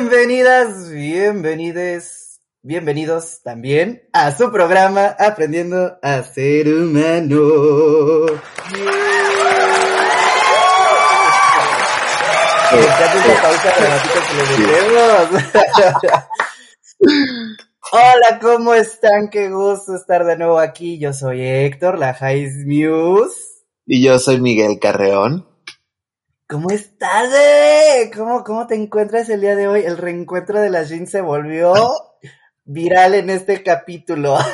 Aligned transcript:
Bienvenidas, 0.00 0.90
bienvenides, 0.90 2.40
bienvenidos 2.62 3.42
también 3.42 4.08
a 4.14 4.34
su 4.34 4.50
programa 4.50 5.14
Aprendiendo 5.18 5.98
a 6.00 6.22
ser 6.22 6.68
humano. 6.68 7.38
Hola, 17.92 18.38
¿cómo 18.40 18.72
están? 18.72 19.28
Qué 19.30 19.50
gusto 19.50 19.96
estar 19.96 20.24
de 20.24 20.38
nuevo 20.38 20.58
aquí. 20.58 20.98
Yo 20.98 21.12
soy 21.12 21.42
Héctor, 21.42 21.98
la 21.98 22.16
Highs 22.18 22.64
Muse. 22.64 23.36
Y 23.84 24.02
yo 24.02 24.18
soy 24.18 24.40
Miguel 24.40 24.78
Carreón. 24.80 25.49
¿Cómo 26.50 26.68
estás, 26.70 27.32
eh? 27.32 28.10
¿Cómo, 28.12 28.42
¿Cómo 28.42 28.66
te 28.66 28.74
encuentras 28.74 29.28
el 29.28 29.40
día 29.40 29.54
de 29.54 29.68
hoy? 29.68 29.82
El 29.82 29.96
reencuentro 29.96 30.60
de 30.60 30.68
la 30.68 30.82
jeans 30.82 31.08
se 31.08 31.20
volvió 31.20 31.72
viral 32.64 33.14
en 33.14 33.30
este 33.30 33.62
capítulo. 33.62 34.36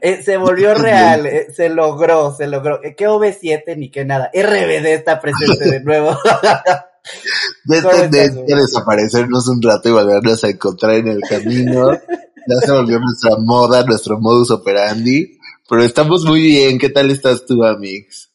Eh, 0.00 0.22
se 0.22 0.36
volvió 0.36 0.74
real, 0.74 1.26
eh, 1.26 1.48
se 1.54 1.68
logró, 1.68 2.32
se 2.32 2.46
logró. 2.46 2.80
¿Qué 2.80 3.08
OV7 3.08 3.76
ni 3.76 3.90
qué 3.90 4.04
nada? 4.04 4.30
RBD 4.32 4.86
está 4.86 5.20
presente 5.20 5.68
de 5.68 5.80
nuevo. 5.80 6.16
de, 7.64 8.08
de, 8.08 8.54
desaparecernos 8.54 9.48
un 9.48 9.60
rato 9.60 9.88
y 9.88 9.92
volvernos 9.92 10.44
a 10.44 10.48
encontrar 10.48 10.94
en 10.94 11.08
el 11.08 11.20
camino. 11.28 11.92
Ya 11.92 12.56
se 12.64 12.72
volvió 12.72 13.00
nuestra 13.00 13.36
moda, 13.38 13.84
nuestro 13.84 14.20
modus 14.20 14.52
operandi. 14.52 15.38
Pero 15.68 15.82
estamos 15.82 16.24
muy 16.24 16.42
bien. 16.42 16.78
¿Qué 16.78 16.90
tal 16.90 17.10
estás 17.10 17.44
tú, 17.44 17.64
Amix? 17.64 18.27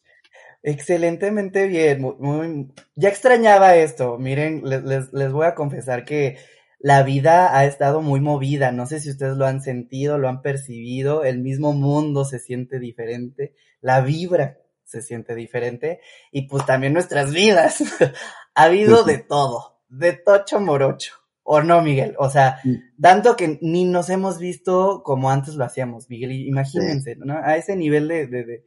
Excelentemente 0.66 1.66
bien. 1.66 2.72
Ya 2.96 3.10
extrañaba 3.10 3.76
esto. 3.76 4.18
Miren, 4.18 4.62
les, 4.64 5.12
les 5.12 5.30
voy 5.30 5.46
a 5.46 5.54
confesar 5.54 6.06
que 6.06 6.38
la 6.78 7.02
vida 7.02 7.54
ha 7.54 7.66
estado 7.66 8.00
muy 8.00 8.20
movida. 8.20 8.72
No 8.72 8.86
sé 8.86 8.98
si 8.98 9.10
ustedes 9.10 9.36
lo 9.36 9.44
han 9.44 9.60
sentido, 9.60 10.16
lo 10.16 10.26
han 10.26 10.40
percibido. 10.40 11.22
El 11.22 11.40
mismo 11.40 11.74
mundo 11.74 12.24
se 12.24 12.38
siente 12.38 12.78
diferente. 12.78 13.54
La 13.82 14.00
vibra 14.00 14.58
se 14.84 15.02
siente 15.02 15.34
diferente. 15.34 16.00
Y 16.32 16.48
pues 16.48 16.64
también 16.64 16.94
nuestras 16.94 17.34
vidas. 17.34 17.82
ha 18.54 18.62
habido 18.62 19.04
de 19.04 19.18
todo. 19.18 19.82
De 19.90 20.14
tocho 20.14 20.60
morocho. 20.60 21.12
¿O 21.42 21.60
no, 21.60 21.82
Miguel? 21.82 22.14
O 22.18 22.30
sea, 22.30 22.62
tanto 22.98 23.36
que 23.36 23.58
ni 23.60 23.84
nos 23.84 24.08
hemos 24.08 24.38
visto 24.38 25.02
como 25.04 25.30
antes 25.30 25.56
lo 25.56 25.64
hacíamos, 25.66 26.08
Miguel. 26.08 26.32
Imagínense, 26.32 27.16
¿no? 27.16 27.36
A 27.36 27.56
ese 27.56 27.76
nivel 27.76 28.08
de, 28.08 28.26
de, 28.26 28.44
de, 28.44 28.64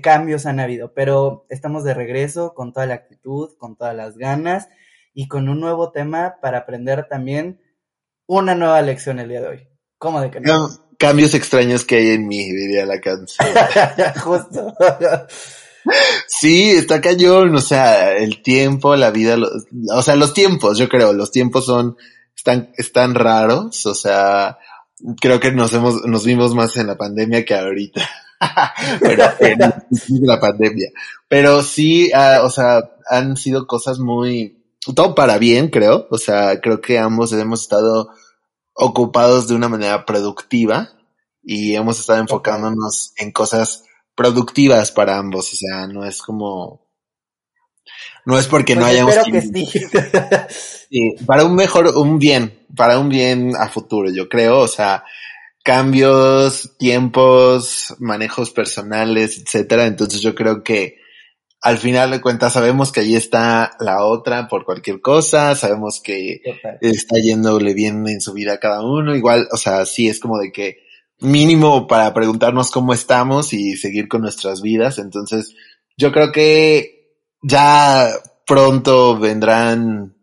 cambios 0.00 0.46
han 0.46 0.60
habido. 0.60 0.92
Pero 0.94 1.46
estamos 1.48 1.84
de 1.84 1.94
regreso 1.94 2.54
con 2.54 2.72
toda 2.72 2.86
la 2.86 2.94
actitud, 2.94 3.56
con 3.58 3.76
todas 3.76 3.94
las 3.94 4.16
ganas 4.16 4.68
y 5.14 5.28
con 5.28 5.48
un 5.48 5.60
nuevo 5.60 5.90
tema 5.90 6.36
para 6.40 6.58
aprender 6.58 7.06
también 7.08 7.60
una 8.26 8.54
nueva 8.54 8.80
lección 8.82 9.18
el 9.18 9.28
día 9.28 9.40
de 9.40 9.48
hoy. 9.48 9.68
¿Cómo 9.98 10.20
de 10.20 10.30
que 10.30 10.40
no? 10.40 10.68
Cambios 10.98 11.34
extraños 11.34 11.84
que 11.84 11.96
hay 11.96 12.10
en 12.10 12.26
mí, 12.26 12.50
diría 12.50 12.84
la 12.86 13.00
canción. 13.00 13.48
Justo. 14.22 14.74
Sí, 16.26 16.70
está 16.70 17.00
cañón, 17.00 17.54
o 17.54 17.60
sea, 17.60 18.16
el 18.16 18.42
tiempo, 18.42 18.94
la 18.96 19.10
vida, 19.10 19.36
o 19.94 20.02
sea, 20.02 20.16
los 20.16 20.34
tiempos, 20.34 20.76
yo 20.76 20.88
creo, 20.88 21.12
los 21.12 21.30
tiempos 21.30 21.66
son, 21.66 21.96
están, 22.36 22.72
están 22.76 23.14
raros, 23.14 23.86
o 23.86 23.94
sea, 23.94 24.58
creo 25.20 25.40
que 25.40 25.52
nos 25.52 25.72
hemos, 25.72 26.04
nos 26.04 26.24
vimos 26.24 26.54
más 26.54 26.76
en 26.76 26.88
la 26.88 26.98
pandemia 26.98 27.44
que 27.44 27.54
ahorita. 27.54 28.08
Pero 29.00 29.24
en 29.40 30.26
la 30.26 30.40
pandemia. 30.40 30.90
Pero 31.28 31.62
sí, 31.62 32.10
uh, 32.14 32.44
o 32.44 32.50
sea, 32.50 32.82
han 33.08 33.36
sido 33.36 33.66
cosas 33.66 33.98
muy, 33.98 34.64
todo 34.94 35.14
para 35.14 35.38
bien, 35.38 35.68
creo. 35.68 36.06
O 36.10 36.18
sea, 36.18 36.60
creo 36.60 36.80
que 36.80 36.98
ambos 36.98 37.32
hemos 37.32 37.62
estado 37.62 38.10
ocupados 38.74 39.48
de 39.48 39.54
una 39.54 39.68
manera 39.68 40.06
productiva 40.06 40.90
y 41.42 41.74
hemos 41.74 41.98
estado 41.98 42.20
enfocándonos 42.20 43.12
en 43.16 43.32
cosas 43.32 43.84
productivas 44.14 44.92
para 44.92 45.18
ambos. 45.18 45.52
O 45.52 45.56
sea, 45.56 45.86
no 45.86 46.04
es 46.04 46.22
como, 46.22 46.88
no 48.24 48.38
es 48.38 48.46
porque 48.46 48.74
no 48.74 48.82
pues 48.82 48.92
hayamos. 48.92 49.16
Espero 49.16 49.32
que 49.32 49.66
sí. 49.66 49.88
sí. 50.90 51.24
Para 51.26 51.44
un 51.44 51.54
mejor, 51.54 51.88
un 51.96 52.18
bien, 52.18 52.66
para 52.76 52.98
un 52.98 53.08
bien 53.08 53.54
a 53.56 53.68
futuro, 53.68 54.10
yo 54.10 54.28
creo. 54.28 54.58
O 54.60 54.68
sea, 54.68 55.04
cambios, 55.68 56.78
tiempos, 56.78 57.94
manejos 57.98 58.52
personales, 58.52 59.38
etcétera. 59.38 59.84
Entonces 59.84 60.22
yo 60.22 60.34
creo 60.34 60.62
que 60.62 60.96
al 61.60 61.76
final 61.76 62.10
de 62.10 62.22
cuentas 62.22 62.54
sabemos 62.54 62.90
que 62.90 63.00
ahí 63.00 63.14
está 63.14 63.72
la 63.78 64.02
otra 64.02 64.48
por 64.48 64.64
cualquier 64.64 65.02
cosa, 65.02 65.54
sabemos 65.54 66.00
que 66.02 66.40
está 66.80 67.16
yéndole 67.22 67.74
bien 67.74 68.08
en 68.08 68.22
su 68.22 68.32
vida 68.32 68.54
a 68.54 68.60
cada 68.60 68.80
uno, 68.80 69.14
igual, 69.14 69.46
o 69.52 69.58
sea, 69.58 69.84
sí 69.84 70.08
es 70.08 70.20
como 70.20 70.38
de 70.38 70.52
que 70.52 70.78
mínimo 71.20 71.86
para 71.86 72.14
preguntarnos 72.14 72.70
cómo 72.70 72.94
estamos 72.94 73.52
y 73.52 73.76
seguir 73.76 74.08
con 74.08 74.22
nuestras 74.22 74.62
vidas, 74.62 74.98
entonces 74.98 75.54
yo 75.98 76.12
creo 76.12 76.32
que 76.32 77.12
ya 77.42 78.08
pronto 78.46 79.18
vendrán 79.18 80.14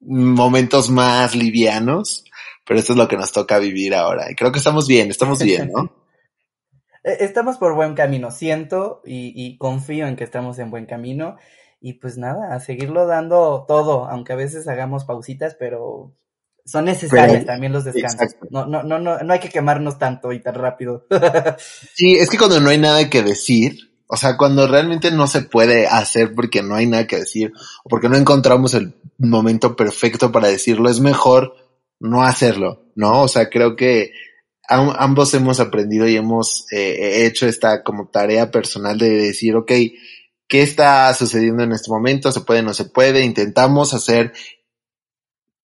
momentos 0.00 0.90
más 0.90 1.34
livianos, 1.34 2.24
pero 2.66 2.80
esto 2.80 2.92
es 2.92 2.98
lo 2.98 3.08
que 3.08 3.16
nos 3.16 3.32
toca 3.32 3.58
vivir 3.58 3.94
ahora 3.94 4.30
y 4.30 4.34
creo 4.34 4.52
que 4.52 4.58
estamos 4.58 4.86
bien, 4.86 5.10
estamos 5.10 5.42
bien, 5.42 5.70
¿no? 5.74 5.92
Eh, 7.02 7.18
estamos 7.20 7.56
por 7.56 7.74
buen 7.74 7.94
camino, 7.94 8.30
siento 8.30 9.00
y, 9.04 9.56
confío 9.58 10.06
en 10.06 10.16
que 10.16 10.24
estamos 10.24 10.58
en 10.58 10.70
buen 10.70 10.86
camino. 10.86 11.36
Y 11.80 11.94
pues 11.94 12.18
nada, 12.18 12.54
a 12.54 12.60
seguirlo 12.60 13.06
dando 13.06 13.64
todo, 13.66 14.06
aunque 14.06 14.34
a 14.34 14.36
veces 14.36 14.68
hagamos 14.68 15.06
pausitas, 15.06 15.56
pero 15.58 16.14
son 16.66 16.84
necesarios 16.84 17.46
también 17.46 17.72
los 17.72 17.84
descansos. 17.84 18.36
No, 18.50 18.66
no, 18.66 18.82
no, 18.82 18.98
no, 18.98 19.18
no 19.18 19.32
hay 19.32 19.40
que 19.40 19.48
quemarnos 19.48 19.98
tanto 19.98 20.30
y 20.32 20.42
tan 20.42 20.56
rápido. 20.56 21.06
sí, 21.94 22.16
es 22.16 22.28
que 22.28 22.36
cuando 22.36 22.60
no 22.60 22.68
hay 22.68 22.76
nada 22.76 23.08
que 23.08 23.22
decir, 23.22 23.90
o 24.06 24.16
sea, 24.16 24.36
cuando 24.36 24.66
realmente 24.66 25.10
no 25.10 25.26
se 25.26 25.40
puede 25.40 25.86
hacer 25.86 26.34
porque 26.34 26.62
no 26.62 26.74
hay 26.74 26.86
nada 26.86 27.06
que 27.06 27.20
decir, 27.20 27.54
o 27.82 27.88
porque 27.88 28.10
no 28.10 28.16
encontramos 28.16 28.74
el 28.74 28.94
momento 29.16 29.74
perfecto 29.74 30.32
para 30.32 30.48
decirlo, 30.48 30.90
es 30.90 31.00
mejor 31.00 31.54
no 32.00 32.22
hacerlo, 32.22 32.86
¿no? 32.96 33.22
O 33.22 33.28
sea, 33.28 33.48
creo 33.48 33.76
que 33.76 34.12
ambos 34.68 35.34
hemos 35.34 35.60
aprendido 35.60 36.08
y 36.08 36.16
hemos 36.16 36.66
eh, 36.72 37.26
hecho 37.26 37.46
esta 37.46 37.82
como 37.82 38.08
tarea 38.08 38.50
personal 38.50 38.98
de 38.98 39.10
decir, 39.10 39.56
ok, 39.56 39.72
¿qué 40.48 40.62
está 40.62 41.12
sucediendo 41.14 41.62
en 41.62 41.72
este 41.72 41.90
momento? 41.90 42.32
¿Se 42.32 42.40
puede, 42.40 42.62
no 42.62 42.72
se 42.72 42.86
puede? 42.86 43.24
Intentamos 43.24 43.94
hacer 43.94 44.32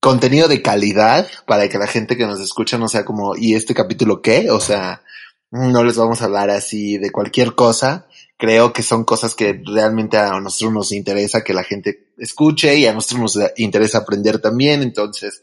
contenido 0.01 0.49
de 0.49 0.63
calidad 0.63 1.27
para 1.47 1.69
que 1.69 1.79
la 1.79 1.87
gente 1.87 2.17
que 2.17 2.27
nos 2.27 2.41
escucha 2.41 2.79
no 2.79 2.89
sea 2.89 3.05
como, 3.05 3.37
¿y 3.37 3.55
este 3.55 3.75
capítulo 3.75 4.23
qué? 4.23 4.51
O 4.51 4.61
sea, 4.61 5.03
no 5.51 5.85
les 5.85 5.97
vamos 5.97 6.21
a 6.21 6.27
hablar 6.27 6.51
así 6.51 6.99
de 6.99 7.11
cualquier 7.11 7.55
cosa. 7.55 8.07
Creo 8.37 8.73
que 8.73 8.83
son 8.83 9.05
cosas 9.05 9.35
que 9.35 9.61
realmente 9.65 10.19
a 10.19 10.39
nosotros 10.41 10.73
nos 10.73 10.93
interesa 10.93 11.43
que 11.43 11.55
la 11.55 11.65
gente 11.65 12.11
escuche 12.19 12.77
y 12.77 12.87
a 12.87 12.93
nosotros 12.93 13.37
nos 13.37 13.51
interesa 13.57 13.99
aprender 13.99 14.41
también. 14.41 14.83
Entonces, 14.83 15.43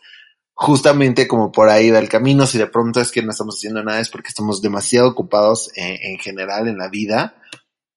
justamente 0.64 1.28
como 1.28 1.52
por 1.52 1.68
ahí 1.68 1.92
va 1.92 2.00
el 2.00 2.08
camino, 2.08 2.48
si 2.48 2.58
de 2.58 2.68
pronto 2.68 3.02
es 3.02 3.12
que 3.12 3.22
no 3.22 3.32
estamos 3.32 3.56
haciendo 3.56 3.84
nada 3.84 4.00
es 4.00 4.08
porque 4.08 4.30
estamos 4.30 4.62
demasiado 4.62 5.10
ocupados 5.10 5.70
en, 5.76 6.18
general 6.20 6.70
en 6.70 6.78
la 6.78 6.88
vida, 6.88 7.36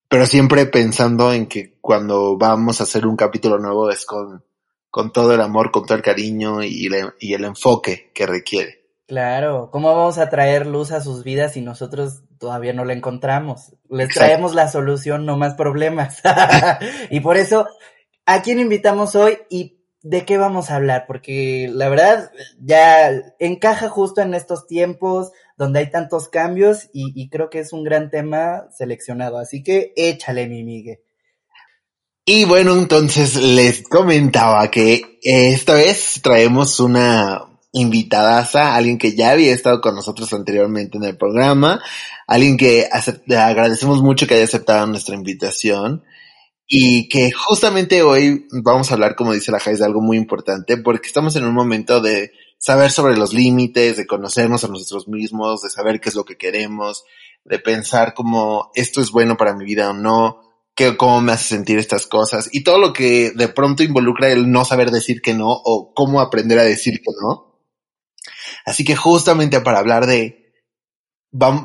pero 0.09 0.27
siempre 0.27 0.67
pensando 0.67 1.33
en 1.33 1.47
que 1.47 1.79
cuando 1.81 2.37
vamos 2.37 2.81
a 2.81 2.83
hacer 2.83 3.07
un 3.07 3.15
capítulo 3.15 3.59
nuevo 3.59 3.89
es 3.89 4.05
con, 4.05 4.45
con 4.91 5.13
todo 5.13 5.33
el 5.33 5.43
amor, 5.43 5.71
con 5.71 5.87
todo 5.87 5.97
el 5.97 6.03
cariño 6.03 6.61
y, 6.65 6.89
y 7.21 7.35
el 7.35 7.45
enfoque 7.45 8.11
que 8.13 8.27
requiere. 8.27 8.87
Claro, 9.07 9.71
¿cómo 9.71 9.95
vamos 9.95 10.19
a 10.19 10.29
traer 10.29 10.67
luz 10.67 10.91
a 10.91 11.01
sus 11.01 11.23
vidas 11.23 11.53
si 11.53 11.61
nosotros 11.61 12.25
todavía 12.37 12.73
no 12.73 12.85
la 12.85 12.95
encontramos? 12.95 13.77
Les 13.89 14.09
traemos 14.09 14.57
la 14.57 14.69
solución, 14.69 15.25
no 15.25 15.37
más 15.37 15.55
problemas. 15.55 16.21
y 17.11 17.21
por 17.21 17.37
eso, 17.37 17.69
¿a 18.25 18.43
quién 18.43 18.59
invitamos 18.59 19.15
hoy? 19.15 19.39
Y 19.51 19.76
de 20.09 20.25
qué 20.25 20.39
vamos 20.39 20.71
a 20.71 20.77
hablar, 20.77 21.05
porque 21.09 21.69
la 21.73 21.89
verdad 21.89 22.31
ya 22.61 23.11
encaja 23.41 23.89
justo 23.89 24.21
en 24.21 24.35
estos 24.35 24.69
tiempos 24.69 25.33
donde 25.57 25.81
hay 25.81 25.91
tantos 25.91 26.29
cambios 26.29 26.89
y, 26.93 27.29
creo 27.29 27.51
que 27.51 27.59
es 27.59 27.73
un 27.73 27.83
gran 27.83 28.09
tema 28.09 28.69
seleccionado. 28.73 29.39
Así 29.39 29.65
que 29.65 29.93
échale, 29.97 30.47
mi 30.47 30.63
Miguel. 30.63 31.01
Y 32.25 32.45
bueno, 32.45 32.77
entonces 32.77 33.35
les 33.37 33.83
comentaba 33.83 34.71
que 34.71 35.19
esta 35.23 35.75
vez 35.75 36.21
traemos 36.23 36.79
una 36.79 37.43
invitada, 37.73 38.49
alguien 38.77 38.99
que 38.99 39.17
ya 39.17 39.33
había 39.33 39.53
estado 39.53 39.81
con 39.81 39.97
nosotros 39.97 40.33
anteriormente 40.33 40.99
en 40.99 41.05
el 41.05 41.17
programa, 41.17 41.83
alguien 42.29 42.57
que 42.57 42.89
agradecemos 43.37 44.03
mucho 44.03 44.27
que 44.29 44.35
haya 44.35 44.45
aceptado 44.45 44.87
nuestra 44.87 45.17
invitación 45.17 46.05
y 46.67 47.09
que 47.09 47.31
justamente 47.31 48.03
hoy 48.03 48.47
vamos 48.51 48.91
a 48.91 48.95
hablar, 48.95 49.15
como 49.15 49.33
dice 49.33 49.53
la 49.53 49.61
Jais, 49.61 49.79
de 49.79 49.85
algo 49.85 50.01
muy 50.01 50.17
importante, 50.17 50.77
porque 50.77 51.07
estamos 51.07 51.37
en 51.37 51.45
un 51.45 51.55
momento 51.55 52.01
de 52.01 52.33
saber 52.59 52.91
sobre 52.91 53.17
los 53.17 53.33
límites, 53.33 53.97
de 53.97 54.07
conocernos 54.07 54.65
a 54.65 54.69
nosotros 54.69 55.07
mismos, 55.07 55.63
de 55.63 55.71
saber 55.71 56.01
qué 56.01 56.09
es 56.09 56.17
lo 56.17 56.25
que 56.25 56.37
queremos, 56.37 57.05
de 57.45 57.61
pensar 57.61 58.15
como 58.15 58.71
esto 58.75 59.01
es 59.01 59.11
bueno 59.13 59.37
para 59.37 59.55
mi 59.55 59.65
vida 59.65 59.91
o 59.91 59.93
no, 59.93 60.41
qué, 60.75 60.97
cómo 60.97 61.21
me 61.21 61.33
hace 61.33 61.55
sentir 61.55 61.79
estas 61.79 62.09
cosas, 62.09 62.49
y 62.53 62.65
todo 62.65 62.79
lo 62.79 62.93
que 62.93 63.31
de 63.31 63.49
pronto 63.49 63.85
involucra 63.85 64.31
el 64.31 64.51
no 64.51 64.65
saber 64.65 64.91
decir 64.91 65.23
que 65.23 65.35
no, 65.35 65.51
o 65.51 65.95
cómo 65.95 66.21
aprender 66.21 66.59
a 66.59 66.65
decir 66.65 66.95
que 66.95 67.13
no. 67.23 67.61
Así 68.65 68.85
que 68.85 68.97
justamente 68.97 69.61
para 69.61 69.79
hablar 69.79 70.07
de, 70.07 70.53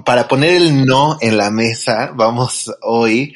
para 0.06 0.27
poner 0.27 0.57
el 0.57 0.86
no 0.86 1.18
en 1.21 1.38
la 1.38 1.50
mesa, 1.50 2.12
vamos 2.13 2.71
hoy 2.83 3.33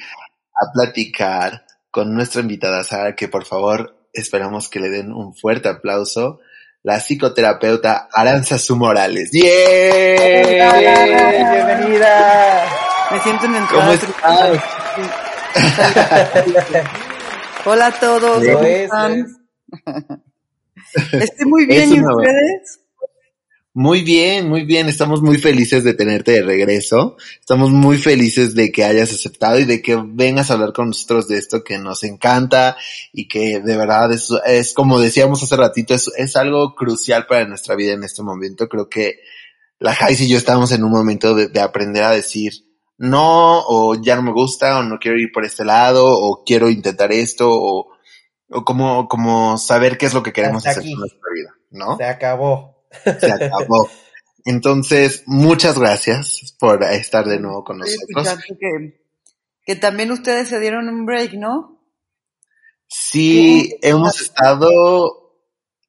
a 0.55 0.71
platicar 0.73 1.65
con 1.91 2.13
nuestra 2.13 2.41
invitada 2.41 2.83
Sara, 2.83 3.15
que 3.15 3.27
por 3.27 3.45
favor 3.45 3.97
esperamos 4.13 4.69
que 4.69 4.79
le 4.79 4.89
den 4.89 5.11
un 5.11 5.35
fuerte 5.35 5.69
aplauso 5.69 6.39
la 6.83 6.99
psicoterapeuta 6.99 8.09
Aranzazu 8.13 8.75
Morales. 8.75 9.31
¡Yeah! 9.31 10.71
¡Bienvenida! 11.51 12.65
Me 13.11 13.19
siento 13.21 13.45
en 13.45 13.55
el 13.55 13.65
¿Cómo 13.65 13.91
estás? 13.91 14.61
Hola 17.65 17.87
a 17.87 17.91
todos. 17.91 18.45
¿cómo 18.45 18.63
es, 18.63 18.81
están? 18.83 19.25
Estoy 21.13 21.45
muy 21.47 21.65
bien, 21.65 21.91
Es 21.91 21.97
¿y 21.97 22.01
ustedes? 22.01 22.79
Muy 23.77 24.03
bien, 24.03 24.47
muy 24.47 24.63
bien. 24.63 24.87
Estamos 24.87 25.21
muy 25.21 25.37
felices 25.37 25.83
de 25.83 25.93
tenerte 25.93 26.31
de 26.31 26.43
regreso. 26.43 27.17
Estamos 27.41 27.71
muy 27.71 27.97
felices 27.97 28.55
de 28.55 28.71
que 28.71 28.85
hayas 28.85 29.11
aceptado 29.11 29.59
y 29.59 29.65
de 29.65 29.81
que 29.81 30.01
vengas 30.01 30.49
a 30.49 30.53
hablar 30.53 30.71
con 30.71 30.87
nosotros 30.87 31.27
de 31.27 31.37
esto 31.37 31.61
que 31.61 31.77
nos 31.77 32.05
encanta 32.05 32.77
y 33.11 33.27
que 33.27 33.59
de 33.59 33.75
verdad 33.75 34.13
es, 34.13 34.29
es 34.45 34.73
como 34.73 34.97
decíamos 34.97 35.43
hace 35.43 35.57
ratito, 35.57 35.93
es, 35.93 36.09
es 36.15 36.37
algo 36.37 36.73
crucial 36.73 37.25
para 37.27 37.45
nuestra 37.49 37.75
vida 37.75 37.91
en 37.91 38.05
este 38.05 38.23
momento. 38.23 38.69
Creo 38.69 38.87
que 38.87 39.19
la 39.77 39.93
Jais 39.93 40.21
y 40.21 40.29
yo 40.29 40.37
estamos 40.37 40.71
en 40.71 40.81
un 40.85 40.91
momento 40.91 41.35
de, 41.35 41.49
de 41.49 41.59
aprender 41.59 42.03
a 42.03 42.11
decir 42.11 42.53
no 42.97 43.59
o 43.67 44.01
ya 44.01 44.15
no 44.15 44.21
me 44.21 44.31
gusta 44.31 44.79
o 44.79 44.83
no 44.83 44.99
quiero 44.99 45.19
ir 45.19 45.33
por 45.33 45.43
este 45.43 45.65
lado 45.65 46.05
o 46.17 46.45
quiero 46.45 46.69
intentar 46.69 47.11
esto 47.11 47.49
o, 47.51 47.89
o 48.49 48.63
como, 48.63 49.09
como 49.09 49.57
saber 49.57 49.97
qué 49.97 50.05
es 50.05 50.13
lo 50.13 50.23
que 50.23 50.31
queremos 50.31 50.65
Hasta 50.65 50.69
hacer 50.69 50.83
aquí. 50.83 50.93
con 50.93 51.01
nuestra 51.01 51.29
vida, 51.33 51.55
¿no? 51.71 51.97
Se 51.97 52.05
acabó. 52.05 52.74
Se 53.19 53.31
acabó. 53.31 53.89
Entonces, 54.45 55.23
muchas 55.25 55.79
gracias 55.79 56.55
por 56.59 56.83
estar 56.83 57.25
de 57.25 57.39
nuevo 57.39 57.63
con 57.63 57.81
Estoy 57.83 58.13
nosotros. 58.13 58.43
que, 58.59 59.01
que 59.65 59.75
también 59.75 60.11
ustedes 60.11 60.49
se 60.49 60.59
dieron 60.59 60.87
un 60.87 61.05
break, 61.05 61.33
¿no? 61.33 61.81
Sí, 62.87 63.75
hemos 63.81 64.21
estado, 64.21 65.33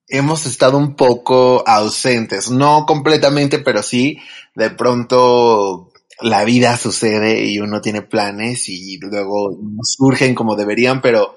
hemos 0.09 0.47
estado 0.47 0.79
un 0.79 0.97
poco 0.97 1.63
ausentes, 1.67 2.51
no 2.51 2.87
completamente, 2.87 3.59
pero 3.59 3.83
sí, 3.83 4.19
de 4.55 4.71
pronto 4.71 5.93
la 6.21 6.45
vida 6.45 6.79
sucede 6.79 7.45
y 7.45 7.59
uno 7.59 7.83
tiene 7.83 8.01
planes 8.01 8.69
y 8.69 8.99
luego 8.99 9.51
surgen 9.83 10.35
como 10.35 10.57
deberían, 10.57 11.03
pero 11.03 11.37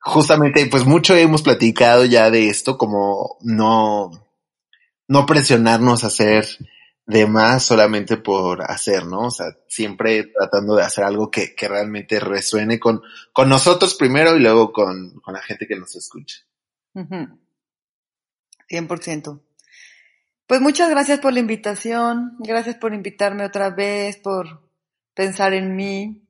justamente, 0.00 0.66
pues 0.66 0.86
mucho 0.86 1.14
hemos 1.14 1.42
platicado 1.42 2.04
ya 2.06 2.30
de 2.30 2.48
esto, 2.48 2.78
como 2.78 3.36
no, 3.42 4.10
no 5.08 5.26
presionarnos 5.26 6.04
a 6.04 6.08
hacer 6.08 6.46
de 7.06 7.26
más 7.26 7.62
solamente 7.64 8.16
por 8.16 8.62
hacer, 8.62 9.06
¿no? 9.06 9.26
O 9.26 9.30
sea, 9.30 9.46
siempre 9.68 10.24
tratando 10.24 10.74
de 10.74 10.82
hacer 10.82 11.04
algo 11.04 11.30
que, 11.30 11.54
que 11.54 11.68
realmente 11.68 12.18
resuene 12.18 12.80
con, 12.80 13.00
con 13.32 13.48
nosotros 13.48 13.94
primero 13.94 14.36
y 14.36 14.40
luego 14.40 14.72
con, 14.72 15.20
con 15.20 15.34
la 15.34 15.40
gente 15.40 15.66
que 15.68 15.76
nos 15.76 15.94
escucha. 15.94 16.38
Ujú. 16.94 17.38
100%. 18.68 19.40
Pues 20.46 20.60
muchas 20.60 20.90
gracias 20.90 21.20
por 21.20 21.32
la 21.32 21.40
invitación, 21.40 22.36
gracias 22.38 22.76
por 22.76 22.94
invitarme 22.94 23.44
otra 23.44 23.70
vez, 23.70 24.16
por 24.16 24.68
pensar 25.14 25.52
en 25.54 25.74
mí, 25.74 26.22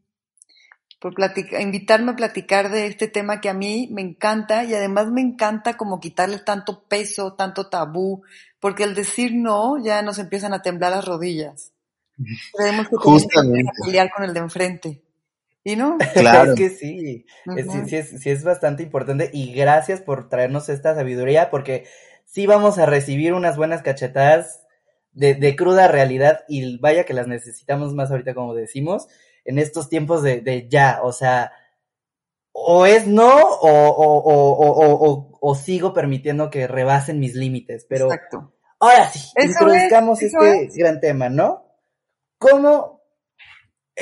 por 1.00 1.14
platica- 1.14 1.60
invitarme 1.60 2.12
a 2.12 2.16
platicar 2.16 2.70
de 2.70 2.86
este 2.86 3.08
tema 3.08 3.40
que 3.40 3.48
a 3.50 3.54
mí 3.54 3.88
me 3.92 4.00
encanta 4.02 4.64
y 4.64 4.74
además 4.74 5.10
me 5.10 5.20
encanta 5.20 5.76
como 5.76 6.00
quitarle 6.00 6.38
tanto 6.38 6.84
peso, 6.88 7.34
tanto 7.34 7.68
tabú, 7.68 8.22
porque 8.66 8.82
al 8.82 8.96
decir 8.96 9.32
no 9.32 9.80
ya 9.80 10.02
nos 10.02 10.18
empiezan 10.18 10.52
a 10.52 10.60
temblar 10.60 10.90
las 10.90 11.04
rodillas. 11.04 11.72
Creemos 12.52 12.88
que 12.88 12.96
tenemos 12.96 13.22
que 13.22 13.28
Justamente. 13.28 13.70
pelear 13.84 14.10
con 14.10 14.24
el 14.24 14.34
de 14.34 14.40
enfrente. 14.40 15.02
¿Y 15.62 15.76
no? 15.76 15.98
Claro. 16.14 16.50
Es 16.54 16.58
que 16.58 16.70
sí, 16.70 17.26
sí, 17.44 17.80
sí 17.86 17.96
es, 17.96 18.08
sí 18.20 18.30
es 18.30 18.42
bastante 18.42 18.82
importante 18.82 19.30
y 19.32 19.52
gracias 19.52 20.00
por 20.00 20.28
traernos 20.28 20.68
esta 20.68 20.96
sabiduría 20.96 21.48
porque 21.48 21.86
sí 22.24 22.48
vamos 22.48 22.76
a 22.78 22.86
recibir 22.86 23.34
unas 23.34 23.56
buenas 23.56 23.82
cachetadas 23.82 24.66
de, 25.12 25.36
de 25.36 25.54
cruda 25.54 25.86
realidad 25.86 26.40
y 26.48 26.76
vaya 26.78 27.04
que 27.04 27.14
las 27.14 27.28
necesitamos 27.28 27.94
más 27.94 28.10
ahorita 28.10 28.34
como 28.34 28.52
decimos, 28.52 29.06
en 29.44 29.60
estos 29.60 29.88
tiempos 29.88 30.24
de, 30.24 30.40
de 30.40 30.68
ya, 30.68 30.98
o 31.04 31.12
sea, 31.12 31.52
o 32.50 32.84
es 32.84 33.06
no 33.06 33.28
o, 33.32 33.68
o, 33.70 34.16
o, 34.18 34.50
o, 34.50 34.70
o- 34.72 35.10
o- 35.12 35.38
o 35.40 35.54
sigo 35.54 35.94
permitiendo 35.94 36.50
que 36.50 36.66
rebasen 36.66 37.20
mis 37.20 37.34
límites, 37.36 37.86
pero 37.88 38.06
Exacto. 38.12 38.55
Ahora 38.80 39.10
sí, 39.10 39.20
Eso 39.34 39.48
introduzcamos 39.48 40.22
es, 40.22 40.32
este 40.34 40.78
gran 40.78 41.00
tema, 41.00 41.28
¿no? 41.28 41.64
¿Cómo? 42.38 43.02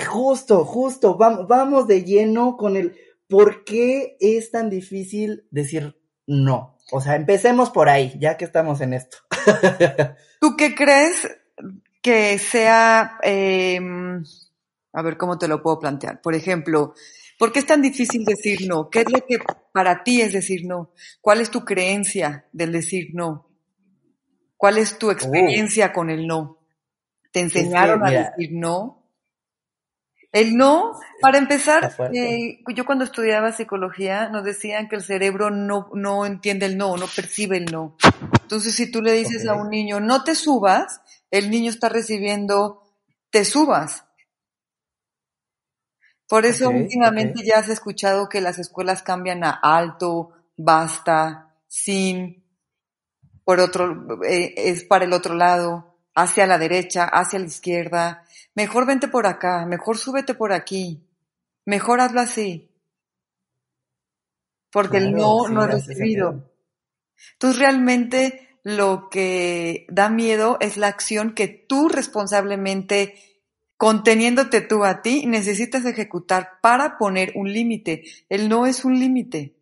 Justo, 0.09 0.65
justo, 0.65 1.17
vamos, 1.17 1.47
vamos 1.47 1.87
de 1.87 2.03
lleno 2.03 2.57
con 2.57 2.77
el 2.77 2.97
por 3.29 3.65
qué 3.65 4.17
es 4.21 4.51
tan 4.51 4.71
difícil 4.71 5.47
decir 5.51 5.97
no. 6.27 6.79
O 6.93 7.01
sea, 7.01 7.17
empecemos 7.17 7.71
por 7.71 7.89
ahí, 7.89 8.15
ya 8.19 8.37
que 8.37 8.45
estamos 8.45 8.81
en 8.81 8.95
esto. 8.95 9.19
¿Tú 10.41 10.57
qué 10.57 10.75
crees 10.75 11.29
que 12.03 12.39
sea, 12.39 13.19
eh, 13.23 13.81
a 14.93 15.03
ver 15.03 15.17
cómo 15.17 15.39
te 15.39 15.49
lo 15.49 15.63
puedo 15.63 15.79
plantear? 15.79 16.21
Por 16.21 16.35
ejemplo, 16.35 16.95
¿por 17.39 17.53
qué 17.53 17.61
es 17.61 17.67
tan 17.67 17.83
difícil 17.83 18.25
decir 18.25 18.69
no? 18.69 18.91
¿Qué 18.91 19.01
es 19.01 19.11
lo 19.11 19.25
que 19.25 19.39
para 19.73 20.05
ti 20.05 20.21
es 20.21 20.33
decir 20.33 20.67
no? 20.67 20.93
¿Cuál 21.21 21.41
es 21.41 21.51
tu 21.51 21.65
creencia 21.65 22.47
del 22.53 22.73
decir 22.73 23.09
no? 23.15 23.54
¿Cuál 24.65 24.79
es 24.79 24.97
tu 24.97 25.11
experiencia 25.11 25.93
con 25.93 26.09
el 26.09 26.27
no? 26.27 26.57
¿Te 27.31 27.41
enseñaron 27.41 28.03
a 28.03 28.11
decir 28.11 28.49
no? 28.53 29.11
El 30.33 30.57
no, 30.57 30.99
para 31.21 31.37
empezar, 31.37 31.95
eh, 32.15 32.63
yo 32.75 32.87
cuando 32.87 33.05
estudiaba 33.05 33.53
psicología 33.53 34.31
nos 34.31 34.43
decían 34.43 34.89
que 34.89 34.97
el 34.97 35.03
cerebro 35.03 35.51
no, 35.51 35.91
no 35.93 36.25
entiende 36.25 36.65
el 36.65 36.79
no, 36.79 36.97
no 36.97 37.05
percibe 37.15 37.59
el 37.59 37.67
no. 37.67 37.99
Entonces, 38.41 38.75
si 38.75 38.91
tú 38.91 39.03
le 39.03 39.13
dices 39.13 39.47
a 39.47 39.53
un 39.53 39.69
niño, 39.69 40.01
no 40.01 40.25
te 40.25 40.35
subas, 40.35 41.03
el 41.31 41.51
niño 41.51 41.69
está 41.69 41.91
recibiendo, 41.91 42.85
te 43.29 43.45
subas. 43.45 44.07
Por 46.27 46.47
eso 46.47 46.71
últimamente 46.71 47.45
ya 47.45 47.59
has 47.59 47.69
escuchado 47.69 48.31
que 48.31 48.41
las 48.41 48.59
escuelas 48.59 49.03
cambian 49.03 49.45
a 49.45 49.51
alto, 49.51 50.31
basta, 50.57 51.55
sin, 51.67 52.44
por 53.45 53.61
otro, 53.61 54.23
eh, 54.25 54.55
es 54.57 54.85
para 54.85 55.05
el 55.05 55.13
otro 55.13 55.35
lado, 55.35 55.95
hacia 56.15 56.47
la 56.47 56.59
derecha, 56.59 57.05
hacia 57.05 57.39
la 57.39 57.47
izquierda. 57.47 58.25
Mejor 58.55 58.87
vente 58.87 59.09
por 59.09 59.27
acá, 59.27 59.67
mejor 59.67 59.99
súbete 59.99 60.35
por 60.35 60.53
aquí, 60.53 61.07
mejor 61.65 62.01
hazlo 62.01 62.21
así. 62.21 62.71
Porque 64.71 64.97
el 64.97 65.13
no 65.13 65.45
sí, 65.47 65.53
no 65.53 65.65
es 65.65 65.71
recibido. 65.71 66.51
Entonces 67.35 67.61
realmente 67.61 68.59
lo 68.65 69.09
que 69.11 69.87
da 69.89 70.09
miedo 70.09 70.57
es 70.61 70.77
la 70.77 70.89
acción 70.89 71.35
que 71.35 71.49
tú 71.49 71.89
responsablemente, 71.89 73.15
conteniéndote 73.77 74.63
tú 74.63 74.85
a 74.85 75.03
ti, 75.03 75.27
necesitas 75.27 75.85
ejecutar 75.85 76.61
para 76.63 76.97
poner 76.97 77.33
un 77.35 77.53
límite. 77.53 78.05
El 78.29 78.49
no 78.49 78.67
es 78.67 78.85
un 78.85 78.99
límite. 78.99 79.55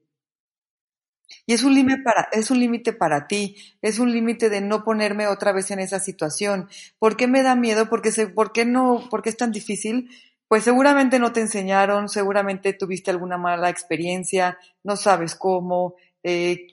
Y 1.47 1.55
es 1.55 1.63
un 1.63 1.75
límite 1.75 2.03
para, 2.03 2.29
es 2.33 2.51
un 2.51 2.59
límite 2.61 2.93
para 2.93 3.27
ti, 3.27 3.57
es 3.83 3.99
un 3.99 4.13
límite 4.13 4.51
de 4.51 4.61
no 4.61 4.85
ponerme 4.85 5.27
otra 5.27 5.53
vez 5.53 5.71
en 5.71 5.79
esa 5.81 5.99
situación. 6.01 6.69
¿Por 6.99 7.17
qué 7.17 7.27
me 7.27 7.43
da 7.43 7.55
miedo? 7.57 7.89
Porque 7.89 8.11
¿por 8.35 8.53
qué 8.53 8.65
no, 8.65 9.09
por 9.11 9.23
qué 9.23 9.31
es 9.31 9.37
tan 9.37 9.53
difícil? 9.53 10.11
Pues 10.49 10.65
seguramente 10.65 11.19
no 11.19 11.33
te 11.33 11.41
enseñaron, 11.41 12.09
seguramente 12.09 12.73
tuviste 12.75 13.11
alguna 13.11 13.39
mala 13.39 13.71
experiencia, 13.71 14.59
no 14.85 14.97
sabes 14.97 15.35
cómo, 15.35 15.95
eh, 16.23 16.67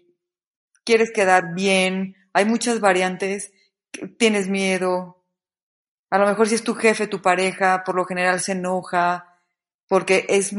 quieres 0.83 1.11
quedar 1.11 1.53
bien, 1.53 2.15
hay 2.33 2.45
muchas 2.45 2.79
variantes, 2.79 3.51
tienes 4.17 4.47
miedo, 4.47 5.23
a 6.09 6.17
lo 6.17 6.25
mejor 6.27 6.47
si 6.47 6.55
es 6.55 6.63
tu 6.63 6.75
jefe, 6.75 7.07
tu 7.07 7.21
pareja, 7.21 7.83
por 7.85 7.95
lo 7.95 8.05
general 8.05 8.39
se 8.39 8.53
enoja, 8.53 9.39
porque 9.87 10.25
es 10.29 10.53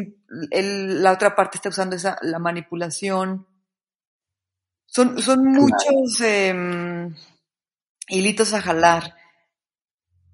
el- 0.51 1.03
la 1.03 1.13
otra 1.13 1.35
parte 1.37 1.59
está 1.59 1.69
usando 1.71 1.97
esa, 1.97 2.19
la 2.23 2.39
manipulación. 2.39 3.47
Son, 4.93 5.23
son 5.23 5.45
muchos 5.45 6.21
em, 6.21 7.15
hilitos 8.09 8.53
a 8.55 8.61
jalar. 8.61 9.15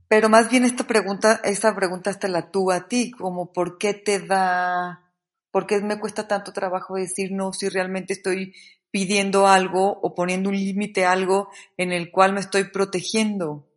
Pero 0.09 0.31
más 0.31 0.49
bien 0.51 0.65
esta 0.65 0.85
pregunta, 0.87 1.43
esta 1.45 1.77
pregunta 1.77 2.15
te 2.15 2.29
la 2.29 2.51
tú 2.51 2.71
a 2.73 2.89
ti, 2.89 3.11
como 3.11 3.53
¿por 3.53 3.77
qué 3.77 3.93
te 3.93 4.19
da, 4.19 5.03
por 5.51 5.67
qué 5.67 5.83
me 5.83 6.01
cuesta 6.01 6.27
tanto 6.27 6.55
trabajo 6.55 6.97
decir 6.97 7.33
no 7.33 7.53
si 7.53 7.69
realmente 7.69 8.15
estoy 8.15 8.55
pidiendo 8.91 9.47
algo 9.47 10.01
o 10.01 10.15
poniendo 10.15 10.49
un 10.49 10.57
límite 10.57 11.05
a 11.05 11.13
algo 11.13 11.51
en 11.77 11.93
el 11.93 12.11
cual 12.11 12.33
me 12.33 12.41
estoy 12.41 12.65
protegiendo? 12.65 13.69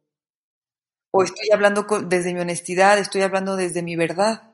O 1.12 1.24
estoy 1.24 1.50
hablando 1.52 1.86
desde 2.06 2.34
mi 2.34 2.40
honestidad, 2.40 3.00
estoy 3.00 3.24
hablando 3.24 3.58
desde 3.58 3.84
mi 3.84 3.98
verdad. 3.98 4.49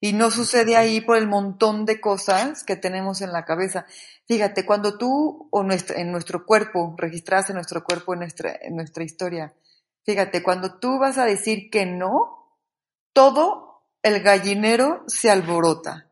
Y 0.00 0.12
no 0.12 0.30
sucede 0.30 0.76
ahí 0.76 1.00
por 1.00 1.16
el 1.16 1.26
montón 1.26 1.86
de 1.86 2.00
cosas 2.00 2.64
que 2.64 2.76
tenemos 2.76 3.22
en 3.22 3.32
la 3.32 3.44
cabeza. 3.44 3.86
Fíjate, 4.26 4.66
cuando 4.66 4.98
tú 4.98 5.48
o 5.50 5.62
en 5.62 6.12
nuestro 6.12 6.44
cuerpo, 6.44 6.94
registras 6.98 7.48
en 7.48 7.54
nuestro 7.54 7.82
cuerpo, 7.82 8.14
en 8.14 8.76
nuestra 8.76 9.04
historia, 9.04 9.54
fíjate, 10.04 10.42
cuando 10.42 10.78
tú 10.78 10.98
vas 10.98 11.16
a 11.16 11.24
decir 11.24 11.70
que 11.70 11.86
no, 11.86 12.58
todo 13.14 13.86
el 14.02 14.22
gallinero 14.22 15.04
se 15.06 15.30
alborota. 15.30 16.10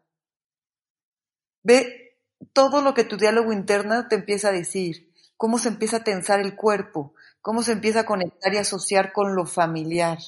Ve 1.62 2.18
todo 2.52 2.80
lo 2.80 2.94
que 2.94 3.04
tu 3.04 3.16
diálogo 3.16 3.52
interno 3.52 4.08
te 4.08 4.16
empieza 4.16 4.48
a 4.48 4.52
decir, 4.52 5.12
cómo 5.36 5.58
se 5.58 5.68
empieza 5.68 5.98
a 5.98 6.04
tensar 6.04 6.40
el 6.40 6.56
cuerpo, 6.56 7.14
cómo 7.42 7.62
se 7.62 7.72
empieza 7.72 8.00
a 8.00 8.06
conectar 8.06 8.54
y 8.54 8.58
asociar 8.58 9.12
con 9.12 9.34
lo 9.34 9.44
familiar 9.44 10.18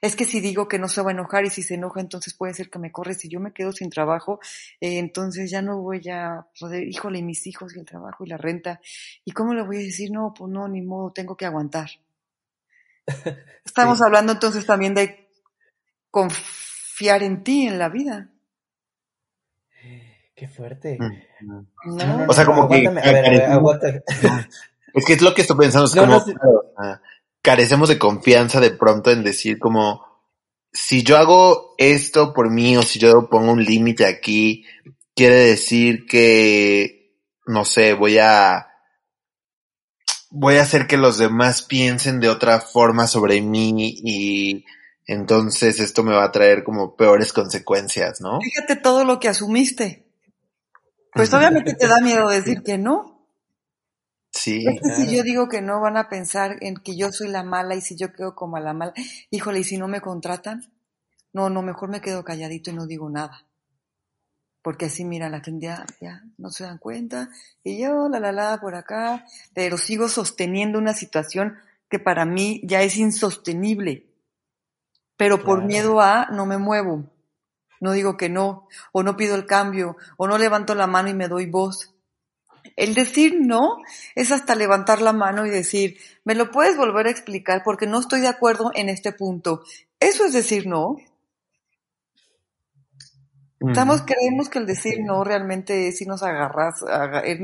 es 0.00 0.16
que 0.16 0.24
si 0.24 0.40
digo 0.40 0.68
que 0.68 0.78
no 0.78 0.88
se 0.88 1.02
va 1.02 1.10
a 1.10 1.12
enojar 1.12 1.44
y 1.44 1.50
si 1.50 1.62
se 1.62 1.74
enoja, 1.74 2.00
entonces 2.00 2.34
puede 2.34 2.54
ser 2.54 2.70
que 2.70 2.78
me 2.78 2.92
corre. 2.92 3.14
Si 3.14 3.28
yo 3.28 3.40
me 3.40 3.52
quedo 3.52 3.72
sin 3.72 3.90
trabajo, 3.90 4.40
eh, 4.80 4.98
entonces 4.98 5.50
ya 5.50 5.62
no 5.62 5.80
voy 5.80 6.08
a 6.10 6.46
poder, 6.58 6.86
híjole, 6.86 7.22
mis 7.22 7.46
hijos 7.46 7.74
y 7.74 7.80
el 7.80 7.86
trabajo 7.86 8.24
y 8.24 8.28
la 8.28 8.36
renta. 8.36 8.80
¿Y 9.24 9.32
cómo 9.32 9.54
le 9.54 9.62
voy 9.62 9.76
a 9.76 9.80
decir? 9.80 10.10
No, 10.10 10.32
pues 10.36 10.50
no, 10.50 10.68
ni 10.68 10.82
modo, 10.82 11.12
tengo 11.12 11.36
que 11.36 11.46
aguantar. 11.46 11.90
Estamos 13.64 14.00
hablando 14.02 14.32
entonces 14.32 14.66
también 14.66 14.94
de 14.94 15.28
confiar 16.10 17.22
en 17.22 17.42
ti, 17.42 17.66
en 17.66 17.78
la 17.78 17.88
vida. 17.88 18.30
Qué 20.34 20.46
fuerte. 20.46 20.98
o 22.28 22.32
sea, 22.32 22.44
como 22.44 22.68
que... 22.68 22.86
A 22.86 22.90
ver, 22.90 24.02
Es 24.94 25.04
que 25.04 25.12
es 25.12 25.22
lo 25.22 25.34
que 25.34 25.42
estoy 25.42 25.56
pensando, 25.56 25.86
es 25.86 25.94
como, 25.94 26.24
carecemos 27.42 27.88
de 27.88 27.98
confianza 27.98 28.60
de 28.60 28.70
pronto 28.70 29.10
en 29.10 29.24
decir 29.24 29.58
como, 29.58 30.04
si 30.72 31.02
yo 31.02 31.16
hago 31.16 31.74
esto 31.78 32.32
por 32.34 32.50
mí 32.50 32.76
o 32.76 32.82
si 32.82 32.98
yo 32.98 33.28
pongo 33.28 33.52
un 33.52 33.64
límite 33.64 34.06
aquí, 34.06 34.64
quiere 35.14 35.36
decir 35.36 36.06
que, 36.06 37.14
no 37.46 37.64
sé, 37.64 37.94
voy 37.94 38.18
a, 38.18 38.68
voy 40.30 40.56
a 40.56 40.62
hacer 40.62 40.86
que 40.86 40.96
los 40.96 41.18
demás 41.18 41.62
piensen 41.62 42.20
de 42.20 42.28
otra 42.28 42.60
forma 42.60 43.06
sobre 43.06 43.40
mí 43.40 43.72
y 44.04 44.64
entonces 45.06 45.80
esto 45.80 46.04
me 46.04 46.14
va 46.14 46.24
a 46.24 46.32
traer 46.32 46.62
como 46.62 46.94
peores 46.94 47.32
consecuencias, 47.32 48.20
¿no? 48.20 48.38
Fíjate 48.40 48.76
todo 48.76 49.04
lo 49.04 49.18
que 49.18 49.28
asumiste. 49.28 50.06
Pues 51.14 51.32
obviamente 51.32 51.74
te 51.74 51.88
da 51.88 52.00
miedo 52.00 52.28
decir 52.28 52.62
que 52.62 52.76
no. 52.76 53.07
Sí. 54.48 54.66
si 54.96 55.14
yo 55.14 55.22
digo 55.22 55.48
que 55.48 55.60
no, 55.60 55.80
van 55.80 55.96
a 55.96 56.08
pensar 56.08 56.56
en 56.60 56.76
que 56.76 56.96
yo 56.96 57.12
soy 57.12 57.28
la 57.28 57.42
mala 57.42 57.74
y 57.74 57.80
si 57.80 57.96
yo 57.96 58.12
quedo 58.12 58.34
como 58.34 58.58
la 58.58 58.72
mala, 58.72 58.92
híjole, 59.30 59.60
¿y 59.60 59.64
si 59.64 59.78
no 59.78 59.88
me 59.88 60.00
contratan? 60.00 60.72
No, 61.32 61.50
no, 61.50 61.62
mejor 61.62 61.88
me 61.90 62.00
quedo 62.00 62.24
calladito 62.24 62.70
y 62.70 62.74
no 62.74 62.86
digo 62.86 63.10
nada. 63.10 63.46
Porque 64.62 64.86
así, 64.86 65.04
mira, 65.04 65.28
la 65.30 65.40
gente 65.40 65.68
ya, 66.00 66.24
no 66.36 66.50
se 66.50 66.64
dan 66.64 66.78
cuenta 66.78 67.30
y 67.62 67.80
yo, 67.80 68.08
la, 68.08 68.20
la, 68.20 68.32
la, 68.32 68.58
por 68.60 68.74
acá, 68.74 69.24
pero 69.54 69.78
sigo 69.78 70.08
sosteniendo 70.08 70.78
una 70.78 70.94
situación 70.94 71.58
que 71.88 71.98
para 71.98 72.24
mí 72.24 72.60
ya 72.64 72.82
es 72.82 72.96
insostenible. 72.96 74.06
Pero 75.16 75.42
por 75.42 75.64
miedo 75.64 76.00
a, 76.00 76.28
no 76.30 76.46
me 76.46 76.58
muevo. 76.58 77.04
No 77.80 77.92
digo 77.92 78.16
que 78.16 78.28
no, 78.28 78.68
o 78.92 79.02
no 79.02 79.16
pido 79.16 79.36
el 79.36 79.46
cambio, 79.46 79.96
o 80.16 80.26
no 80.26 80.38
levanto 80.38 80.74
la 80.74 80.86
mano 80.86 81.08
y 81.08 81.14
me 81.14 81.28
doy 81.28 81.46
voz 81.46 81.94
el 82.78 82.94
decir 82.94 83.36
no 83.40 83.78
es 84.14 84.30
hasta 84.30 84.54
levantar 84.54 85.02
la 85.02 85.12
mano 85.12 85.44
y 85.44 85.50
decir, 85.50 85.98
¿me 86.24 86.36
lo 86.36 86.52
puedes 86.52 86.76
volver 86.76 87.08
a 87.08 87.10
explicar? 87.10 87.62
Porque 87.64 87.88
no 87.88 87.98
estoy 87.98 88.20
de 88.20 88.28
acuerdo 88.28 88.70
en 88.72 88.88
este 88.88 89.10
punto. 89.12 89.62
Eso 89.98 90.24
es 90.24 90.32
decir 90.32 90.66
no. 90.68 90.96
Estamos, 93.58 94.02
creemos 94.02 94.48
que 94.48 94.60
el 94.60 94.66
decir 94.66 95.00
no 95.04 95.24
realmente 95.24 95.88
es 95.88 96.00
irnos, 96.00 96.22
agarras, 96.22 96.84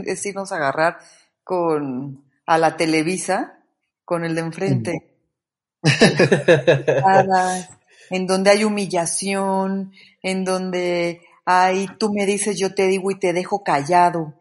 es 0.07 0.25
irnos 0.25 0.53
a 0.53 0.57
agarrar 0.57 0.99
con, 1.43 2.25
a 2.47 2.57
la 2.57 2.77
Televisa, 2.77 3.59
con 4.05 4.25
el 4.25 4.37
de 4.37 4.41
enfrente. 4.41 4.93
en 8.11 8.29
donde 8.29 8.51
hay 8.51 8.63
humillación, 8.63 9.93
en 10.23 10.45
donde 10.45 11.23
hay, 11.45 11.89
tú 11.99 12.13
me 12.13 12.25
dices, 12.25 12.57
yo 12.57 12.73
te 12.73 12.87
digo 12.87 13.11
y 13.11 13.19
te 13.19 13.33
dejo 13.33 13.65
callado. 13.65 14.35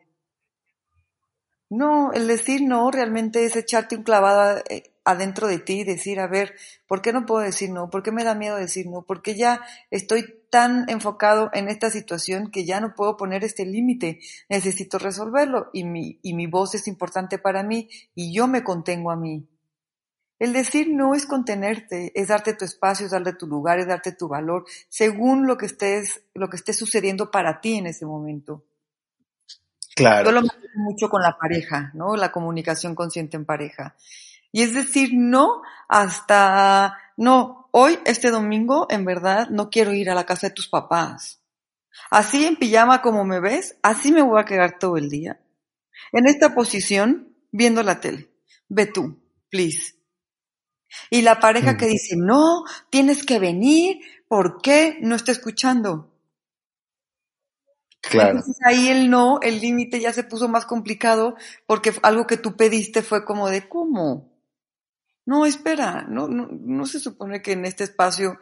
No, 1.76 2.14
el 2.14 2.28
decir 2.28 2.62
no 2.62 2.92
realmente 2.92 3.46
es 3.46 3.56
echarte 3.56 3.96
un 3.96 4.04
clavado 4.04 4.62
eh, 4.70 4.94
adentro 5.06 5.48
de 5.48 5.58
ti 5.58 5.80
y 5.80 5.84
decir, 5.84 6.20
a 6.20 6.28
ver, 6.28 6.54
¿por 6.86 7.02
qué 7.02 7.12
no 7.12 7.26
puedo 7.26 7.42
decir 7.42 7.72
no? 7.72 7.90
¿Por 7.90 8.04
qué 8.04 8.12
me 8.12 8.24
da 8.24 8.36
miedo 8.36 8.58
decir 8.58 8.86
no? 8.86 9.02
Porque 9.02 9.36
ya 9.36 9.60
estoy 9.90 10.24
tan 10.52 10.88
enfocado 10.88 11.50
en 11.52 11.70
esta 11.70 11.90
situación 11.90 12.52
que 12.52 12.64
ya 12.64 12.80
no 12.80 12.94
puedo 12.94 13.18
poner 13.18 13.44
este 13.44 13.66
límite. 13.66 14.20
Necesito 14.50 15.00
resolverlo 15.00 15.72
y 15.74 15.84
mi, 15.84 16.20
y 16.22 16.36
mi 16.36 16.46
voz 16.46 16.76
es 16.76 16.88
importante 16.88 17.40
para 17.40 17.64
mí 17.64 17.90
y 18.14 18.32
yo 18.32 18.48
me 18.48 18.64
contengo 18.64 19.10
a 19.10 19.16
mí. 19.16 19.50
El 20.38 20.54
decir 20.54 20.94
no 20.94 21.16
es 21.16 21.26
contenerte, 21.26 22.12
es 22.14 22.28
darte 22.28 22.54
tu 22.54 22.66
espacio, 22.66 23.08
es 23.08 23.14
darte 23.14 23.34
tu 23.34 23.48
lugar, 23.48 23.80
es 23.80 23.88
darte 23.88 24.12
tu 24.12 24.28
valor, 24.28 24.66
según 24.90 25.48
lo 25.48 25.58
que 25.58 25.66
estés, 25.66 26.22
lo 26.36 26.52
que 26.52 26.58
esté 26.58 26.72
sucediendo 26.74 27.32
para 27.32 27.62
ti 27.62 27.78
en 27.78 27.88
ese 27.88 28.06
momento. 28.06 28.64
Claro. 29.96 30.26
Yo 30.26 30.32
lo 30.32 30.48
mucho 30.76 31.10
con 31.10 31.22
la 31.22 31.38
pareja, 31.38 31.92
¿no? 31.94 32.16
La 32.16 32.32
comunicación 32.32 32.96
consciente 32.96 33.38
en 33.38 33.46
pareja. 33.46 33.96
Y 34.52 34.62
es 34.62 34.74
decir, 34.74 35.10
no 35.14 35.62
hasta, 35.88 36.98
no, 37.18 37.70
hoy, 37.72 38.00
este 38.06 38.30
domingo, 38.30 38.88
en 38.90 39.06
verdad, 39.06 39.50
no 39.50 39.70
quiero 39.70 39.94
ir 39.94 40.10
a 40.10 40.16
la 40.16 40.26
casa 40.26 40.48
de 40.48 40.54
tus 40.54 40.68
papás. 40.68 41.42
Así 42.10 42.46
en 42.46 42.56
pijama 42.56 43.02
como 43.02 43.24
me 43.24 43.40
ves, 43.40 43.78
así 43.82 44.12
me 44.12 44.22
voy 44.22 44.40
a 44.40 44.46
quedar 44.46 44.78
todo 44.80 44.98
el 44.98 45.10
día. 45.10 45.40
En 46.12 46.28
esta 46.28 46.54
posición, 46.54 47.36
viendo 47.52 47.82
la 47.84 48.00
tele. 48.00 48.30
Ve 48.70 48.86
tú, 48.86 49.20
please. 49.50 49.96
Y 51.10 51.22
la 51.24 51.40
pareja 51.40 51.78
que 51.78 51.88
dice, 51.88 52.16
no, 52.16 52.64
tienes 52.90 53.26
que 53.26 53.40
venir, 53.40 54.00
¿por 54.28 54.62
qué 54.62 54.98
no 55.02 55.16
está 55.16 55.32
escuchando? 55.32 56.13
Entonces 58.14 58.58
ahí 58.66 58.90
el 58.90 59.10
no, 59.10 59.40
el 59.42 59.60
límite 59.60 60.00
ya 60.00 60.14
se 60.14 60.24
puso 60.24 60.48
más 60.48 60.66
complicado 60.66 61.36
porque 61.66 61.94
algo 62.04 62.28
que 62.28 62.38
tú 62.38 62.56
pediste 62.56 63.02
fue 63.02 63.26
como 63.26 63.50
de 63.50 63.68
¿cómo? 63.68 64.32
No, 65.26 65.46
espera, 65.46 66.06
no, 66.10 66.28
no, 66.28 66.50
no 66.52 66.86
se 66.86 67.00
supone 67.00 67.42
que 67.42 67.54
en 67.54 67.66
este 67.66 67.84
espacio 67.86 68.40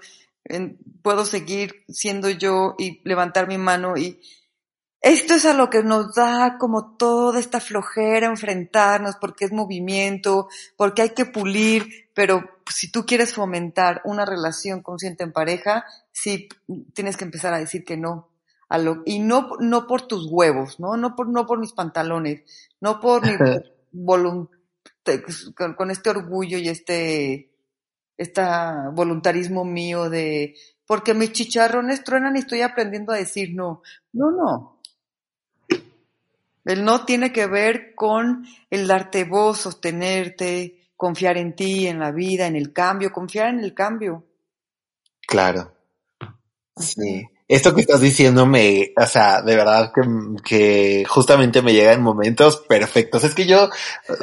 puedo 1.01 1.25
seguir 1.25 1.85
siendo 1.87 2.29
yo 2.29 2.75
y 2.77 3.01
levantar 3.07 3.47
mi 3.47 3.57
mano 3.57 3.95
y 3.95 4.19
esto 5.01 5.33
es 5.33 5.45
a 5.45 5.53
lo 5.53 5.71
que 5.71 5.81
nos 5.81 6.13
da 6.13 6.57
como 6.59 6.95
toda 6.95 7.39
esta 7.39 7.59
flojera 7.59 8.27
enfrentarnos 8.27 9.15
porque 9.19 9.45
es 9.45 9.51
movimiento, 9.51 10.47
porque 10.77 11.01
hay 11.01 11.09
que 11.09 11.25
pulir, 11.25 12.09
pero 12.13 12.43
si 12.69 12.91
tú 12.91 13.03
quieres 13.03 13.33
fomentar 13.33 14.01
una 14.05 14.25
relación 14.25 14.83
consciente 14.83 15.23
en 15.23 15.31
pareja, 15.31 15.85
sí 16.11 16.47
tienes 16.93 17.17
que 17.17 17.25
empezar 17.25 17.51
a 17.51 17.57
decir 17.57 17.83
que 17.83 17.97
no, 17.97 18.29
y 19.05 19.19
no, 19.19 19.49
no 19.59 19.85
por 19.87 20.07
tus 20.07 20.27
huevos, 20.29 20.79
¿no? 20.79 20.95
No 20.95 21.15
por, 21.15 21.27
no 21.27 21.45
por 21.45 21.59
mis 21.59 21.73
pantalones, 21.73 22.43
no 22.79 22.99
por 22.99 23.25
mi 23.25 23.61
voluntad, 23.91 24.57
con, 25.75 25.91
este 25.91 26.09
orgullo 26.09 26.57
y 26.57 26.69
este, 26.69 27.51
esta 28.17 28.89
voluntarismo 28.93 29.65
mío 29.65 30.09
de, 30.09 30.55
porque 30.85 31.13
mis 31.13 31.33
chicharrones 31.33 32.03
truenan 32.03 32.35
y 32.35 32.39
estoy 32.39 32.61
aprendiendo 32.61 33.11
a 33.11 33.17
decir 33.17 33.53
no. 33.53 33.81
No, 34.13 34.31
no. 34.31 34.79
El 36.63 36.85
no 36.85 37.05
tiene 37.05 37.33
que 37.33 37.47
ver 37.47 37.95
con 37.95 38.45
el 38.69 38.87
darte 38.87 39.25
voz, 39.25 39.59
sostenerte, 39.59 40.91
confiar 40.95 41.37
en 41.37 41.55
ti, 41.55 41.87
en 41.87 41.99
la 41.99 42.11
vida, 42.11 42.45
en 42.45 42.55
el 42.55 42.71
cambio, 42.71 43.11
confiar 43.11 43.49
en 43.49 43.59
el 43.59 43.73
cambio. 43.73 44.23
Claro. 45.27 45.73
Sí 46.77 47.27
esto 47.51 47.75
que 47.75 47.81
estás 47.81 48.00
diciendo 48.00 48.46
me, 48.46 48.93
o 48.96 49.05
sea, 49.05 49.41
de 49.41 49.58
verdad 49.58 49.91
que, 49.93 50.01
que 50.41 51.05
justamente 51.05 51.62
me 51.62 51.74
llega 51.74 51.91
en 51.91 52.01
momentos 52.01 52.63
perfectos. 52.67 53.25
Es 53.25 53.36
que 53.36 53.46
yo 53.46 53.70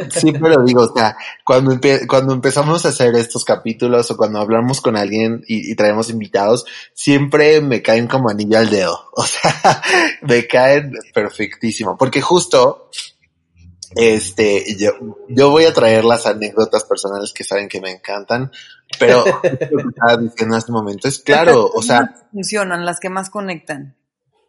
siempre 0.08 0.48
lo 0.48 0.64
digo, 0.64 0.80
o 0.80 0.92
sea, 0.96 1.14
cuando, 1.44 1.78
cuando 2.08 2.32
empezamos 2.32 2.86
a 2.86 2.88
hacer 2.88 3.14
estos 3.16 3.44
capítulos 3.44 4.10
o 4.10 4.16
cuando 4.16 4.40
hablamos 4.40 4.80
con 4.80 4.96
alguien 4.96 5.44
y, 5.46 5.70
y, 5.70 5.76
traemos 5.76 6.08
invitados, 6.08 6.64
siempre 6.94 7.60
me 7.60 7.82
caen 7.82 8.06
como 8.06 8.30
anillo 8.30 8.58
al 8.58 8.70
dedo. 8.70 9.10
O 9.12 9.24
sea, 9.24 9.82
me 10.22 10.46
caen 10.46 10.92
perfectísimo. 11.12 11.98
Porque 11.98 12.22
justo 12.22 12.88
este, 13.94 14.76
yo, 14.76 14.92
yo 15.28 15.50
voy 15.50 15.64
a 15.64 15.72
traer 15.72 16.04
las 16.04 16.26
anécdotas 16.26 16.84
personales 16.84 17.32
que 17.32 17.44
saben 17.44 17.68
que 17.68 17.80
me 17.80 17.90
encantan, 17.90 18.50
pero 18.98 19.24
lo 19.70 19.82
que 19.82 19.88
estaba 19.88 20.16
diciendo 20.16 20.54
en 20.54 20.58
este 20.58 20.72
momento 20.72 21.08
es 21.08 21.18
claro, 21.20 21.70
o 21.72 21.82
sea. 21.82 22.14
Funcionan, 22.32 22.84
las 22.84 23.00
que 23.00 23.10
más 23.10 23.30
conectan. 23.30 23.96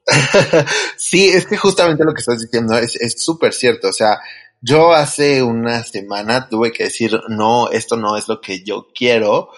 sí, 0.97 1.29
es 1.29 1.45
que 1.45 1.57
justamente 1.57 2.03
lo 2.03 2.13
que 2.13 2.21
estás 2.21 2.39
diciendo 2.39 2.77
es 2.77 3.21
súper 3.21 3.53
cierto. 3.53 3.89
O 3.89 3.93
sea, 3.93 4.19
yo 4.61 4.93
hace 4.93 5.43
una 5.43 5.83
semana 5.83 6.49
tuve 6.49 6.71
que 6.71 6.85
decir, 6.85 7.19
no, 7.29 7.69
esto 7.69 7.95
no 7.95 8.17
es 8.17 8.27
lo 8.27 8.41
que 8.41 8.63
yo 8.63 8.87
quiero, 8.93 9.49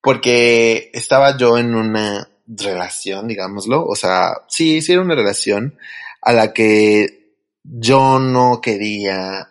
porque 0.00 0.90
estaba 0.92 1.36
yo 1.36 1.58
en 1.58 1.74
una, 1.74 2.28
relación, 2.46 3.28
digámoslo. 3.28 3.86
O 3.86 3.96
sea, 3.96 4.42
sí, 4.48 4.82
sí 4.82 4.92
era 4.92 5.02
una 5.02 5.14
relación 5.14 5.78
a 6.20 6.32
la 6.32 6.52
que 6.52 7.23
yo 7.64 8.18
no 8.20 8.60
quería 8.60 9.48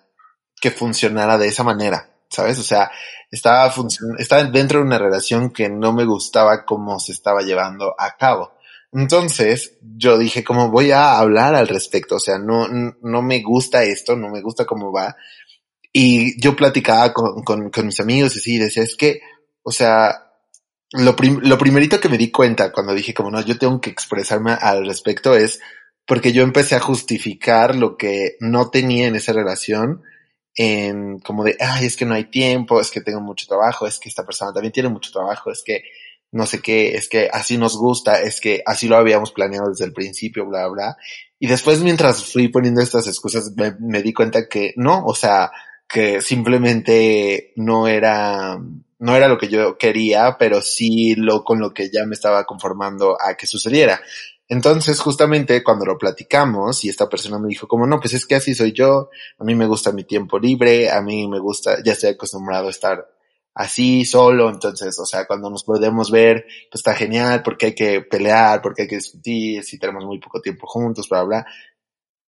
que 0.61 0.71
funcionara 0.71 1.37
de 1.37 1.47
esa 1.47 1.63
manera, 1.63 2.09
¿sabes? 2.29 2.59
O 2.59 2.63
sea, 2.63 2.91
estaba, 3.31 3.73
estaba 4.19 4.43
dentro 4.45 4.79
de 4.79 4.85
una 4.85 4.99
relación 4.99 5.51
que 5.51 5.67
no 5.67 5.91
me 5.91 6.05
gustaba 6.05 6.63
cómo 6.63 6.99
se 6.99 7.11
estaba 7.11 7.41
llevando 7.41 7.95
a 7.97 8.15
cabo. 8.15 8.53
Entonces, 8.93 9.77
yo 9.81 10.19
dije, 10.19 10.43
como 10.43 10.69
voy 10.69 10.91
a 10.91 11.17
hablar 11.17 11.55
al 11.55 11.67
respecto, 11.67 12.15
o 12.15 12.19
sea, 12.19 12.37
no, 12.37 12.67
no 12.67 13.21
me 13.23 13.41
gusta 13.41 13.83
esto, 13.83 14.15
no 14.15 14.29
me 14.29 14.41
gusta 14.41 14.65
cómo 14.65 14.93
va. 14.93 15.15
Y 15.91 16.39
yo 16.39 16.55
platicaba 16.55 17.11
con, 17.11 17.43
con, 17.43 17.71
con 17.71 17.87
mis 17.87 17.99
amigos 17.99 18.35
y 18.35 18.39
así, 18.39 18.57
decía, 18.59 18.83
es 18.83 18.95
que, 18.95 19.21
o 19.63 19.71
sea, 19.71 20.31
lo, 20.91 21.15
lo 21.41 21.57
primerito 21.57 21.99
que 21.99 22.09
me 22.09 22.19
di 22.19 22.31
cuenta 22.31 22.71
cuando 22.71 22.93
dije, 22.93 23.15
como 23.15 23.31
no, 23.31 23.41
yo 23.41 23.57
tengo 23.57 23.81
que 23.81 23.89
expresarme 23.89 24.53
al 24.53 24.85
respecto 24.85 25.35
es 25.35 25.59
porque 26.05 26.33
yo 26.33 26.43
empecé 26.43 26.75
a 26.75 26.79
justificar 26.79 27.75
lo 27.75 27.97
que 27.97 28.35
no 28.39 28.69
tenía 28.69 29.07
en 29.07 29.15
esa 29.15 29.33
relación 29.33 30.01
en 30.55 31.19
como 31.19 31.43
de, 31.43 31.57
ay, 31.59 31.85
es 31.85 31.97
que 31.97 32.05
no 32.05 32.13
hay 32.13 32.25
tiempo, 32.25 32.79
es 32.79 32.91
que 32.91 33.01
tengo 33.01 33.21
mucho 33.21 33.47
trabajo, 33.47 33.87
es 33.87 33.99
que 33.99 34.09
esta 34.09 34.25
persona 34.25 34.53
también 34.53 34.71
tiene 34.71 34.89
mucho 34.89 35.11
trabajo, 35.11 35.51
es 35.51 35.63
que 35.65 35.83
no 36.31 36.45
sé 36.45 36.61
qué, 36.61 36.95
es 36.95 37.09
que 37.09 37.29
así 37.31 37.57
nos 37.57 37.77
gusta, 37.77 38.21
es 38.21 38.41
que 38.41 38.61
así 38.65 38.87
lo 38.87 38.97
habíamos 38.97 39.31
planeado 39.31 39.69
desde 39.69 39.85
el 39.85 39.93
principio, 39.93 40.45
bla, 40.45 40.67
bla. 40.67 40.97
Y 41.39 41.47
después 41.47 41.79
mientras 41.81 42.31
fui 42.31 42.47
poniendo 42.47 42.81
estas 42.81 43.07
excusas 43.07 43.53
me, 43.55 43.75
me 43.79 44.01
di 44.01 44.13
cuenta 44.13 44.47
que 44.47 44.73
no, 44.75 45.05
o 45.05 45.15
sea, 45.15 45.51
que 45.87 46.21
simplemente 46.21 47.53
no 47.55 47.87
era, 47.87 48.59
no 48.99 49.15
era 49.15 49.27
lo 49.27 49.37
que 49.37 49.47
yo 49.47 49.77
quería, 49.77 50.37
pero 50.39 50.61
sí 50.61 51.13
lo 51.15 51.43
con 51.43 51.59
lo 51.59 51.73
que 51.73 51.91
ya 51.91 52.05
me 52.05 52.15
estaba 52.15 52.45
conformando 52.45 53.15
a 53.19 53.35
que 53.35 53.45
sucediera. 53.45 54.01
Entonces, 54.53 54.99
justamente 54.99 55.63
cuando 55.63 55.83
lo 55.83 55.97
platicamos 55.97 56.85
y 56.85 56.89
esta 56.89 57.09
persona 57.09 57.39
me 57.39 57.47
dijo 57.47 57.67
como, 57.67 57.87
no, 57.87 57.99
pues 57.99 58.13
es 58.13 58.27
que 58.27 58.35
así 58.35 58.53
soy 58.53 58.71
yo, 58.71 59.09
a 59.39 59.43
mí 59.43 59.55
me 59.55 59.65
gusta 59.65 59.91
mi 59.91 60.03
tiempo 60.03 60.37
libre, 60.37 60.91
a 60.91 61.01
mí 61.01 61.27
me 61.27 61.39
gusta, 61.39 61.81
ya 61.83 61.93
estoy 61.93 62.11
acostumbrado 62.11 62.67
a 62.67 62.69
estar 62.69 63.03
así, 63.55 64.05
solo, 64.05 64.51
entonces, 64.51 64.99
o 64.99 65.07
sea, 65.07 65.25
cuando 65.25 65.49
nos 65.49 65.63
podemos 65.63 66.11
ver, 66.11 66.45
pues 66.69 66.81
está 66.81 66.93
genial, 66.93 67.41
porque 67.41 67.65
hay 67.65 67.73
que 67.73 68.01
pelear, 68.01 68.61
porque 68.61 68.83
hay 68.83 68.87
que 68.87 68.97
discutir, 68.97 69.63
si 69.63 69.79
tenemos 69.79 70.05
muy 70.05 70.19
poco 70.19 70.39
tiempo 70.39 70.67
juntos, 70.67 71.09
bla, 71.09 71.23
bla. 71.23 71.45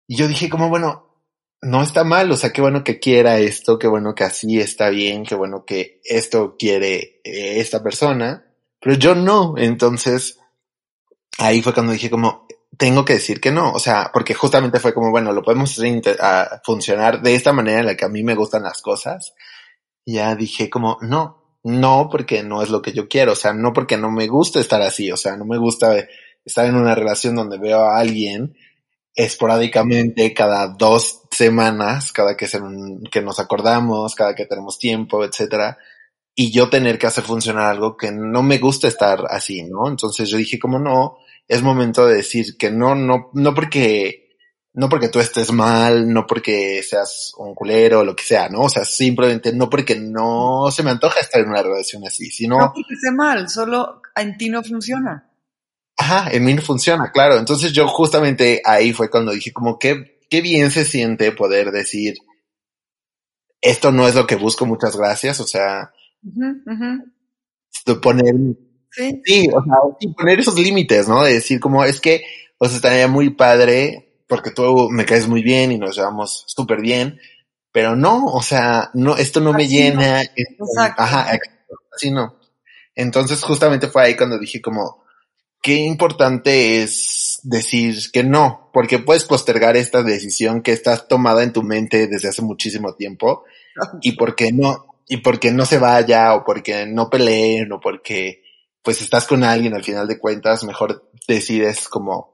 Y 0.07 0.15
yo 0.15 0.25
dije 0.29 0.49
como, 0.49 0.69
bueno, 0.69 1.09
no 1.61 1.83
está 1.83 2.05
mal, 2.05 2.31
o 2.31 2.37
sea, 2.37 2.53
qué 2.53 2.61
bueno 2.61 2.85
que 2.85 2.99
quiera 3.01 3.37
esto, 3.37 3.77
qué 3.77 3.89
bueno 3.89 4.15
que 4.15 4.23
así 4.23 4.61
está 4.61 4.89
bien, 4.89 5.25
qué 5.25 5.35
bueno 5.35 5.65
que 5.65 5.99
esto 6.05 6.55
quiere 6.57 7.19
eh, 7.25 7.59
esta 7.59 7.83
persona, 7.83 8.45
pero 8.79 8.95
yo 8.95 9.13
no, 9.13 9.55
entonces, 9.57 10.39
ahí 11.37 11.61
fue 11.61 11.73
cuando 11.73 11.93
dije 11.93 12.09
como, 12.09 12.47
tengo 12.77 13.05
que 13.05 13.13
decir 13.13 13.39
que 13.39 13.51
no, 13.51 13.71
o 13.71 13.79
sea, 13.79 14.09
porque 14.13 14.33
justamente 14.33 14.79
fue 14.79 14.93
como, 14.93 15.11
bueno, 15.11 15.31
lo 15.31 15.43
podemos 15.43 15.71
hacer 15.71 16.01
a 16.19 16.61
funcionar 16.63 17.21
de 17.21 17.35
esta 17.35 17.53
manera 17.53 17.79
en 17.79 17.85
la 17.85 17.95
que 17.95 18.05
a 18.05 18.09
mí 18.09 18.23
me 18.23 18.35
gustan 18.35 18.63
las 18.63 18.81
cosas. 18.81 19.33
Ya 20.05 20.35
dije 20.35 20.69
como, 20.69 20.97
no, 21.01 21.59
no 21.63 22.09
porque 22.11 22.43
no 22.43 22.61
es 22.61 22.69
lo 22.69 22.81
que 22.81 22.93
yo 22.93 23.07
quiero, 23.07 23.33
o 23.33 23.35
sea, 23.35 23.53
no 23.53 23.73
porque 23.73 23.97
no 23.97 24.11
me 24.11 24.27
gusta 24.27 24.59
estar 24.59 24.81
así, 24.81 25.11
o 25.11 25.17
sea, 25.17 25.37
no 25.37 25.45
me 25.45 25.57
gusta 25.57 26.07
estar 26.43 26.65
en 26.65 26.75
una 26.75 26.95
relación 26.95 27.35
donde 27.35 27.57
veo 27.57 27.79
a 27.79 27.99
alguien 27.99 28.55
esporádicamente 29.15 30.33
cada 30.33 30.67
dos 30.67 31.21
semanas, 31.31 32.11
cada 32.11 32.35
que, 32.35 32.47
se, 32.47 32.59
que 33.11 33.21
nos 33.21 33.39
acordamos, 33.39 34.15
cada 34.15 34.35
que 34.35 34.45
tenemos 34.45 34.79
tiempo, 34.79 35.23
etcétera 35.23 35.77
y 36.35 36.51
yo 36.51 36.69
tener 36.69 36.97
que 36.97 37.07
hacer 37.07 37.23
funcionar 37.23 37.69
algo 37.69 37.95
que 37.95 38.11
no 38.11 38.41
me 38.41 38.57
gusta 38.57 38.87
estar 38.87 39.23
así, 39.29 39.63
¿no? 39.63 39.87
Entonces 39.87 40.29
yo 40.29 40.37
dije, 40.37 40.57
como 40.57 40.79
no, 40.79 41.17
es 41.47 41.61
momento 41.61 42.05
de 42.05 42.15
decir 42.15 42.57
que 42.57 42.71
no, 42.71 42.95
no, 42.95 43.29
no 43.33 43.53
porque, 43.53 44.37
no 44.73 44.89
porque 44.89 45.09
tú 45.09 45.19
estés 45.19 45.51
mal, 45.51 46.11
no 46.11 46.25
porque 46.25 46.81
seas 46.83 47.33
un 47.37 47.53
culero 47.53 47.99
o 47.99 48.05
lo 48.05 48.15
que 48.15 48.23
sea, 48.23 48.49
¿no? 48.49 48.61
O 48.61 48.69
sea, 48.69 48.85
simplemente 48.85 49.53
no 49.53 49.69
porque 49.69 49.99
no 49.99 50.69
se 50.71 50.83
me 50.83 50.91
antoja 50.91 51.19
estar 51.19 51.41
en 51.41 51.49
una 51.49 51.61
relación 51.61 52.05
así, 52.05 52.27
sino... 52.31 52.57
No 52.57 52.71
porque 52.73 52.93
esté 52.93 53.11
mal, 53.11 53.49
solo 53.49 54.01
en 54.15 54.37
ti 54.37 54.49
no 54.49 54.63
funciona. 54.63 55.29
Ajá, 55.97 56.31
en 56.31 56.43
mí 56.43 56.53
no 56.53 56.61
funciona, 56.61 57.11
claro. 57.11 57.37
Entonces 57.37 57.71
yo 57.71 57.87
justamente 57.87 58.61
ahí 58.65 58.93
fue 58.93 59.09
cuando 59.09 59.31
dije 59.31 59.53
como 59.53 59.77
que, 59.77 60.19
qué 60.29 60.41
bien 60.41 60.71
se 60.71 60.85
siente 60.85 61.31
poder 61.31 61.71
decir, 61.71 62.15
esto 63.61 63.91
no 63.91 64.07
es 64.07 64.15
lo 64.15 64.25
que 64.27 64.35
busco, 64.35 64.65
muchas 64.65 64.95
gracias, 64.97 65.39
o 65.39 65.47
sea, 65.47 65.91
Poner, 68.01 68.33
¿Sí? 68.95 69.49
o 69.53 69.63
sea, 69.63 70.13
poner 70.15 70.39
esos 70.39 70.57
límites, 70.57 71.07
¿no? 71.07 71.23
De 71.23 71.33
decir 71.33 71.59
como, 71.59 71.83
es 71.83 71.99
que, 71.99 72.23
o 72.57 72.67
sea, 72.67 72.75
estaría 72.75 73.07
muy 73.07 73.31
padre, 73.31 74.13
porque 74.27 74.51
tú 74.51 74.89
me 74.89 75.05
caes 75.05 75.27
muy 75.27 75.41
bien 75.41 75.71
y 75.71 75.77
nos 75.77 75.95
llevamos 75.95 76.43
súper 76.47 76.81
bien, 76.81 77.19
pero 77.71 77.95
no, 77.95 78.25
o 78.25 78.41
sea, 78.41 78.91
no, 78.93 79.17
esto 79.17 79.39
no 79.39 79.51
me 79.51 79.67
llena. 79.67 80.21
Ajá, 80.97 81.39
así 81.95 82.11
no. 82.11 82.39
Entonces 82.95 83.43
justamente 83.43 83.87
fue 83.87 84.03
ahí 84.03 84.15
cuando 84.15 84.37
dije 84.37 84.61
como, 84.61 85.03
qué 85.63 85.77
importante 85.77 86.83
es 86.83 87.39
decir 87.43 87.95
que 88.11 88.23
no, 88.23 88.69
porque 88.73 88.99
puedes 88.99 89.23
postergar 89.23 89.75
esta 89.75 90.03
decisión 90.03 90.61
que 90.61 90.73
estás 90.73 91.07
tomada 91.07 91.41
en 91.41 91.53
tu 91.53 91.63
mente 91.63 92.07
desde 92.07 92.29
hace 92.29 92.41
muchísimo 92.41 92.93
tiempo 92.93 93.45
y 94.01 94.11
porque 94.11 94.51
no, 94.51 94.85
y 95.07 95.17
porque 95.17 95.51
no 95.51 95.65
se 95.65 95.79
vaya 95.79 96.35
o 96.35 96.43
porque 96.43 96.85
no 96.85 97.09
peleen 97.09 97.71
o 97.71 97.79
porque 97.79 98.42
pues 98.83 99.01
estás 99.01 99.25
con 99.25 99.43
alguien 99.43 99.73
al 99.73 99.83
final 99.83 100.07
de 100.07 100.19
cuentas, 100.19 100.63
mejor 100.63 101.09
decides 101.27 101.87
como 101.87 102.33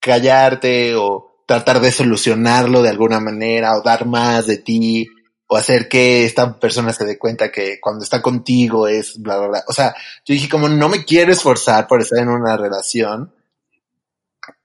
callarte 0.00 0.94
o 0.94 1.42
tratar 1.46 1.80
de 1.80 1.92
solucionarlo 1.92 2.82
de 2.82 2.88
alguna 2.88 3.20
manera 3.20 3.76
o 3.76 3.82
dar 3.82 4.06
más 4.06 4.46
de 4.46 4.58
ti 4.58 5.06
o 5.46 5.56
hacer 5.56 5.88
que 5.88 6.24
esta 6.24 6.58
persona 6.58 6.92
se 6.92 7.04
dé 7.04 7.18
cuenta 7.18 7.52
que 7.52 7.78
cuando 7.80 8.04
está 8.04 8.22
contigo 8.22 8.88
es 8.88 9.20
bla, 9.20 9.36
bla, 9.38 9.48
bla. 9.48 9.64
O 9.68 9.72
sea, 9.72 9.94
yo 10.24 10.32
dije 10.34 10.48
como 10.48 10.68
no 10.68 10.88
me 10.88 11.04
quiero 11.04 11.32
esforzar 11.32 11.86
por 11.86 12.00
estar 12.00 12.20
en 12.20 12.30
una 12.30 12.56
relación 12.56 13.34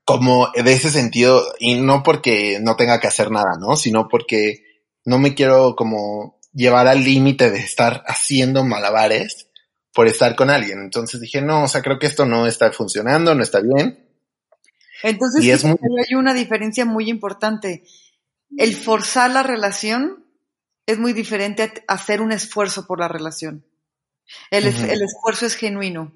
como 0.05 0.49
de 0.53 0.71
ese 0.71 0.89
sentido 0.89 1.43
y 1.59 1.75
no 1.75 2.03
porque 2.03 2.59
no 2.61 2.77
tenga 2.77 2.99
que 3.01 3.07
hacer 3.07 3.29
nada, 3.29 3.57
¿no? 3.59 3.75
Sino 3.75 4.07
porque 4.07 4.63
no 5.03 5.19
me 5.19 5.33
quiero 5.33 5.75
como 5.75 6.39
llevar 6.53 6.87
al 6.87 7.03
límite 7.03 7.51
de 7.51 7.59
estar 7.59 8.03
haciendo 8.07 8.63
malabares 8.63 9.46
por 9.97 10.07
estar 10.07 10.35
con 10.35 10.51
alguien. 10.51 10.79
Entonces 10.79 11.19
dije, 11.19 11.41
no, 11.41 11.63
o 11.63 11.67
sea, 11.67 11.81
creo 11.81 11.97
que 11.97 12.05
esto 12.05 12.23
no 12.23 12.45
está 12.45 12.71
funcionando, 12.71 13.33
no 13.33 13.41
está 13.41 13.61
bien. 13.61 14.07
Entonces 15.01 15.65
hay 15.65 16.15
una 16.15 16.35
diferencia 16.35 16.85
muy 16.85 17.09
importante. 17.09 17.83
El 18.55 18.75
forzar 18.75 19.31
la 19.31 19.41
relación 19.41 20.23
es 20.85 20.99
muy 20.99 21.13
diferente 21.13 21.73
a 21.87 21.95
hacer 21.95 22.21
un 22.21 22.31
esfuerzo 22.31 22.85
por 22.85 22.99
la 22.99 23.07
relación. 23.07 23.65
El, 24.51 24.67
el, 24.67 25.01
esfuerzo 25.01 25.47
es 25.47 25.55
genuino. 25.55 26.13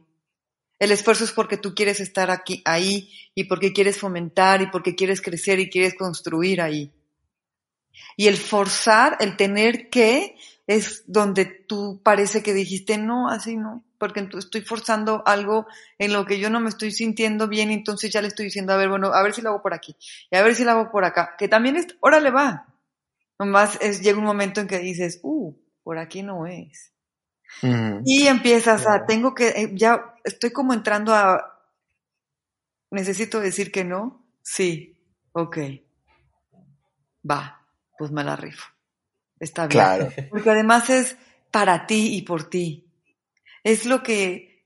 El 0.77 0.91
esfuerzo 0.91 1.23
es 1.23 1.31
porque 1.31 1.57
tú 1.57 1.73
quieres 1.73 1.99
estar 2.01 2.29
aquí, 2.29 2.61
ahí, 2.65 3.11
y 3.33 3.45
porque 3.45 3.73
quieres 3.73 3.97
fomentar, 3.97 4.61
y 4.61 4.67
porque 4.67 4.93
quieres 4.93 5.23
crecer 5.23 5.59
y 5.59 5.71
quieres 5.71 5.95
construir 5.95 6.61
ahí. 6.61 6.91
Y 8.15 8.27
el 8.27 8.37
forzar, 8.37 9.17
el 9.21 9.37
tener 9.37 9.89
que, 9.89 10.35
es 10.75 11.03
donde 11.07 11.45
tú 11.45 12.01
parece 12.03 12.43
que 12.43 12.53
dijiste, 12.53 12.97
no, 12.97 13.29
así 13.29 13.55
no, 13.57 13.83
porque 13.97 14.27
estoy 14.37 14.61
forzando 14.61 15.23
algo 15.25 15.67
en 15.97 16.13
lo 16.13 16.25
que 16.25 16.39
yo 16.39 16.49
no 16.49 16.59
me 16.59 16.69
estoy 16.69 16.91
sintiendo 16.91 17.47
bien, 17.47 17.71
entonces 17.71 18.11
ya 18.11 18.21
le 18.21 18.27
estoy 18.27 18.45
diciendo, 18.45 18.73
a 18.73 18.77
ver, 18.77 18.89
bueno, 18.89 19.13
a 19.13 19.21
ver 19.21 19.33
si 19.33 19.41
lo 19.41 19.49
hago 19.49 19.61
por 19.61 19.73
aquí, 19.73 19.95
y 20.29 20.35
a 20.35 20.43
ver 20.43 20.55
si 20.55 20.63
lo 20.63 20.71
hago 20.71 20.91
por 20.91 21.05
acá, 21.05 21.35
que 21.37 21.47
también 21.47 21.75
es, 21.75 21.87
órale 21.99 22.31
va. 22.31 22.67
Nomás 23.39 23.79
es, 23.81 24.01
llega 24.01 24.19
un 24.19 24.25
momento 24.25 24.61
en 24.61 24.67
que 24.67 24.79
dices, 24.79 25.19
uh, 25.23 25.53
por 25.83 25.97
aquí 25.97 26.23
no 26.23 26.45
es. 26.45 26.91
Y 28.05 28.27
empiezas 28.27 28.87
a, 28.87 29.05
tengo 29.05 29.33
que, 29.33 29.49
eh, 29.49 29.71
ya 29.73 30.15
estoy 30.23 30.51
como 30.51 30.73
entrando 30.73 31.13
a, 31.13 31.59
necesito 32.91 33.39
decir 33.39 33.71
que 33.71 33.83
no, 33.83 34.25
sí, 34.41 34.97
ok, 35.33 35.57
va 37.29 37.61
pues 38.01 38.09
me 38.09 38.23
la 38.23 38.35
rifo. 38.35 38.67
Está 39.41 39.67
bien. 39.67 39.71
Claro. 39.71 40.13
Porque 40.29 40.51
además 40.51 40.89
es 40.89 41.17
para 41.49 41.87
ti 41.87 42.15
y 42.15 42.21
por 42.21 42.49
ti. 42.49 42.85
Es 43.63 43.85
lo 43.85 44.01
que 44.03 44.63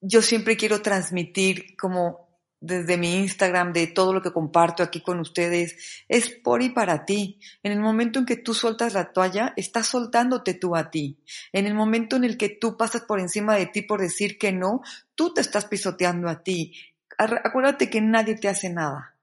yo 0.00 0.22
siempre 0.22 0.56
quiero 0.56 0.80
transmitir 0.80 1.76
como 1.76 2.24
desde 2.60 2.96
mi 2.96 3.18
Instagram, 3.18 3.74
de 3.74 3.88
todo 3.88 4.14
lo 4.14 4.22
que 4.22 4.32
comparto 4.32 4.82
aquí 4.82 5.02
con 5.02 5.20
ustedes, 5.20 6.04
es 6.08 6.30
por 6.30 6.62
y 6.62 6.70
para 6.70 7.04
ti. 7.04 7.38
En 7.62 7.72
el 7.72 7.80
momento 7.80 8.18
en 8.18 8.24
que 8.24 8.36
tú 8.36 8.54
sueltas 8.54 8.94
la 8.94 9.12
toalla, 9.12 9.52
estás 9.56 9.88
soltándote 9.88 10.54
tú 10.54 10.74
a 10.74 10.90
ti. 10.90 11.18
En 11.52 11.66
el 11.66 11.74
momento 11.74 12.16
en 12.16 12.24
el 12.24 12.38
que 12.38 12.48
tú 12.48 12.78
pasas 12.78 13.02
por 13.02 13.20
encima 13.20 13.54
de 13.56 13.66
ti 13.66 13.82
por 13.82 14.00
decir 14.00 14.38
que 14.38 14.52
no, 14.52 14.80
tú 15.14 15.34
te 15.34 15.42
estás 15.42 15.66
pisoteando 15.66 16.28
a 16.30 16.42
ti. 16.42 16.72
Acuérdate 17.18 17.90
que 17.90 18.00
nadie 18.00 18.36
te 18.36 18.48
hace 18.48 18.70
nada. 18.70 19.14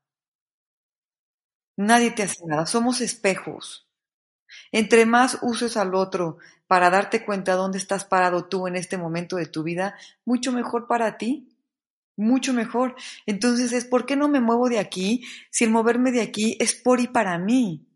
Nadie 1.78 2.12
te 2.12 2.24
hace 2.24 2.46
nada, 2.46 2.68
somos 2.68 3.02
espejos. 3.02 3.88
Entre 4.72 5.06
más 5.06 5.40
uses 5.42 5.78
al 5.78 5.96
otro 5.96 6.38
para 6.68 6.90
darte 6.90 7.26
cuenta 7.26 7.56
dónde 7.56 7.78
estás 7.78 8.06
parado 8.06 8.46
tú 8.46 8.68
en 8.68 8.76
este 8.76 8.98
momento 8.98 9.36
de 9.36 9.46
tu 9.46 9.64
vida, 9.64 9.96
mucho 10.26 10.52
mejor 10.52 10.88
para 10.88 11.18
ti. 11.18 11.48
mucho 12.18 12.54
mejor. 12.54 12.96
Entonces 13.26 13.74
es, 13.74 13.86
¿por 13.86 14.06
qué 14.06 14.16
no 14.16 14.28
me 14.28 14.42
muevo 14.42 14.70
de 14.70 14.80
aquí 14.80 15.24
si 15.50 15.64
el 15.64 15.72
moverme 15.72 16.12
de 16.12 16.22
aquí 16.22 16.56
es 16.60 16.76
por 16.76 17.00
y 17.00 17.08
para 17.08 17.38
mí? 17.40 17.88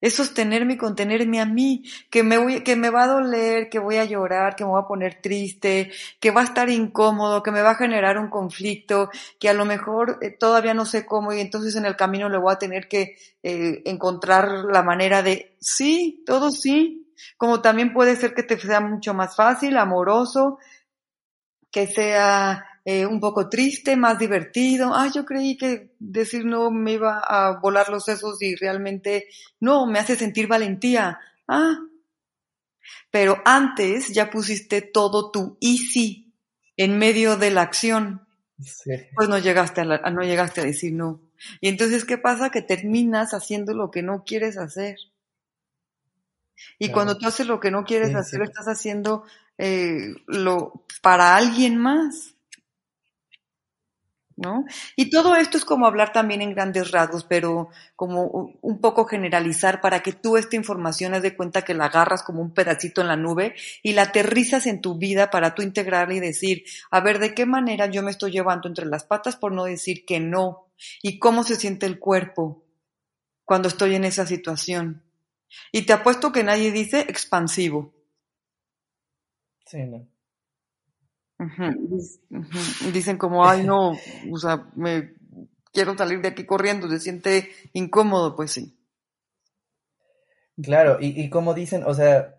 Es 0.00 0.14
sostenerme 0.14 0.74
y 0.74 0.76
contenerme 0.76 1.40
a 1.40 1.46
mí, 1.46 1.84
que 2.10 2.22
me, 2.22 2.38
voy, 2.38 2.62
que 2.62 2.76
me 2.76 2.90
va 2.90 3.04
a 3.04 3.08
doler, 3.08 3.68
que 3.68 3.78
voy 3.78 3.96
a 3.96 4.04
llorar, 4.04 4.54
que 4.54 4.64
me 4.64 4.70
voy 4.70 4.80
a 4.82 4.86
poner 4.86 5.20
triste, 5.20 5.90
que 6.20 6.30
va 6.30 6.42
a 6.42 6.44
estar 6.44 6.70
incómodo, 6.70 7.42
que 7.42 7.50
me 7.50 7.62
va 7.62 7.70
a 7.70 7.74
generar 7.74 8.18
un 8.18 8.28
conflicto, 8.28 9.10
que 9.38 9.48
a 9.48 9.54
lo 9.54 9.64
mejor 9.64 10.18
eh, 10.22 10.30
todavía 10.30 10.74
no 10.74 10.86
sé 10.86 11.04
cómo 11.04 11.32
y 11.32 11.40
entonces 11.40 11.74
en 11.76 11.84
el 11.84 11.96
camino 11.96 12.28
le 12.28 12.38
voy 12.38 12.52
a 12.52 12.58
tener 12.58 12.88
que 12.88 13.16
eh, 13.42 13.82
encontrar 13.86 14.48
la 14.70 14.82
manera 14.82 15.22
de, 15.22 15.56
sí, 15.60 16.22
todo 16.24 16.50
sí, 16.50 17.12
como 17.36 17.60
también 17.60 17.92
puede 17.92 18.16
ser 18.16 18.34
que 18.34 18.42
te 18.42 18.58
sea 18.58 18.80
mucho 18.80 19.14
más 19.14 19.36
fácil, 19.36 19.76
amoroso, 19.76 20.58
que 21.70 21.86
sea 21.86 22.64
eh, 22.90 23.04
un 23.04 23.20
poco 23.20 23.50
triste, 23.50 23.96
más 23.96 24.18
divertido. 24.18 24.94
Ah, 24.94 25.10
yo 25.14 25.26
creí 25.26 25.58
que 25.58 25.94
decir 25.98 26.46
no 26.46 26.70
me 26.70 26.92
iba 26.92 27.18
a 27.18 27.60
volar 27.60 27.90
los 27.90 28.06
sesos 28.06 28.40
y 28.40 28.54
realmente 28.54 29.28
no, 29.60 29.86
me 29.86 29.98
hace 29.98 30.16
sentir 30.16 30.46
valentía. 30.46 31.20
Ah, 31.46 31.80
pero 33.10 33.42
antes 33.44 34.08
ya 34.14 34.30
pusiste 34.30 34.80
todo 34.80 35.30
tu 35.30 35.58
easy 35.60 36.32
en 36.78 36.96
medio 36.96 37.36
de 37.36 37.50
la 37.50 37.60
acción. 37.60 38.26
Pues 39.14 39.28
no 39.28 39.36
llegaste 39.36 39.82
a, 39.82 39.84
no 39.84 40.22
llegaste 40.22 40.62
a 40.62 40.64
decir 40.64 40.94
no. 40.94 41.20
Y 41.60 41.68
entonces, 41.68 42.06
¿qué 42.06 42.16
pasa? 42.16 42.48
Que 42.48 42.62
terminas 42.62 43.34
haciendo 43.34 43.74
lo 43.74 43.90
que 43.90 44.00
no 44.00 44.24
quieres 44.24 44.56
hacer. 44.56 44.96
Y 46.78 46.88
cuando 46.88 47.18
tú 47.18 47.26
haces 47.26 47.46
lo 47.46 47.60
que 47.60 47.70
no 47.70 47.84
quieres 47.84 48.14
hacer, 48.14 48.40
estás 48.40 48.66
haciendo 48.66 49.24
eh, 49.58 50.14
lo 50.26 50.86
para 51.02 51.36
alguien 51.36 51.76
más. 51.76 52.37
Y 54.96 55.10
todo 55.10 55.34
esto 55.34 55.56
es 55.56 55.64
como 55.64 55.86
hablar 55.86 56.12
también 56.12 56.42
en 56.42 56.54
grandes 56.54 56.92
rasgos, 56.92 57.24
pero 57.24 57.70
como 57.96 58.54
un 58.60 58.80
poco 58.80 59.04
generalizar 59.04 59.80
para 59.80 60.00
que 60.00 60.12
tú 60.12 60.36
esta 60.36 60.54
información 60.54 61.14
haz 61.14 61.22
de 61.22 61.36
cuenta 61.36 61.62
que 61.62 61.74
la 61.74 61.86
agarras 61.86 62.22
como 62.22 62.40
un 62.40 62.54
pedacito 62.54 63.00
en 63.00 63.08
la 63.08 63.16
nube 63.16 63.54
y 63.82 63.92
la 63.92 64.02
aterrizas 64.02 64.66
en 64.66 64.80
tu 64.80 64.96
vida 64.96 65.30
para 65.30 65.54
tú 65.54 65.62
integrarla 65.62 66.14
y 66.14 66.20
decir, 66.20 66.64
a 66.90 67.00
ver, 67.00 67.18
¿de 67.18 67.34
qué 67.34 67.46
manera 67.46 67.86
yo 67.86 68.02
me 68.02 68.12
estoy 68.12 68.30
llevando 68.30 68.68
entre 68.68 68.86
las 68.86 69.04
patas 69.04 69.36
por 69.36 69.52
no 69.52 69.64
decir 69.64 70.04
que 70.06 70.20
no? 70.20 70.68
¿Y 71.02 71.18
cómo 71.18 71.42
se 71.42 71.56
siente 71.56 71.86
el 71.86 71.98
cuerpo 71.98 72.64
cuando 73.44 73.68
estoy 73.68 73.96
en 73.96 74.04
esa 74.04 74.24
situación? 74.24 75.02
Y 75.72 75.82
te 75.82 75.92
apuesto 75.92 76.30
que 76.30 76.44
nadie 76.44 76.70
dice 76.70 77.00
expansivo. 77.00 77.92
Sí, 79.66 79.82
no. 79.84 80.06
Dicen 82.92 83.16
como, 83.16 83.46
ay 83.46 83.62
no, 83.66 83.92
o 84.30 84.38
sea, 84.38 84.70
me 84.74 85.14
quiero 85.72 85.96
salir 85.96 86.20
de 86.20 86.28
aquí 86.28 86.44
corriendo, 86.44 86.88
se 86.88 87.00
siente 87.00 87.48
incómodo, 87.72 88.34
pues 88.34 88.52
sí. 88.52 88.74
Claro, 90.60 90.98
y, 91.00 91.20
y 91.20 91.30
como 91.30 91.54
dicen, 91.54 91.84
o 91.84 91.94
sea, 91.94 92.34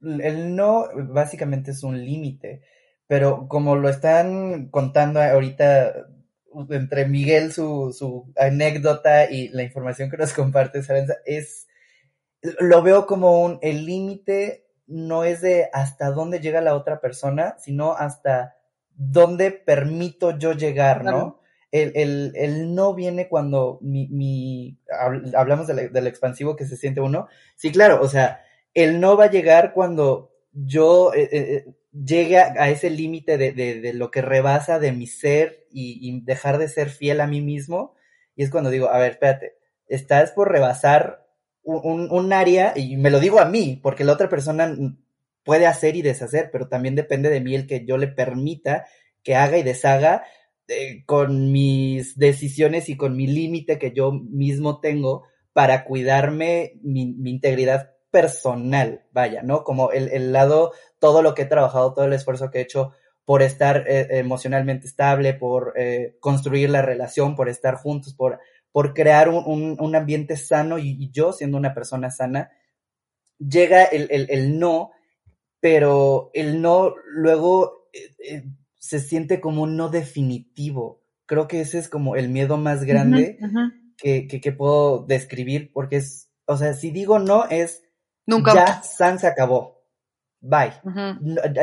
el 0.00 0.56
no 0.56 0.86
básicamente 0.94 1.72
es 1.72 1.82
un 1.82 2.02
límite, 2.02 2.62
pero 3.06 3.48
como 3.48 3.76
lo 3.76 3.88
están 3.88 4.68
contando 4.68 5.20
ahorita 5.20 6.08
entre 6.70 7.06
Miguel 7.06 7.52
su, 7.52 7.94
su 7.96 8.32
anécdota 8.36 9.30
y 9.30 9.48
la 9.48 9.62
información 9.62 10.10
que 10.10 10.16
nos 10.16 10.32
comparte 10.32 10.82
Sabenza, 10.82 11.16
es, 11.24 11.68
lo 12.60 12.82
veo 12.82 13.06
como 13.06 13.42
un, 13.42 13.58
el 13.62 13.84
límite 13.84 14.67
no 14.88 15.24
es 15.24 15.42
de 15.42 15.68
hasta 15.72 16.10
dónde 16.10 16.40
llega 16.40 16.60
la 16.60 16.74
otra 16.74 17.00
persona, 17.00 17.56
sino 17.58 17.92
hasta 17.92 18.56
dónde 18.94 19.52
permito 19.52 20.36
yo 20.38 20.52
llegar, 20.52 21.04
¿no? 21.04 21.40
El, 21.70 21.92
el, 21.94 22.32
el, 22.34 22.74
no 22.74 22.94
viene 22.94 23.28
cuando 23.28 23.78
mi, 23.82 24.08
mi 24.08 24.78
hablamos 25.36 25.66
del, 25.66 26.06
expansivo 26.06 26.56
que 26.56 26.64
se 26.64 26.78
siente 26.78 27.02
uno. 27.02 27.28
Sí, 27.56 27.70
claro, 27.70 28.00
o 28.00 28.08
sea, 28.08 28.42
el 28.72 29.00
no 29.00 29.18
va 29.18 29.24
a 29.24 29.30
llegar 29.30 29.74
cuando 29.74 30.32
yo 30.52 31.12
eh, 31.12 31.28
eh, 31.30 31.64
eh, 31.66 31.74
llegue 31.92 32.38
a, 32.38 32.70
ese 32.70 32.88
límite 32.88 33.36
de, 33.36 33.52
de, 33.52 33.80
de, 33.82 33.92
lo 33.92 34.10
que 34.10 34.22
rebasa 34.22 34.78
de 34.78 34.92
mi 34.92 35.06
ser 35.06 35.66
y, 35.70 35.98
y, 36.00 36.22
dejar 36.22 36.56
de 36.56 36.68
ser 36.68 36.88
fiel 36.88 37.20
a 37.20 37.26
mí 37.26 37.42
mismo. 37.42 37.94
Y 38.34 38.44
es 38.44 38.50
cuando 38.50 38.70
digo, 38.70 38.88
a 38.88 38.98
ver, 38.98 39.12
espérate, 39.12 39.58
estás 39.86 40.32
por 40.32 40.50
rebasar 40.50 41.27
un, 41.76 42.08
un, 42.10 42.32
área, 42.32 42.72
y 42.76 42.96
me 42.96 43.10
lo 43.10 43.20
digo 43.20 43.40
a 43.40 43.44
mí, 43.44 43.78
porque 43.82 44.04
la 44.04 44.12
otra 44.12 44.28
persona 44.28 44.74
puede 45.44 45.66
hacer 45.66 45.96
y 45.96 46.02
deshacer, 46.02 46.50
pero 46.50 46.68
también 46.68 46.94
depende 46.94 47.28
de 47.28 47.40
mí 47.40 47.54
el 47.54 47.66
que 47.66 47.84
yo 47.84 47.98
le 47.98 48.08
permita 48.08 48.86
que 49.22 49.34
haga 49.34 49.58
y 49.58 49.62
deshaga 49.62 50.24
eh, 50.68 51.04
con 51.04 51.52
mis 51.52 52.16
decisiones 52.16 52.88
y 52.88 52.96
con 52.96 53.16
mi 53.16 53.26
límite 53.26 53.78
que 53.78 53.92
yo 53.92 54.12
mismo 54.12 54.80
tengo 54.80 55.24
para 55.52 55.84
cuidarme 55.84 56.72
mi, 56.82 57.06
mi 57.06 57.30
integridad 57.30 57.92
personal, 58.10 59.02
vaya, 59.12 59.42
¿no? 59.42 59.64
Como 59.64 59.92
el, 59.92 60.08
el, 60.08 60.32
lado, 60.32 60.72
todo 60.98 61.20
lo 61.22 61.34
que 61.34 61.42
he 61.42 61.46
trabajado, 61.46 61.92
todo 61.92 62.06
el 62.06 62.12
esfuerzo 62.14 62.50
que 62.50 62.58
he 62.58 62.62
hecho 62.62 62.92
por 63.24 63.42
estar 63.42 63.84
eh, 63.86 64.06
emocionalmente 64.18 64.86
estable, 64.86 65.34
por 65.34 65.74
eh, 65.76 66.16
construir 66.18 66.70
la 66.70 66.80
relación, 66.80 67.36
por 67.36 67.50
estar 67.50 67.74
juntos, 67.74 68.14
por 68.14 68.38
por 68.72 68.94
crear 68.94 69.28
un, 69.28 69.76
un, 69.78 69.96
ambiente 69.96 70.36
sano 70.36 70.78
y, 70.78 71.10
yo 71.10 71.32
siendo 71.32 71.56
una 71.56 71.74
persona 71.74 72.10
sana, 72.10 72.50
llega 73.38 73.84
el, 73.84 74.08
el, 74.10 74.26
el 74.30 74.58
no, 74.58 74.90
pero 75.60 76.30
el 76.34 76.60
no 76.60 76.94
luego 77.06 77.88
eh, 77.92 78.14
eh, 78.28 78.44
se 78.78 79.00
siente 79.00 79.40
como 79.40 79.62
un 79.62 79.76
no 79.76 79.88
definitivo. 79.88 81.02
Creo 81.26 81.48
que 81.48 81.60
ese 81.60 81.78
es 81.78 81.88
como 81.88 82.16
el 82.16 82.28
miedo 82.28 82.56
más 82.56 82.84
grande 82.84 83.38
Que, 83.96 84.28
que, 84.28 84.40
que, 84.40 84.52
puedo 84.52 85.04
describir, 85.06 85.72
porque 85.72 85.96
es, 85.96 86.30
o 86.46 86.56
sea, 86.56 86.72
si 86.72 86.92
digo 86.92 87.18
no 87.18 87.46
es, 87.48 87.82
Nunca. 88.26 88.54
ya 88.54 88.82
San 88.82 89.18
se 89.18 89.26
acabó. 89.26 89.82
Bye. 90.40 90.72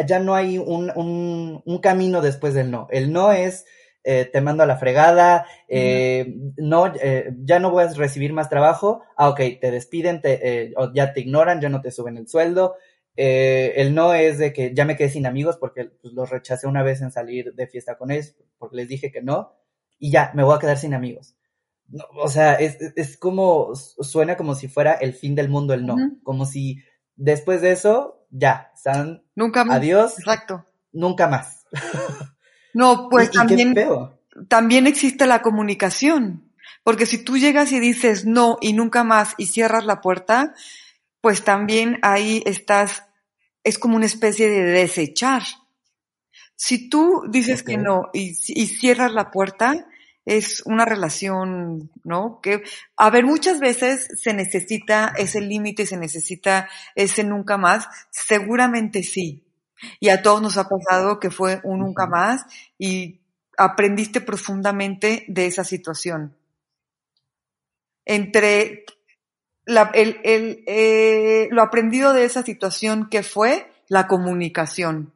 ya 0.05 0.19
no 0.19 0.35
hay 0.35 0.57
un, 0.57 0.91
un, 0.95 1.61
un 1.65 1.77
camino 1.79 2.21
después 2.21 2.53
del 2.53 2.71
no. 2.71 2.87
El 2.91 3.13
no 3.13 3.31
es, 3.31 3.65
eh, 4.07 4.29
te 4.31 4.39
mando 4.39 4.61
a 4.61 4.67
la 4.67 4.77
fregada, 4.77 5.47
eh, 5.67 6.35
no, 6.57 6.93
eh, 7.01 7.33
ya 7.39 7.59
no 7.59 7.71
voy 7.71 7.83
a 7.83 7.87
recibir 7.93 8.33
más 8.33 8.49
trabajo, 8.49 9.01
ah, 9.17 9.29
ok, 9.29 9.39
te 9.59 9.71
despiden, 9.71 10.21
te, 10.21 10.73
o 10.77 10.93
ya 10.93 11.11
te 11.11 11.21
ignoran, 11.21 11.59
ya 11.59 11.69
no 11.69 11.81
te 11.81 11.89
suben 11.89 12.17
el 12.17 12.27
sueldo. 12.27 12.75
el 13.15 13.95
no 13.95 14.13
es 14.13 14.37
de 14.37 14.53
que 14.53 14.75
ya 14.75 14.85
me 14.85 14.95
quedé 14.95 15.09
sin 15.09 15.25
amigos 15.25 15.57
porque 15.57 15.85
pues, 15.85 16.13
los 16.13 16.29
rechacé 16.29 16.67
una 16.67 16.83
vez 16.83 17.01
en 17.01 17.11
salir 17.11 17.55
de 17.55 17.65
fiesta 17.65 17.97
con 17.97 18.11
ellos, 18.11 18.35
porque 18.59 18.75
les 18.75 18.87
dije 18.87 19.11
que 19.11 19.23
no, 19.23 19.55
y 19.97 20.11
ya, 20.11 20.31
me 20.35 20.43
voy 20.43 20.55
a 20.55 20.59
quedar 20.59 20.77
sin 20.77 20.93
amigos. 20.93 21.35
o 22.21 22.27
sea, 22.27 22.53
es, 22.53 22.77
es 22.95 23.17
como, 23.17 23.73
suena 23.75 24.37
como 24.37 24.53
si 24.53 24.67
fuera 24.67 24.93
el 24.93 25.13
fin 25.13 25.33
del 25.33 25.49
mundo 25.49 25.73
el 25.73 25.85
no, 25.85 25.95
como 26.21 26.45
si 26.45 26.83
después 27.15 27.61
de 27.61 27.71
eso, 27.71 28.27
ya, 28.29 28.71
San, 28.75 29.23
nunca 29.33 29.65
más. 29.65 29.77
Adiós. 29.77 30.19
Exacto. 30.19 30.63
Nunca 30.91 31.27
más. 31.27 31.65
No, 32.75 33.07
pues 33.09 33.31
también, 33.31 33.73
también 34.49 34.85
existe 34.85 35.25
la 35.25 35.41
comunicación. 35.41 36.51
Porque 36.83 37.05
si 37.05 37.23
tú 37.23 37.37
llegas 37.37 37.71
y 37.71 37.79
dices 37.79 38.25
no 38.25 38.57
y 38.59 38.73
nunca 38.73 39.05
más 39.05 39.33
y 39.37 39.45
cierras 39.45 39.85
la 39.85 40.01
puerta, 40.01 40.53
pues 41.21 41.45
también 41.45 41.99
ahí 42.01 42.43
estás, 42.45 43.03
es 43.63 43.79
como 43.79 43.95
una 43.95 44.05
especie 44.05 44.49
de 44.49 44.63
desechar. 44.63 45.41
Si 46.57 46.89
tú 46.89 47.23
dices 47.29 47.63
que 47.63 47.77
no 47.77 48.09
y, 48.13 48.35
y, 48.47 48.67
cierras 48.67 49.13
la 49.13 49.31
puerta, 49.31 49.87
es 50.25 50.61
una 50.65 50.83
relación, 50.83 51.91
¿no? 52.03 52.41
Que, 52.41 52.61
a 52.97 53.09
ver, 53.09 53.23
muchas 53.25 53.61
veces 53.61 54.09
se 54.21 54.33
necesita 54.33 55.13
ese 55.17 55.39
límite, 55.39 55.85
se 55.85 55.95
necesita 55.95 56.67
ese 56.93 57.23
nunca 57.23 57.57
más. 57.57 57.87
Seguramente 58.09 59.01
sí. 59.01 59.44
Y 59.99 60.09
a 60.09 60.21
todos 60.21 60.41
nos 60.41 60.57
ha 60.57 60.67
pasado 60.67 61.19
que 61.19 61.31
fue 61.31 61.61
un 61.63 61.79
nunca 61.79 62.07
más 62.07 62.45
y 62.77 63.21
aprendiste 63.57 64.21
profundamente 64.21 65.25
de 65.27 65.45
esa 65.45 65.63
situación. 65.63 66.35
Entre 68.05 68.85
la, 69.65 69.91
el, 69.93 70.19
el, 70.23 70.63
eh, 70.67 71.47
lo 71.51 71.61
aprendido 71.61 72.13
de 72.13 72.25
esa 72.25 72.43
situación 72.43 73.09
que 73.09 73.23
fue 73.23 73.71
la 73.87 74.07
comunicación. 74.07 75.13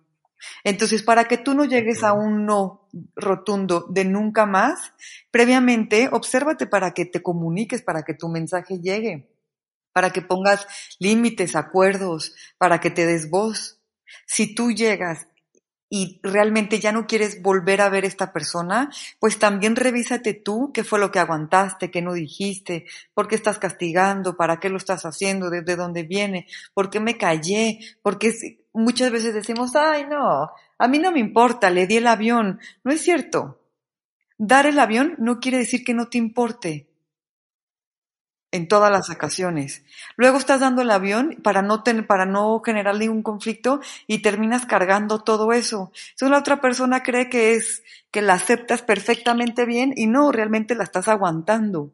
Entonces, 0.63 1.03
para 1.03 1.25
que 1.25 1.37
tú 1.37 1.53
no 1.53 1.65
llegues 1.65 2.03
a 2.03 2.13
un 2.13 2.45
no 2.45 2.87
rotundo 3.15 3.85
de 3.89 4.05
nunca 4.05 4.45
más, 4.45 4.93
previamente, 5.31 6.09
obsérvate 6.11 6.65
para 6.65 6.93
que 6.93 7.05
te 7.05 7.21
comuniques, 7.21 7.81
para 7.81 8.03
que 8.03 8.13
tu 8.13 8.29
mensaje 8.29 8.79
llegue, 8.79 9.29
para 9.91 10.11
que 10.11 10.21
pongas 10.21 10.65
límites, 10.99 11.55
acuerdos, 11.55 12.35
para 12.57 12.79
que 12.79 12.89
te 12.89 13.05
des 13.05 13.29
voz. 13.29 13.78
Si 14.25 14.53
tú 14.53 14.71
llegas 14.71 15.27
y 15.89 16.19
realmente 16.21 16.79
ya 16.79 16.91
no 16.91 17.07
quieres 17.07 17.41
volver 17.41 17.81
a 17.81 17.89
ver 17.89 18.05
esta 18.05 18.31
persona, 18.31 18.91
pues 19.19 19.39
también 19.39 19.75
revísate 19.75 20.35
tú 20.35 20.71
qué 20.71 20.83
fue 20.83 20.99
lo 20.99 21.11
que 21.11 21.19
aguantaste, 21.19 21.89
qué 21.89 22.01
no 22.01 22.13
dijiste, 22.13 22.85
por 23.15 23.27
qué 23.27 23.35
estás 23.35 23.57
castigando, 23.57 24.37
para 24.37 24.59
qué 24.59 24.69
lo 24.69 24.77
estás 24.77 25.05
haciendo, 25.05 25.49
desde 25.49 25.75
dónde 25.75 26.03
viene, 26.03 26.45
por 26.75 26.91
qué 26.91 26.99
me 26.99 27.17
callé, 27.17 27.79
porque 28.03 28.31
muchas 28.73 29.11
veces 29.11 29.33
decimos, 29.33 29.75
ay 29.75 30.05
no, 30.05 30.51
A 30.77 30.87
mí 30.87 30.99
no 30.99 31.11
me 31.11 31.19
importa, 31.19 31.69
le 31.71 31.87
di 31.87 31.97
el 31.97 32.07
avión. 32.07 32.59
No 32.83 32.91
es 32.91 33.01
cierto. 33.01 33.61
Dar 34.37 34.65
el 34.65 34.79
avión 34.79 35.15
no 35.17 35.39
quiere 35.39 35.57
decir 35.57 35.83
que 35.83 35.93
no 35.93 36.07
te 36.07 36.17
importe 36.17 36.88
en 38.51 38.67
todas 38.67 38.91
las 38.91 39.09
ocasiones. 39.09 39.83
Luego 40.17 40.37
estás 40.37 40.59
dando 40.59 40.81
el 40.81 40.91
avión 40.91 41.37
para 41.43 41.61
no 41.61 41.83
tener, 41.83 42.07
para 42.07 42.25
no 42.25 42.61
generar 42.61 42.95
ningún 42.97 43.21
conflicto 43.21 43.79
y 44.07 44.21
terminas 44.21 44.65
cargando 44.65 45.19
todo 45.19 45.53
eso. 45.53 45.91
Entonces 46.11 46.29
la 46.29 46.39
otra 46.39 46.61
persona 46.61 47.03
cree 47.03 47.29
que 47.29 47.53
es 47.53 47.83
que 48.11 48.21
la 48.21 48.33
aceptas 48.33 48.81
perfectamente 48.81 49.65
bien 49.65 49.93
y 49.95 50.07
no, 50.07 50.31
realmente 50.31 50.75
la 50.75 50.83
estás 50.83 51.07
aguantando. 51.07 51.91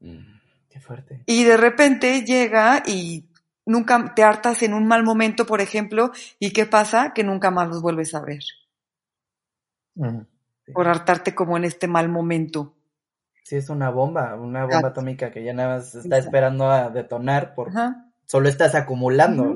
Mm, 0.00 0.38
qué 0.70 0.80
fuerte. 0.80 1.22
Y 1.26 1.44
de 1.44 1.56
repente 1.56 2.24
llega 2.24 2.82
y 2.86 3.24
nunca 3.66 4.14
te 4.14 4.22
hartas 4.22 4.62
en 4.62 4.74
un 4.74 4.86
mal 4.86 5.02
momento, 5.02 5.46
por 5.46 5.60
ejemplo, 5.60 6.12
y 6.38 6.52
qué 6.52 6.66
pasa 6.66 7.12
que 7.12 7.24
nunca 7.24 7.50
más 7.50 7.68
los 7.68 7.82
vuelves 7.82 8.14
a 8.14 8.20
ver. 8.20 8.44
Por 10.72 10.88
hartarte 10.88 11.34
como 11.34 11.56
en 11.56 11.64
este 11.64 11.88
mal 11.88 12.08
momento. 12.08 12.73
Sí, 13.44 13.56
es 13.56 13.68
una 13.68 13.90
bomba, 13.90 14.34
una 14.36 14.64
bomba 14.64 14.88
atómica 14.88 15.30
que 15.30 15.44
ya 15.44 15.52
nada 15.52 15.76
más 15.76 15.94
está 15.94 16.16
esperando 16.16 16.70
a 16.70 16.88
detonar 16.88 17.54
por... 17.54 17.70
Solo 18.26 18.48
estás 18.48 18.74
acumulando 18.74 19.54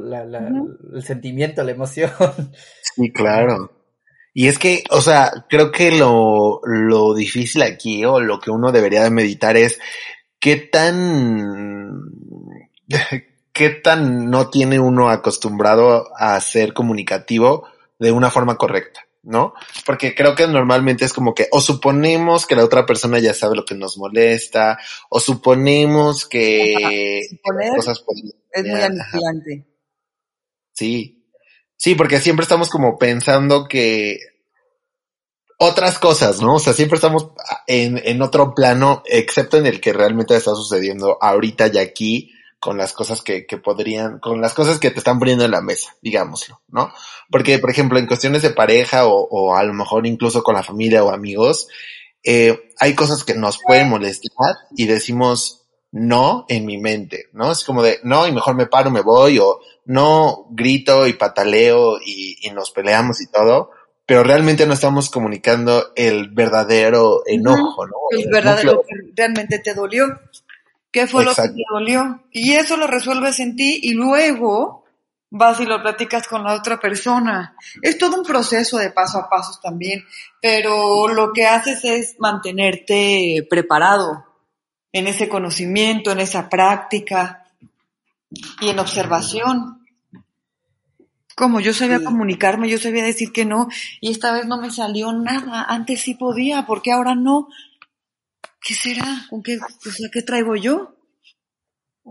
el 0.95 1.03
sentimiento, 1.03 1.65
la 1.65 1.73
emoción. 1.73 2.11
Sí, 2.95 3.13
claro. 3.13 3.71
Y 4.35 4.49
es 4.49 4.59
que, 4.59 4.85
o 4.91 5.01
sea, 5.01 5.47
creo 5.49 5.73
que 5.73 5.93
lo, 5.93 6.61
lo 6.65 7.15
difícil 7.15 7.63
aquí 7.63 8.05
o 8.05 8.21
lo 8.21 8.41
que 8.41 8.51
uno 8.51 8.73
debería 8.73 9.03
de 9.05 9.11
meditar 9.11 9.57
es 9.57 9.79
qué 10.39 10.57
tan, 10.57 11.93
qué 13.53 13.71
tan 13.71 14.31
no 14.31 14.51
tiene 14.51 14.81
uno 14.81 15.09
acostumbrado 15.09 16.09
a 16.17 16.41
ser 16.41 16.75
comunicativo 16.75 17.69
de 17.99 18.13
una 18.13 18.31
forma 18.31 18.57
correcta. 18.57 19.08
¿No? 19.23 19.55
Porque 19.85 20.15
creo 20.15 20.35
que 20.35 20.47
normalmente 20.47 21.05
es 21.05 21.13
como 21.13 21.35
que 21.35 21.49
o 21.51 21.61
suponemos 21.61 22.47
que 22.47 22.57
la 22.57 22.65
otra 22.65 22.87
persona 22.87 23.19
ya 23.19 23.35
sabe 23.35 23.57
lo 23.57 23.65
que 23.65 23.75
nos 23.75 23.99
molesta, 23.99 24.79
o 25.11 25.21
suponemos 25.21 26.27
que 26.27 27.39
cosas 27.77 28.03
es 28.53 28.65
muy 28.65 28.81
aniquilante. 28.81 29.67
Sí, 30.73 31.27
sí, 31.77 31.95
porque 31.95 32.21
siempre 32.21 32.45
estamos 32.45 32.71
como 32.71 32.99
pensando 32.99 33.67
que 33.67 34.19
otras 35.59 35.99
cosas, 35.99 36.41
¿no? 36.41 36.55
O 36.55 36.59
sea, 36.61 36.73
siempre 36.73 36.97
estamos 36.97 37.33
en, 37.67 38.01
en 38.05 38.23
otro 38.23 38.55
plano, 38.55 39.03
excepto 39.07 39.57
en 39.57 39.67
el 39.67 39.81
que 39.81 39.93
realmente 39.93 40.37
está 40.37 40.55
sucediendo 40.55 41.19
ahorita 41.21 41.67
y 41.67 41.79
aquí, 41.79 42.33
con 42.61 42.77
las 42.77 42.93
cosas 42.93 43.23
que, 43.23 43.47
que 43.47 43.59
podrían, 43.59 44.19
con 44.19 44.41
las 44.41 44.55
cosas 44.55 44.79
que 44.79 44.91
te 44.91 44.99
están 44.99 45.19
poniendo 45.19 45.45
en 45.45 45.53
la 45.53 45.61
mesa, 45.61 45.95
digámoslo, 46.03 46.61
¿no? 46.69 46.93
Porque, 47.31 47.59
por 47.59 47.71
ejemplo, 47.71 47.99
en 47.99 48.07
cuestiones 48.07 48.43
de 48.43 48.51
pareja 48.51 49.07
o, 49.07 49.29
o 49.31 49.55
a 49.55 49.63
lo 49.63 49.73
mejor 49.75 50.07
incluso 50.07 50.43
con 50.43 50.55
la 50.55 50.63
familia 50.63 51.05
o 51.05 51.11
amigos, 51.11 51.69
eh, 52.25 52.71
hay 52.79 52.95
cosas 52.95 53.25
que 53.25 53.35
nos 53.35 53.59
pueden 53.65 53.89
molestar 53.89 54.57
y 54.77 54.87
decimos 54.87 55.67
no 55.91 56.45
en 56.49 56.67
mi 56.67 56.79
mente, 56.79 57.29
¿no? 57.33 57.51
Es 57.51 57.65
como 57.65 57.83
de 57.83 58.01
no 58.03 58.27
y 58.27 58.33
mejor 58.33 58.55
me 58.57 58.67
paro, 58.67 58.91
me 58.91 59.01
voy 59.01 59.39
o 59.39 59.61
no 59.87 60.47
grito 60.51 61.07
y 61.07 61.15
pataleo 61.15 61.99
y, 62.05 62.37
y 62.43 62.51
nos 62.51 62.71
peleamos 62.73 63.23
y 63.23 63.31
todo, 63.31 63.71
pero 64.05 64.23
realmente 64.23 64.67
no 64.67 64.75
estamos 64.75 65.11
comunicando 65.11 65.93
el 65.95 66.29
verdadero 66.31 67.23
enojo, 67.27 67.87
¿no? 67.87 67.95
El 68.11 68.29
verdadero 68.31 68.83
que 68.87 69.13
realmente 69.17 69.59
te 69.61 69.75
dolió. 69.75 70.07
¿Qué 70.91 71.07
fue 71.07 71.25
lo 71.25 71.35
que 71.35 71.43
te 71.43 71.63
dolió? 71.71 72.23
Y 72.33 72.53
eso 72.53 72.77
lo 72.77 72.87
resuelves 72.87 73.41
en 73.41 73.57
ti 73.57 73.79
y 73.83 73.93
luego 73.93 74.85
vas 75.31 75.61
y 75.61 75.67
lo 75.67 75.83
platicas 75.83 76.27
con 76.27 76.45
la 76.45 76.55
otra 76.55 76.81
persona. 76.81 77.55
Es 77.83 77.99
todo 77.99 78.17
un 78.17 78.25
proceso 78.25 78.79
de 78.79 78.91
paso 78.91 79.19
a 79.19 79.29
paso 79.29 79.59
también, 79.63 80.05
pero 80.41 81.09
lo 81.09 81.33
que 81.33 81.47
haces 81.47 81.85
es 81.85 82.17
mantenerte 82.19 83.47
preparado 83.49 84.25
en 84.93 85.07
ese 85.07 85.29
conocimiento, 85.29 86.11
en 86.11 86.21
esa 86.21 86.49
práctica 86.49 87.45
y 88.61 88.69
en 88.69 88.79
observación. 88.79 89.87
Como 91.37 91.61
yo 91.61 91.73
sabía 91.73 92.03
comunicarme, 92.03 92.69
yo 92.69 92.79
sabía 92.79 93.05
decir 93.05 93.31
que 93.31 93.45
no, 93.45 93.69
y 94.01 94.11
esta 94.11 94.33
vez 94.33 94.47
no 94.47 94.61
me 94.61 94.73
salió 94.73 95.13
nada. 95.13 95.65
Antes 95.69 96.01
sí 96.01 96.15
podía, 96.15 96.67
porque 96.67 96.91
ahora 96.91 97.15
no. 97.15 97.49
¿Qué 98.61 98.75
será? 98.75 99.27
¿Con 99.31 99.43
qué, 99.43 99.59
qué 100.13 100.23
traigo 100.23 100.57
yo? 100.57 100.95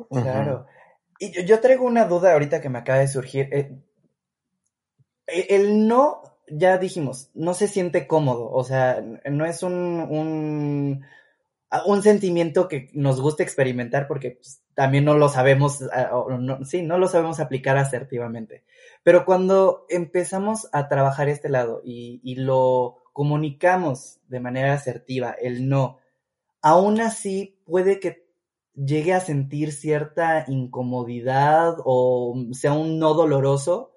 Claro. 0.10 0.66
Y 1.20 1.46
yo, 1.46 1.60
traigo 1.60 1.86
una 1.86 2.06
duda 2.06 2.34
ahorita 2.34 2.62
que 2.62 2.70
me 2.70 2.80
acaba 2.80 3.00
de 3.00 3.08
surgir. 3.08 3.50
Eh, 3.52 3.72
e, 5.26 5.48
el 5.50 5.88
no, 5.88 6.22
ya 6.48 6.78
dijimos, 6.78 7.32
no 7.34 7.54
se 7.54 7.68
siente 7.68 8.08
cómodo. 8.08 8.52
O 8.52 8.64
sea, 8.64 9.04
no 9.26 9.46
es 9.46 9.64
un, 9.64 9.74
un, 9.74 11.06
un 11.86 12.04
sentimiento 12.04 12.68
que 12.68 12.90
nos 12.94 13.20
gusta 13.20 13.44
experimentar 13.44 14.08
porque 14.08 14.32
pues, 14.32 14.62
también 14.76 15.06
no 15.06 15.16
lo 15.16 15.28
sabemos, 15.28 15.80
sí, 16.66 16.84
no 16.84 16.98
lo 17.00 17.08
sabemos 17.08 17.40
aplicar 17.40 17.78
asertivamente. 17.78 18.64
Pero 19.04 19.26
cuando 19.26 19.86
empezamos 19.90 20.70
a 20.72 20.88
trabajar 20.88 21.30
este 21.30 21.50
lado 21.50 21.82
y, 21.84 22.22
y 22.24 22.36
lo 22.36 23.04
comunicamos 23.12 24.20
de 24.28 24.40
manera 24.40 24.74
asertiva, 24.74 25.32
el 25.32 25.68
no, 25.68 25.98
aún 26.62 27.02
así 27.02 27.60
puede 27.66 28.00
que 28.00 28.28
llegue 28.74 29.14
a 29.14 29.20
sentir 29.20 29.72
cierta 29.72 30.46
incomodidad 30.48 31.78
o 31.84 32.36
sea 32.54 32.74
un 32.74 33.00
no 33.00 33.14
doloroso, 33.14 33.94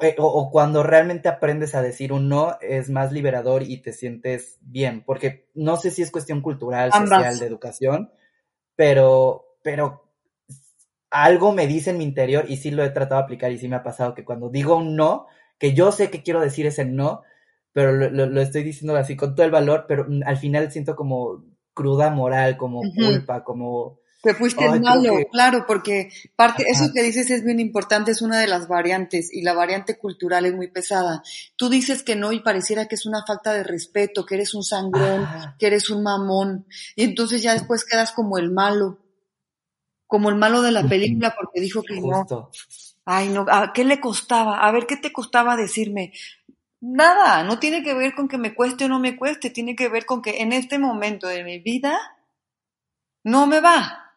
eh, 0.00 0.16
o, 0.18 0.50
cuando 0.50 0.82
realmente 0.82 1.28
aprendes 1.28 1.74
a 1.74 1.82
decir 1.82 2.10
un 2.10 2.30
no 2.30 2.56
es 2.62 2.88
más 2.88 3.12
liberador 3.12 3.62
y 3.62 3.82
te 3.82 3.92
sientes 3.92 4.56
bien, 4.62 5.04
porque 5.04 5.50
no 5.54 5.76
sé 5.76 5.90
si 5.90 6.00
es 6.00 6.10
cuestión 6.10 6.40
cultural, 6.40 6.90
social, 6.92 7.38
de 7.38 7.46
educación, 7.46 8.10
pero, 8.74 9.58
pero 9.62 10.10
algo 11.10 11.52
me 11.52 11.66
dice 11.66 11.90
en 11.90 11.98
mi 11.98 12.04
interior 12.04 12.46
y 12.48 12.56
sí 12.56 12.70
lo 12.70 12.84
he 12.84 12.90
tratado 12.90 13.20
de 13.20 13.24
aplicar 13.24 13.52
y 13.52 13.58
sí 13.58 13.68
me 13.68 13.76
ha 13.76 13.82
pasado 13.82 14.14
que 14.14 14.24
cuando 14.24 14.48
digo 14.48 14.76
un 14.76 14.96
no, 14.96 15.26
que 15.58 15.74
yo 15.74 15.92
sé 15.92 16.08
que 16.08 16.22
quiero 16.22 16.40
decir 16.40 16.64
ese 16.64 16.86
no, 16.86 17.20
pero 17.76 17.92
lo, 17.92 18.40
estoy 18.40 18.62
diciendo 18.62 18.96
así 18.96 19.16
con 19.16 19.34
todo 19.34 19.44
el 19.44 19.52
valor, 19.52 19.84
pero 19.86 20.06
al 20.24 20.38
final 20.38 20.72
siento 20.72 20.96
como 20.96 21.44
cruda 21.74 22.08
moral, 22.08 22.56
como 22.56 22.80
culpa, 22.80 23.44
como... 23.44 23.98
Te 24.22 24.32
fuiste 24.32 24.66
malo, 24.80 25.18
claro, 25.30 25.66
porque 25.68 26.08
parte, 26.36 26.64
eso 26.68 26.90
que 26.94 27.02
dices 27.02 27.30
es 27.30 27.44
bien 27.44 27.60
importante, 27.60 28.12
es 28.12 28.22
una 28.22 28.40
de 28.40 28.46
las 28.46 28.66
variantes 28.66 29.30
y 29.30 29.42
la 29.42 29.52
variante 29.52 29.98
cultural 29.98 30.46
es 30.46 30.54
muy 30.54 30.68
pesada. 30.68 31.22
Tú 31.56 31.68
dices 31.68 32.02
que 32.02 32.16
no 32.16 32.32
y 32.32 32.40
pareciera 32.40 32.86
que 32.86 32.94
es 32.94 33.04
una 33.04 33.26
falta 33.26 33.52
de 33.52 33.62
respeto, 33.62 34.24
que 34.24 34.36
eres 34.36 34.54
un 34.54 34.62
sangrón, 34.62 35.28
que 35.58 35.66
eres 35.66 35.90
un 35.90 36.02
mamón 36.02 36.64
y 36.94 37.04
entonces 37.04 37.42
ya 37.42 37.52
después 37.52 37.84
quedas 37.84 38.12
como 38.12 38.38
el 38.38 38.50
malo, 38.50 39.00
como 40.06 40.30
el 40.30 40.36
malo 40.36 40.62
de 40.62 40.72
la 40.72 40.88
película 40.88 41.34
porque 41.38 41.60
dijo 41.60 41.82
que 41.82 42.00
no. 42.00 42.26
Ay, 43.04 43.28
no, 43.28 43.44
¿a 43.48 43.72
qué 43.74 43.84
le 43.84 44.00
costaba? 44.00 44.66
A 44.66 44.72
ver, 44.72 44.86
¿qué 44.86 44.96
te 44.96 45.12
costaba 45.12 45.56
decirme? 45.56 46.12
Nada, 46.80 47.42
no 47.42 47.58
tiene 47.58 47.82
que 47.82 47.94
ver 47.94 48.14
con 48.14 48.28
que 48.28 48.36
me 48.36 48.54
cueste 48.54 48.84
o 48.84 48.88
no 48.88 49.00
me 49.00 49.16
cueste, 49.16 49.50
tiene 49.50 49.74
que 49.74 49.88
ver 49.88 50.04
con 50.04 50.20
que 50.20 50.42
en 50.42 50.52
este 50.52 50.78
momento 50.78 51.26
de 51.26 51.42
mi 51.42 51.58
vida 51.58 51.98
no 53.24 53.46
me 53.46 53.60
va. 53.60 54.14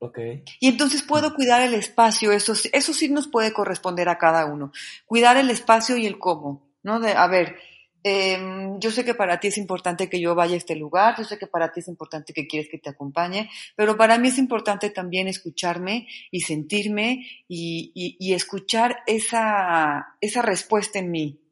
Okay. 0.00 0.42
Y 0.60 0.68
entonces 0.68 1.02
puedo 1.02 1.34
cuidar 1.34 1.62
el 1.62 1.72
espacio, 1.72 2.32
eso, 2.32 2.52
eso 2.72 2.92
sí 2.92 3.08
nos 3.08 3.28
puede 3.28 3.52
corresponder 3.52 4.08
a 4.08 4.18
cada 4.18 4.44
uno. 4.44 4.72
Cuidar 5.06 5.36
el 5.36 5.48
espacio 5.48 5.96
y 5.96 6.06
el 6.06 6.18
cómo, 6.18 6.68
¿no? 6.82 7.00
De, 7.00 7.12
a 7.12 7.26
ver, 7.28 7.56
em, 8.02 8.78
yo 8.80 8.90
sé 8.90 9.04
que 9.04 9.14
para 9.14 9.40
ti 9.40 9.48
es 9.48 9.56
importante 9.56 10.10
que 10.10 10.20
yo 10.20 10.34
vaya 10.34 10.54
a 10.54 10.58
este 10.58 10.74
lugar, 10.74 11.14
yo 11.16 11.24
sé 11.24 11.38
que 11.38 11.46
para 11.46 11.72
ti 11.72 11.80
es 11.80 11.88
importante 11.88 12.34
que 12.34 12.46
quieres 12.46 12.68
que 12.68 12.78
te 12.78 12.90
acompañe, 12.90 13.48
pero 13.76 13.96
para 13.96 14.18
mí 14.18 14.28
es 14.28 14.36
importante 14.36 14.90
también 14.90 15.28
escucharme 15.28 16.08
y 16.30 16.40
sentirme 16.40 17.26
y, 17.48 17.92
y, 17.94 18.16
y 18.18 18.34
escuchar 18.34 18.98
esa, 19.06 20.16
esa 20.20 20.42
respuesta 20.42 20.98
en 20.98 21.10
mí 21.10 21.43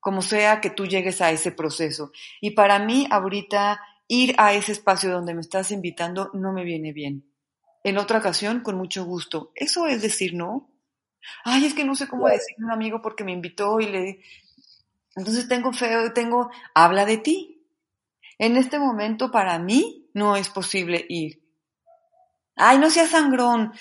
como 0.00 0.22
sea 0.22 0.60
que 0.60 0.70
tú 0.70 0.86
llegues 0.86 1.20
a 1.20 1.30
ese 1.30 1.52
proceso. 1.52 2.12
Y 2.40 2.52
para 2.52 2.78
mí, 2.78 3.06
ahorita, 3.10 3.80
ir 4.06 4.34
a 4.38 4.52
ese 4.52 4.72
espacio 4.72 5.10
donde 5.10 5.34
me 5.34 5.40
estás 5.40 5.70
invitando 5.70 6.30
no 6.34 6.52
me 6.52 6.64
viene 6.64 6.92
bien. 6.92 7.24
En 7.84 7.98
otra 7.98 8.18
ocasión, 8.18 8.60
con 8.60 8.76
mucho 8.76 9.04
gusto. 9.04 9.52
Eso 9.54 9.86
es 9.86 10.02
decir 10.02 10.34
no. 10.34 10.70
Ay, 11.44 11.66
es 11.66 11.74
que 11.74 11.84
no 11.84 11.94
sé 11.94 12.08
cómo 12.08 12.28
decirle 12.28 12.64
a 12.64 12.66
un 12.66 12.72
amigo 12.72 13.02
porque 13.02 13.24
me 13.24 13.32
invitó 13.32 13.80
y 13.80 13.86
le... 13.86 14.20
Entonces 15.16 15.48
tengo 15.48 15.72
feo, 15.72 16.12
tengo... 16.12 16.50
Habla 16.74 17.04
de 17.04 17.18
ti. 17.18 17.66
En 18.38 18.56
este 18.56 18.78
momento, 18.78 19.30
para 19.30 19.58
mí, 19.58 20.08
no 20.14 20.36
es 20.36 20.48
posible 20.48 21.04
ir. 21.08 21.42
Ay, 22.54 22.78
no 22.78 22.90
seas 22.90 23.10
sangrón. 23.10 23.72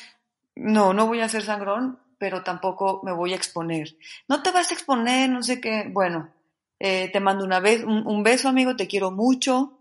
No, 0.55 0.93
no 0.93 1.05
voy 1.05 1.21
a 1.21 1.29
ser 1.29 1.43
sangrón 1.43 1.99
pero 2.17 2.43
tampoco 2.43 3.01
me 3.03 3.11
voy 3.11 3.33
a 3.33 3.35
exponer. 3.35 3.95
No 4.27 4.41
te 4.41 4.51
vas 4.51 4.71
a 4.71 4.73
exponer, 4.73 5.29
no 5.29 5.43
sé 5.43 5.61
qué. 5.61 5.89
Bueno, 5.91 6.33
eh, 6.79 7.09
te 7.11 7.19
mando 7.19 7.43
una 7.45 7.59
vez, 7.59 7.83
un, 7.83 8.23
beso, 8.23 8.49
amigo, 8.49 8.75
te 8.75 8.87
quiero 8.87 9.11
mucho. 9.11 9.73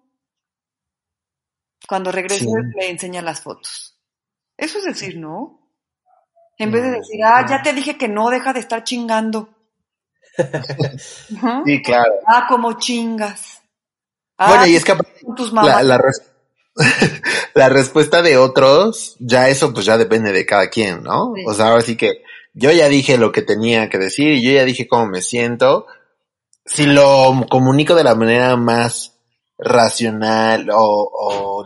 Cuando 1.88 2.11
regreses 2.11 2.49
le 2.75 2.90
enseña 2.90 3.22
las 3.22 3.40
fotos. 3.40 3.96
Eso 4.57 4.79
es 4.79 4.85
decir, 4.85 5.18
¿no? 5.18 5.66
En 6.59 6.72
vez 6.72 6.83
de 6.83 6.90
decir, 6.92 7.22
ah, 7.22 7.44
ya 7.49 7.62
te 7.62 7.72
dije 7.75 7.99
que 7.99 8.09
no, 8.09 8.31
deja 8.31 8.53
de 8.53 8.61
estar 8.61 8.83
chingando. 8.85 9.51
Sí, 11.64 11.83
claro. 11.83 12.12
Ah, 12.27 12.46
como 12.46 12.75
chingas. 12.75 13.62
bueno, 14.37 14.62
Ah, 14.62 14.68
y 14.68 14.77
es 14.77 14.85
que 14.85 14.94
tus 15.35 15.53
mamás. 15.53 15.83
la, 15.83 15.99
la 17.54 17.68
respuesta 17.68 18.22
de 18.22 18.36
otros, 18.36 19.16
ya 19.18 19.48
eso 19.48 19.72
pues 19.72 19.86
ya 19.86 19.98
depende 19.98 20.32
de 20.32 20.46
cada 20.46 20.68
quien, 20.68 21.02
¿no? 21.02 21.32
Sí. 21.34 21.44
O 21.46 21.54
sea, 21.54 21.68
ahora 21.68 21.82
sí 21.82 21.96
que 21.96 22.22
yo 22.52 22.70
ya 22.72 22.88
dije 22.88 23.18
lo 23.18 23.32
que 23.32 23.42
tenía 23.42 23.88
que 23.88 23.98
decir 23.98 24.32
y 24.32 24.42
yo 24.42 24.52
ya 24.52 24.64
dije 24.64 24.86
cómo 24.86 25.06
me 25.06 25.22
siento. 25.22 25.86
Si 26.64 26.86
lo 26.86 27.46
comunico 27.48 27.94
de 27.94 28.04
la 28.04 28.14
manera 28.14 28.56
más 28.56 29.18
racional 29.58 30.68
o, 30.70 31.10
o 31.12 31.64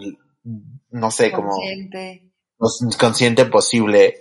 no 0.90 1.10
sé, 1.10 1.32
como 1.32 1.50
consciente. 1.50 2.32
más 2.58 2.96
consciente 2.98 3.44
posible. 3.46 4.14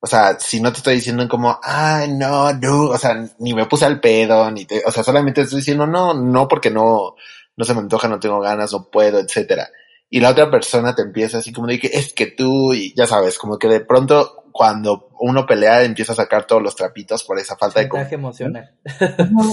O 0.00 0.06
sea, 0.06 0.38
si 0.38 0.60
no 0.60 0.72
te 0.72 0.78
estoy 0.78 0.94
diciendo 0.96 1.28
como, 1.28 1.58
ah, 1.62 2.06
no, 2.08 2.52
no, 2.52 2.90
o 2.90 2.98
sea, 2.98 3.28
ni 3.38 3.54
me 3.54 3.66
puse 3.66 3.84
al 3.86 3.98
pedo, 3.98 4.50
ni 4.50 4.64
te, 4.64 4.82
o 4.86 4.92
sea, 4.92 5.02
solamente 5.02 5.40
estoy 5.40 5.58
diciendo 5.58 5.86
no, 5.86 6.14
no 6.14 6.46
porque 6.46 6.70
no, 6.70 7.16
no 7.56 7.64
se 7.64 7.74
me 7.74 7.80
antoja, 7.80 8.06
no 8.06 8.20
tengo 8.20 8.40
ganas, 8.40 8.72
no 8.72 8.88
puedo, 8.90 9.18
etcétera. 9.18 9.68
Y 10.08 10.20
la 10.20 10.30
otra 10.30 10.50
persona 10.50 10.94
te 10.94 11.02
empieza 11.02 11.38
así 11.38 11.52
como 11.52 11.66
de 11.66 11.80
que 11.80 11.88
es 11.88 12.12
que 12.12 12.26
tú, 12.26 12.72
y 12.72 12.94
ya 12.94 13.06
sabes, 13.06 13.38
como 13.38 13.58
que 13.58 13.68
de 13.68 13.80
pronto 13.80 14.44
cuando 14.52 15.10
uno 15.20 15.44
pelea 15.44 15.82
empieza 15.82 16.12
a 16.12 16.16
sacar 16.16 16.46
todos 16.46 16.62
los 16.62 16.74
trapitos 16.74 17.24
por 17.24 17.38
esa 17.38 17.56
falta 17.56 17.80
de 17.80 17.88
emocional. 18.14 18.70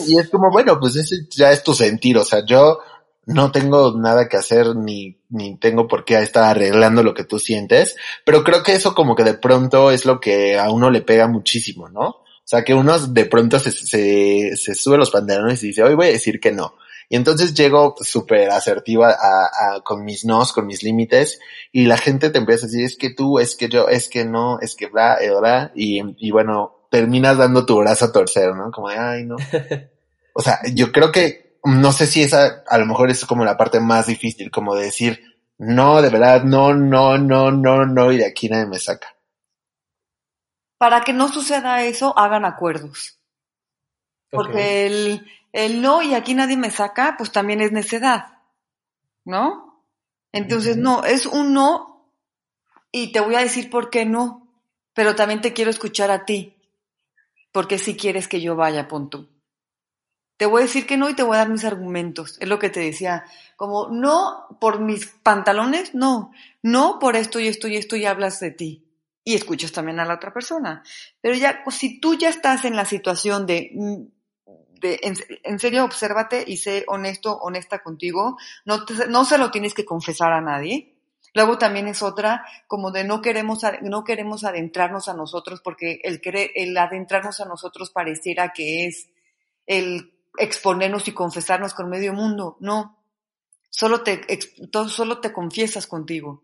Y 0.07 0.17
es 0.17 0.29
como, 0.29 0.49
bueno, 0.49 0.79
pues 0.79 0.95
ese 0.95 1.27
ya 1.29 1.51
es 1.51 1.63
tu 1.63 1.73
sentir, 1.73 2.17
o 2.17 2.23
sea, 2.23 2.45
yo 2.45 2.79
no 3.25 3.51
tengo 3.51 3.97
nada 3.97 4.27
que 4.27 4.37
hacer 4.37 4.75
ni, 4.75 5.17
ni 5.29 5.57
tengo 5.57 5.87
por 5.87 6.05
qué 6.05 6.19
estar 6.19 6.43
arreglando 6.43 7.03
lo 7.03 7.13
que 7.13 7.23
tú 7.23 7.39
sientes, 7.39 7.95
pero 8.25 8.43
creo 8.43 8.63
que 8.63 8.73
eso 8.73 8.93
como 8.93 9.15
que 9.15 9.23
de 9.23 9.33
pronto 9.33 9.91
es 9.91 10.05
lo 10.05 10.19
que 10.19 10.57
a 10.57 10.71
uno 10.71 10.89
le 10.89 11.01
pega 11.01 11.27
muchísimo, 11.27 11.89
¿no? 11.89 12.07
O 12.07 12.45
sea, 12.45 12.63
que 12.63 12.73
uno 12.73 12.99
de 12.99 13.25
pronto 13.25 13.57
se, 13.59 13.71
se, 13.71 14.55
se 14.57 14.75
sube 14.75 14.97
los 14.97 15.11
pantalones 15.11 15.63
y 15.63 15.67
dice, 15.67 15.83
hoy 15.83 15.95
voy 15.95 16.07
a 16.07 16.11
decir 16.11 16.39
que 16.39 16.51
no. 16.51 16.75
Y 17.13 17.15
entonces 17.15 17.53
llego 17.53 17.93
súper 17.99 18.49
asertiva 18.49 19.11
a, 19.11 19.75
a, 19.75 19.81
con 19.81 20.03
mis 20.03 20.25
nos, 20.25 20.51
con 20.51 20.65
mis 20.65 20.81
límites, 20.81 21.39
y 21.71 21.85
la 21.85 21.95
gente 21.95 22.31
te 22.31 22.39
empieza 22.39 22.65
a 22.65 22.69
decir, 22.69 22.83
es 22.83 22.97
que 22.97 23.11
tú, 23.11 23.37
es 23.37 23.55
que 23.55 23.69
yo, 23.69 23.87
es 23.87 24.09
que 24.09 24.25
no, 24.25 24.59
es 24.61 24.73
que 24.73 24.87
bla, 24.87 25.17
eh, 25.21 25.29
bla, 25.29 25.71
y, 25.75 26.01
y 26.17 26.31
bueno, 26.31 26.87
terminas 26.89 27.37
dando 27.37 27.67
tu 27.67 27.77
brazo 27.77 28.05
a 28.05 28.11
torcer, 28.11 28.55
¿no? 28.55 28.71
Como 28.71 28.89
de, 28.89 28.97
ay, 28.97 29.25
no. 29.25 29.35
O 30.33 30.41
sea, 30.41 30.61
yo 30.73 30.91
creo 30.91 31.11
que, 31.11 31.59
no 31.63 31.91
sé 31.91 32.07
si 32.07 32.23
esa, 32.23 32.63
a 32.67 32.79
lo 32.79 32.87
mejor 32.87 33.11
es 33.11 33.23
como 33.25 33.45
la 33.45 33.57
parte 33.57 33.79
más 33.79 34.07
difícil, 34.07 34.49
como 34.49 34.73
de 34.73 34.85
decir, 34.85 35.21
no, 35.59 36.01
de 36.01 36.09
verdad, 36.09 36.43
no, 36.43 36.73
no, 36.73 37.19
no, 37.19 37.51
no, 37.51 37.85
no, 37.85 38.11
y 38.11 38.17
de 38.17 38.25
aquí 38.25 38.49
nadie 38.49 38.65
me 38.65 38.79
saca. 38.79 39.15
Para 40.79 41.01
que 41.01 41.13
no 41.13 41.31
suceda 41.31 41.83
eso, 41.83 42.17
hagan 42.17 42.43
acuerdos. 42.43 43.19
Porque 44.31 44.87
el, 44.87 45.27
el 45.53 45.81
no 45.81 46.01
y 46.01 46.15
aquí 46.15 46.33
nadie 46.33 46.57
me 46.57 46.71
saca, 46.71 47.15
pues 47.17 47.31
también 47.31 47.61
es 47.61 47.71
necedad, 47.71 48.39
¿no? 49.23 49.85
Entonces, 50.33 50.77
no, 50.77 51.05
es 51.05 51.27
un 51.27 51.53
no 51.53 52.09
y 52.91 53.11
te 53.11 53.21
voy 53.21 53.35
a 53.35 53.39
decir 53.39 53.69
por 53.69 53.89
qué 53.89 54.05
no, 54.05 54.47
pero 54.93 55.15
también 55.15 55.41
te 55.41 55.53
quiero 55.53 55.71
escuchar 55.71 56.11
a 56.11 56.25
ti, 56.25 56.57
porque 57.51 57.77
si 57.77 57.95
quieres 57.95 58.27
que 58.27 58.41
yo 58.41 58.55
vaya, 58.55 58.87
pon 58.87 59.09
tú. 59.09 59.29
Te 60.37 60.47
voy 60.47 60.61
a 60.61 60.65
decir 60.65 60.87
que 60.87 60.97
no 60.97 61.09
y 61.09 61.13
te 61.13 61.23
voy 61.23 61.35
a 61.35 61.39
dar 61.39 61.49
mis 61.49 61.63
argumentos, 61.63 62.37
es 62.41 62.49
lo 62.49 62.57
que 62.57 62.71
te 62.71 62.79
decía, 62.79 63.23
como 63.55 63.89
no 63.89 64.57
por 64.59 64.79
mis 64.79 65.05
pantalones, 65.05 65.93
no, 65.93 66.31
no 66.63 66.97
por 66.99 67.15
esto 67.15 67.39
y 67.39 67.47
esto 67.47 67.67
y 67.67 67.77
esto 67.77 67.95
y 67.95 68.05
hablas 68.05 68.39
de 68.39 68.51
ti 68.51 68.83
y 69.23 69.35
escuchas 69.35 69.71
también 69.71 69.99
a 69.99 70.05
la 70.05 70.15
otra 70.15 70.33
persona. 70.33 70.83
Pero 71.21 71.35
ya, 71.35 71.63
si 71.69 71.99
tú 71.99 72.15
ya 72.15 72.29
estás 72.29 72.65
en 72.65 72.75
la 72.75 72.85
situación 72.85 73.45
de, 73.45 73.71
mm, 73.73 74.01
en, 75.03 75.15
en 75.43 75.59
serio, 75.59 75.83
obsérvate 75.85 76.43
y 76.45 76.57
sé 76.57 76.83
honesto, 76.87 77.37
honesta 77.37 77.79
contigo, 77.79 78.37
no, 78.65 78.85
te- 78.85 79.07
no 79.07 79.25
se 79.25 79.37
lo 79.37 79.51
tienes 79.51 79.73
que 79.73 79.85
confesar 79.85 80.31
a 80.33 80.41
nadie. 80.41 80.95
Luego 81.35 81.57
también 81.57 81.87
es 81.87 82.03
otra, 82.03 82.45
como 82.67 82.91
de 82.91 83.03
no 83.03 83.21
queremos, 83.21 83.61
no 83.81 84.03
queremos 84.03 84.43
adentrarnos 84.43 85.07
a 85.09 85.15
nosotros 85.15 85.61
porque 85.63 85.99
el, 86.03 86.21
querer, 86.21 86.51
el 86.55 86.77
adentrarnos 86.77 87.39
a 87.39 87.45
nosotros 87.45 87.89
pareciera 87.89 88.53
que 88.53 88.85
es 88.85 89.09
el 89.65 90.13
exponernos 90.37 91.07
y 91.07 91.13
confesarnos 91.13 91.73
con 91.73 91.89
medio 91.89 92.13
mundo. 92.13 92.57
No, 92.59 93.03
solo 93.69 94.01
te, 94.03 94.21
solo 94.89 95.19
te 95.21 95.33
confiesas 95.33 95.87
contigo. 95.87 96.43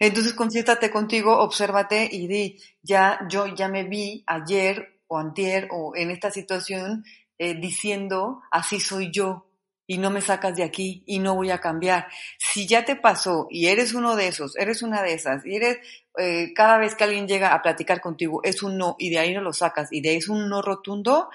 Entonces 0.00 0.32
confiésate 0.32 0.90
contigo, 0.90 1.38
obsérvate 1.38 2.08
y 2.10 2.26
di, 2.26 2.60
ya, 2.82 3.20
yo 3.28 3.46
ya 3.46 3.68
me 3.68 3.84
vi 3.84 4.24
ayer 4.26 5.02
o 5.06 5.18
antier 5.18 5.68
o 5.70 5.94
en 5.94 6.10
esta 6.10 6.30
situación 6.30 7.04
eh, 7.38 7.54
diciendo, 7.54 8.42
así 8.50 8.80
soy 8.80 9.10
yo 9.10 9.46
y 9.86 9.98
no 9.98 10.10
me 10.10 10.20
sacas 10.20 10.56
de 10.56 10.64
aquí 10.64 11.04
y 11.06 11.18
no 11.20 11.34
voy 11.34 11.50
a 11.50 11.60
cambiar. 11.60 12.08
Si 12.38 12.66
ya 12.66 12.84
te 12.84 12.96
pasó 12.96 13.46
y 13.50 13.66
eres 13.66 13.94
uno 13.94 14.16
de 14.16 14.28
esos, 14.28 14.56
eres 14.56 14.82
una 14.82 15.02
de 15.02 15.14
esas 15.14 15.46
y 15.46 15.56
eres, 15.56 15.78
eh, 16.18 16.52
cada 16.54 16.78
vez 16.78 16.94
que 16.94 17.04
alguien 17.04 17.28
llega 17.28 17.54
a 17.54 17.62
platicar 17.62 18.00
contigo 18.00 18.40
es 18.42 18.62
un 18.62 18.78
no 18.78 18.96
y 18.98 19.10
de 19.10 19.18
ahí 19.18 19.32
no 19.32 19.42
lo 19.42 19.52
sacas 19.52 19.92
y 19.92 20.00
de 20.00 20.10
ahí 20.10 20.16
es 20.16 20.28
un 20.28 20.48
no 20.48 20.62
rotundo, 20.62 21.30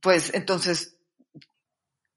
pues 0.00 0.34
entonces 0.34 0.96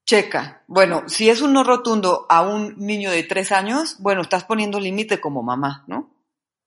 checa. 0.04 0.62
Bueno, 0.66 1.08
si 1.08 1.30
es 1.30 1.40
un 1.40 1.54
no 1.54 1.64
rotundo 1.64 2.26
a 2.28 2.42
un 2.42 2.76
niño 2.78 3.10
de 3.10 3.22
tres 3.22 3.52
años, 3.52 3.96
bueno, 4.00 4.22
estás 4.22 4.44
poniendo 4.44 4.78
límite 4.80 5.20
como 5.20 5.42
mamá, 5.42 5.84
¿no? 5.86 6.10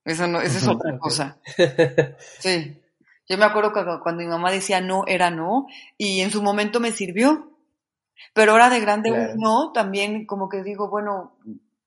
Esa 0.03 0.25
no, 0.25 0.41
esa 0.41 0.57
es 0.57 0.67
otra 0.67 0.97
cosa. 0.97 1.37
Sí. 2.39 2.81
Yo 3.29 3.37
me 3.37 3.45
acuerdo 3.45 3.73
que 3.73 3.83
cuando 4.01 4.23
mi 4.23 4.27
mamá 4.27 4.51
decía 4.51 4.79
no, 4.81 5.03
era 5.05 5.29
no, 5.29 5.67
y 5.97 6.21
en 6.21 6.31
su 6.31 6.41
momento 6.41 6.79
me 6.79 6.91
sirvió. 6.91 7.51
Pero 8.33 8.53
ahora 8.53 8.69
de 8.69 8.79
grande 8.79 9.09
Claro. 9.11 9.33
no, 9.37 9.71
también 9.73 10.25
como 10.25 10.49
que 10.49 10.63
digo, 10.63 10.89
bueno, 10.89 11.37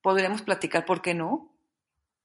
podríamos 0.02 0.42
platicar, 0.42 0.84
¿por 0.84 1.02
qué 1.02 1.14
no? 1.14 1.52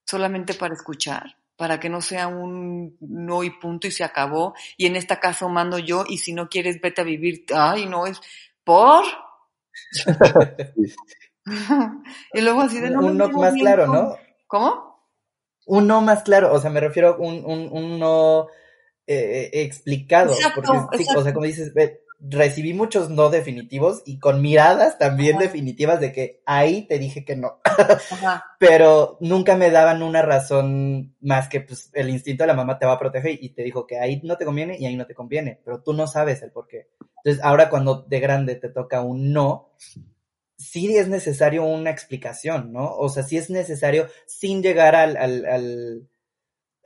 Solamente 0.06 0.54
para 0.54 0.74
escuchar, 0.74 1.36
para 1.56 1.80
que 1.80 1.88
no 1.88 2.00
sea 2.00 2.28
un 2.28 2.96
no 3.00 3.42
y 3.42 3.50
punto 3.50 3.86
y 3.88 3.90
se 3.90 4.04
acabó. 4.04 4.54
Y 4.76 4.86
en 4.86 4.96
esta 4.96 5.18
caso 5.18 5.48
mando 5.48 5.78
yo, 5.78 6.04
y 6.06 6.18
si 6.18 6.32
no 6.32 6.48
quieres, 6.48 6.80
vete 6.80 7.00
a 7.00 7.04
vivir. 7.04 7.46
Ay, 7.54 7.86
no 7.86 8.06
es 8.06 8.20
por. 8.62 9.04
y 12.32 12.40
luego 12.40 12.60
así 12.62 12.80
de 12.80 12.90
no 12.90 13.00
un 13.00 13.16
no 13.16 13.28
más 13.28 13.54
claro, 13.54 13.86
¿no? 13.86 14.16
¿Cómo? 14.46 15.04
Un 15.66 15.86
no 15.86 16.00
más 16.00 16.22
claro, 16.22 16.52
o 16.52 16.60
sea, 16.60 16.70
me 16.70 16.80
refiero 16.80 17.14
a 17.14 17.16
un, 17.16 17.44
un, 17.44 17.68
un 17.72 17.98
no 17.98 18.46
eh, 19.06 19.50
eh, 19.52 19.62
explicado. 19.62 20.32
Exacto, 20.32 20.62
porque 20.62 20.78
sí, 20.98 21.02
o 21.02 21.02
exacto. 21.02 21.22
sea, 21.24 21.34
como 21.34 21.46
dices, 21.46 21.72
recibí 22.20 22.72
muchos 22.72 23.10
no 23.10 23.28
definitivos 23.28 24.02
y 24.06 24.18
con 24.18 24.40
miradas 24.40 24.98
también 24.98 25.36
Ajá. 25.36 25.44
definitivas 25.44 26.00
de 26.00 26.12
que 26.12 26.42
ahí 26.46 26.86
te 26.86 26.98
dije 26.98 27.24
que 27.24 27.36
no. 27.36 27.60
Ajá. 27.64 28.44
Pero 28.58 29.18
nunca 29.20 29.56
me 29.56 29.70
daban 29.70 30.02
una 30.02 30.22
razón 30.22 31.14
más 31.20 31.48
que 31.48 31.60
pues 31.60 31.90
el 31.92 32.08
instinto 32.08 32.44
de 32.44 32.48
la 32.48 32.54
mamá 32.54 32.78
te 32.78 32.86
va 32.86 32.92
a 32.92 32.98
proteger 32.98 33.38
y 33.42 33.50
te 33.50 33.62
dijo 33.62 33.86
que 33.86 33.98
ahí 33.98 34.20
no 34.24 34.36
te 34.36 34.44
conviene 34.44 34.76
y 34.78 34.86
ahí 34.86 34.96
no 34.96 35.06
te 35.06 35.14
conviene, 35.14 35.60
pero 35.64 35.82
tú 35.82 35.92
no 35.92 36.06
sabes 36.06 36.42
el 36.42 36.52
por 36.52 36.66
qué. 36.66 36.88
Entonces, 37.18 37.42
ahora 37.44 37.68
cuando 37.68 38.02
de 38.02 38.20
grande 38.20 38.54
te 38.54 38.68
toca 38.68 39.02
un 39.02 39.32
no, 39.32 39.72
sí 40.56 40.96
es 40.96 41.08
necesario 41.08 41.64
una 41.64 41.90
explicación, 41.90 42.72
¿no? 42.72 42.94
O 42.96 43.08
sea, 43.08 43.22
sí 43.22 43.36
es 43.36 43.50
necesario 43.50 44.08
sin 44.26 44.62
llegar 44.62 44.94
al, 44.94 45.16
al, 45.16 45.44
al, 45.44 46.08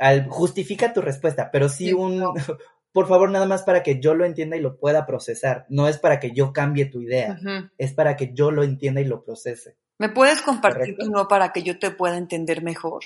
al 0.00 0.28
justifica 0.28 0.92
tu 0.92 1.02
respuesta, 1.02 1.50
pero 1.52 1.68
sí 1.68 1.86
Sí, 1.86 1.92
un, 1.92 2.18
no. 2.18 2.34
por 2.92 3.06
favor, 3.06 3.30
nada 3.30 3.46
más 3.46 3.62
para 3.62 3.82
que 3.82 4.00
yo 4.00 4.14
lo 4.14 4.24
entienda 4.24 4.56
y 4.56 4.60
lo 4.60 4.78
pueda 4.78 5.06
procesar. 5.06 5.66
No 5.68 5.86
es 5.86 5.98
para 5.98 6.18
que 6.18 6.32
yo 6.32 6.52
cambie 6.52 6.86
tu 6.86 7.00
idea, 7.00 7.38
es 7.78 7.92
para 7.92 8.16
que 8.16 8.32
yo 8.34 8.50
lo 8.50 8.64
entienda 8.64 9.00
y 9.00 9.04
lo 9.04 9.22
procese. 9.22 9.76
¿Me 9.98 10.08
puedes 10.08 10.40
compartir 10.40 10.94
¿Correcto? 10.94 11.04
tu 11.04 11.10
no 11.12 11.28
para 11.28 11.52
que 11.52 11.62
yo 11.62 11.78
te 11.78 11.90
pueda 11.90 12.16
entender 12.16 12.62
mejor? 12.62 13.04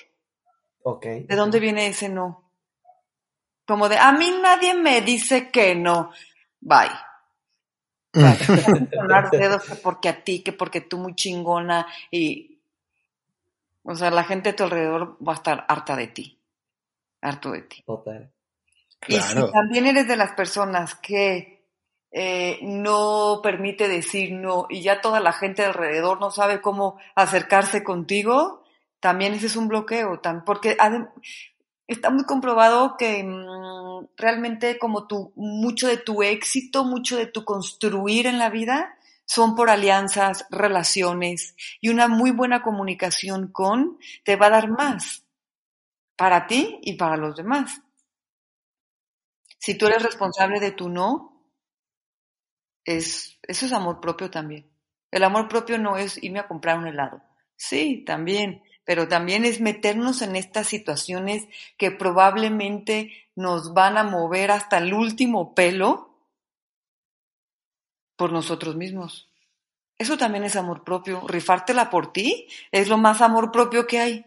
Ok. 0.85 1.05
¿De 1.05 1.37
dónde 1.37 1.59
viene 1.59 1.89
ese 1.89 2.09
no? 2.09 2.51
Como 3.67 3.89
de, 3.89 3.99
a 3.99 4.13
mí 4.13 4.31
nadie 4.41 4.75
me 4.75 5.01
dice 5.01 5.51
que 5.51 5.75
no. 5.75 6.13
Bye. 6.61 6.91
Bye. 8.13 8.37
Sonar 8.95 9.31
dedos 9.31 9.65
que 9.65 9.75
porque 9.75 10.09
a 10.09 10.23
ti, 10.23 10.43
que 10.43 10.53
porque 10.53 10.81
tú 10.81 10.99
muy 10.99 11.15
chingona 11.15 11.87
y... 12.11 12.61
O 13.83 13.95
sea, 13.97 14.11
la 14.11 14.25
gente 14.25 14.51
a 14.51 14.57
tu 14.57 14.65
alrededor 14.65 15.19
va 15.27 15.33
a 15.33 15.37
estar 15.37 15.67
harta 15.69 15.97
de 15.97 16.07
ti. 16.07 16.39
Harto 17.25 17.51
de 17.53 17.63
ti. 17.63 17.83
Total. 17.87 18.31
Y 19.09 19.17
Claro. 19.17 19.47
si 19.47 19.53
también 19.53 19.87
eres 19.87 20.07
de 20.09 20.17
las 20.17 20.33
personas 20.33 20.95
que 20.95 21.65
eh, 22.11 22.59
no 22.63 23.41
permite 23.43 23.89
decir 23.89 24.33
no 24.33 24.67
y 24.71 24.83
ya 24.83 25.01
toda 25.01 25.21
la 25.21 25.33
gente 25.33 25.65
alrededor 25.65 26.21
no 26.21 26.31
sabe 26.31 26.61
cómo 26.61 26.99
acercarse 27.15 27.83
contigo, 27.83 28.63
también 29.01 29.35
ese 29.35 29.47
es 29.47 29.57
un 29.57 29.69
bloqueo, 29.69 30.23
tam- 30.23 30.45
porque 30.45 30.77
está 31.87 32.11
muy 32.11 32.25
comprobado 32.25 32.97
que 32.97 33.23
mm, 33.25 34.07
realmente 34.17 34.79
como 34.79 35.07
tu, 35.07 35.33
mucho 35.37 35.89
de 35.89 35.97
tu 35.99 36.23
éxito, 36.23 36.85
mucho 36.85 37.17
de 37.17 37.27
tu 37.27 37.45
construir 37.45 38.27
en 38.27 38.39
la 38.39 38.49
vida 38.51 38.97
son 39.27 39.57
por 39.57 39.71
alianzas, 39.71 40.47
relaciones 40.51 41.57
y 41.81 41.89
una 41.89 42.09
muy 42.09 42.31
buena 42.31 42.63
comunicación 42.63 43.49
con 43.51 43.99
te 44.25 44.37
va 44.37 44.47
a 44.47 44.51
dar 44.51 44.69
más 44.69 45.24
para 46.17 46.47
ti 46.47 46.79
y 46.83 46.95
para 46.95 47.17
los 47.17 47.37
demás. 47.37 47.81
Si 49.59 49.77
tú 49.77 49.87
eres 49.87 50.03
responsable 50.03 50.61
de 50.61 50.73
tu 50.73 50.89
no, 50.89 51.35
es, 52.85 53.39
eso 53.43 53.67
es 53.67 53.73
amor 53.73 54.01
propio 54.01 54.31
también. 54.31 54.71
El 55.11 55.25
amor 55.25 55.49
propio 55.49 55.79
no 55.79 55.97
es 55.97 56.23
irme 56.23 56.41
a 56.41 56.49
comprar 56.49 56.79
un 56.79 56.87
helado. 56.87 57.23
Sí, 57.57 58.05
también, 58.05 58.63
pero 58.85 59.09
también 59.09 59.45
es 59.45 59.61
meternos 59.61 60.23
en 60.23 60.37
estas 60.37 60.67
situaciones 60.67 61.47
que 61.79 61.91
probablemente 61.91 63.13
nos 63.35 63.73
van 63.75 63.97
a 63.97 64.05
mover 64.05 64.51
hasta 64.51 64.79
el 64.79 64.93
último 64.93 65.55
pelo 65.55 66.19
por 68.17 68.33
nosotros 68.33 68.77
mismos. 68.77 69.31
Eso 69.97 70.19
también 70.19 70.45
es 70.45 70.57
amor 70.57 70.85
propio. 70.85 71.27
Rifártela 71.27 71.91
por 71.91 72.13
ti 72.13 72.49
es 72.73 72.89
lo 72.89 72.99
más 72.99 73.23
amor 73.23 73.53
propio 73.53 73.87
que 73.87 74.01
hay. 74.01 74.27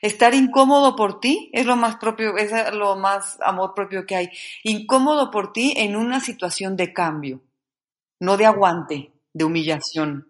Estar 0.00 0.34
incómodo 0.34 0.96
por 0.96 1.20
ti 1.20 1.50
es 1.52 1.66
lo 1.66 1.76
más 1.76 1.96
propio, 1.96 2.36
es 2.36 2.52
lo 2.74 2.96
más 2.96 3.38
amor 3.40 3.74
propio 3.74 4.06
que 4.06 4.16
hay. 4.16 4.30
Incómodo 4.62 5.30
por 5.30 5.52
ti 5.52 5.74
en 5.76 5.96
una 5.96 6.20
situación 6.20 6.76
de 6.76 6.92
cambio, 6.92 7.42
no 8.20 8.36
de 8.36 8.46
aguante, 8.46 9.12
de 9.32 9.44
humillación. 9.44 10.28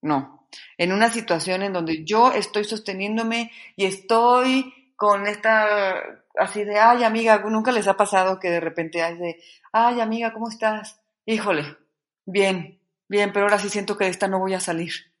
No, 0.00 0.48
en 0.78 0.92
una 0.92 1.10
situación 1.10 1.62
en 1.62 1.72
donde 1.72 2.04
yo 2.04 2.32
estoy 2.32 2.64
sosteniéndome 2.64 3.52
y 3.76 3.86
estoy 3.86 4.92
con 4.96 5.26
esta 5.26 5.98
así 6.38 6.64
de, 6.64 6.78
ay 6.78 7.04
amiga, 7.04 7.38
nunca 7.38 7.72
les 7.72 7.88
ha 7.88 7.96
pasado 7.96 8.38
que 8.38 8.50
de 8.50 8.60
repente 8.60 9.02
hay 9.02 9.16
de, 9.18 9.42
ay 9.72 10.00
amiga, 10.00 10.32
¿cómo 10.32 10.48
estás? 10.48 11.00
Híjole, 11.26 11.76
bien, 12.24 12.80
bien, 13.08 13.32
pero 13.32 13.46
ahora 13.46 13.58
sí 13.58 13.68
siento 13.68 13.96
que 13.96 14.04
de 14.04 14.10
esta 14.10 14.28
no 14.28 14.38
voy 14.38 14.54
a 14.54 14.60
salir. 14.60 15.11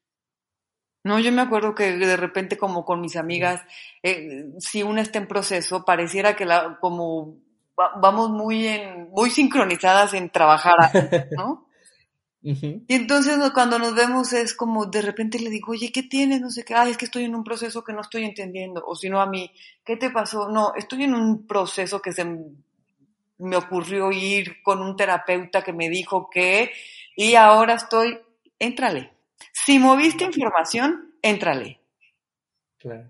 No, 1.04 1.18
yo 1.18 1.32
me 1.32 1.42
acuerdo 1.42 1.74
que 1.74 1.96
de 1.96 2.16
repente 2.16 2.56
como 2.56 2.84
con 2.84 3.00
mis 3.00 3.16
amigas, 3.16 3.60
eh, 4.02 4.52
si 4.58 4.82
una 4.82 5.02
está 5.02 5.18
en 5.18 5.26
proceso, 5.26 5.84
pareciera 5.84 6.36
que 6.36 6.44
la, 6.44 6.78
como 6.80 7.38
vamos 7.76 8.30
muy 8.30 8.66
en, 8.68 9.10
muy 9.10 9.30
sincronizadas 9.30 10.14
en 10.14 10.30
trabajar, 10.30 10.76
¿no? 11.36 11.66
Y 12.44 12.82
entonces 12.88 13.38
cuando 13.54 13.78
nos 13.78 13.94
vemos 13.94 14.32
es 14.32 14.52
como 14.54 14.86
de 14.86 15.00
repente 15.00 15.38
le 15.38 15.48
digo, 15.48 15.72
oye, 15.72 15.92
¿qué 15.92 16.02
tienes? 16.02 16.40
No 16.40 16.50
sé 16.50 16.64
qué, 16.64 16.74
ay, 16.74 16.90
es 16.90 16.96
que 16.96 17.04
estoy 17.04 17.24
en 17.24 17.36
un 17.36 17.44
proceso 17.44 17.84
que 17.84 17.92
no 17.92 18.00
estoy 18.00 18.24
entendiendo. 18.24 18.82
O 18.84 18.96
si 18.96 19.08
no 19.08 19.20
a 19.20 19.26
mí, 19.26 19.52
¿qué 19.84 19.96
te 19.96 20.10
pasó? 20.10 20.48
No, 20.48 20.72
estoy 20.74 21.04
en 21.04 21.14
un 21.14 21.46
proceso 21.46 22.02
que 22.02 22.12
se 22.12 22.24
me 23.38 23.56
ocurrió 23.56 24.10
ir 24.10 24.60
con 24.62 24.80
un 24.80 24.96
terapeuta 24.96 25.62
que 25.62 25.72
me 25.72 25.88
dijo 25.88 26.28
que, 26.30 26.72
y 27.14 27.36
ahora 27.36 27.74
estoy, 27.74 28.18
éntrale. 28.58 29.12
Si 29.64 29.78
moviste 29.78 30.24
información, 30.24 31.14
éntrale. 31.22 31.80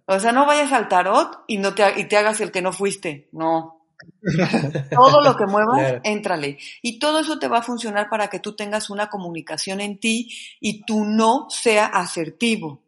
O 0.07 0.19
sea, 0.19 0.33
no 0.33 0.45
vayas 0.45 0.73
al 0.73 0.89
tarot 0.89 1.45
y, 1.47 1.57
no 1.57 1.75
te, 1.75 1.99
y 1.99 2.05
te 2.05 2.17
hagas 2.17 2.41
el 2.41 2.51
que 2.51 2.61
no 2.61 2.73
fuiste. 2.73 3.29
No, 3.33 3.83
todo 4.91 5.21
lo 5.23 5.37
que 5.37 5.47
muevas, 5.47 6.01
éntrale. 6.05 6.59
Y 6.81 6.99
todo 6.99 7.21
eso 7.21 7.39
te 7.39 7.49
va 7.49 7.59
a 7.59 7.63
funcionar 7.63 8.09
para 8.09 8.29
que 8.29 8.41
tú 8.41 8.55
tengas 8.55 8.91
una 8.91 9.09
comunicación 9.09 9.81
en 9.81 9.99
ti 9.99 10.31
y 10.61 10.85
tu 10.85 11.05
no 11.05 11.47
sea 11.51 11.87
asertivo, 11.87 12.83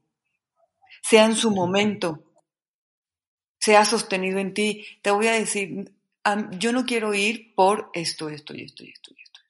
sea 1.02 1.24
en 1.24 1.36
su 1.36 1.50
momento, 1.50 2.22
sea 3.58 3.84
sostenido 3.84 4.38
en 4.38 4.54
ti. 4.54 4.84
Te 5.02 5.10
voy 5.10 5.28
a 5.28 5.32
decir, 5.32 5.92
yo 6.58 6.72
no 6.72 6.84
quiero 6.84 7.14
ir 7.14 7.54
por 7.54 7.90
esto, 7.94 8.28
esto 8.28 8.54
y 8.54 8.62
esto 8.62 8.84
y 8.84 8.90
esto 8.90 9.12
y 9.16 9.22
esto. 9.22 9.40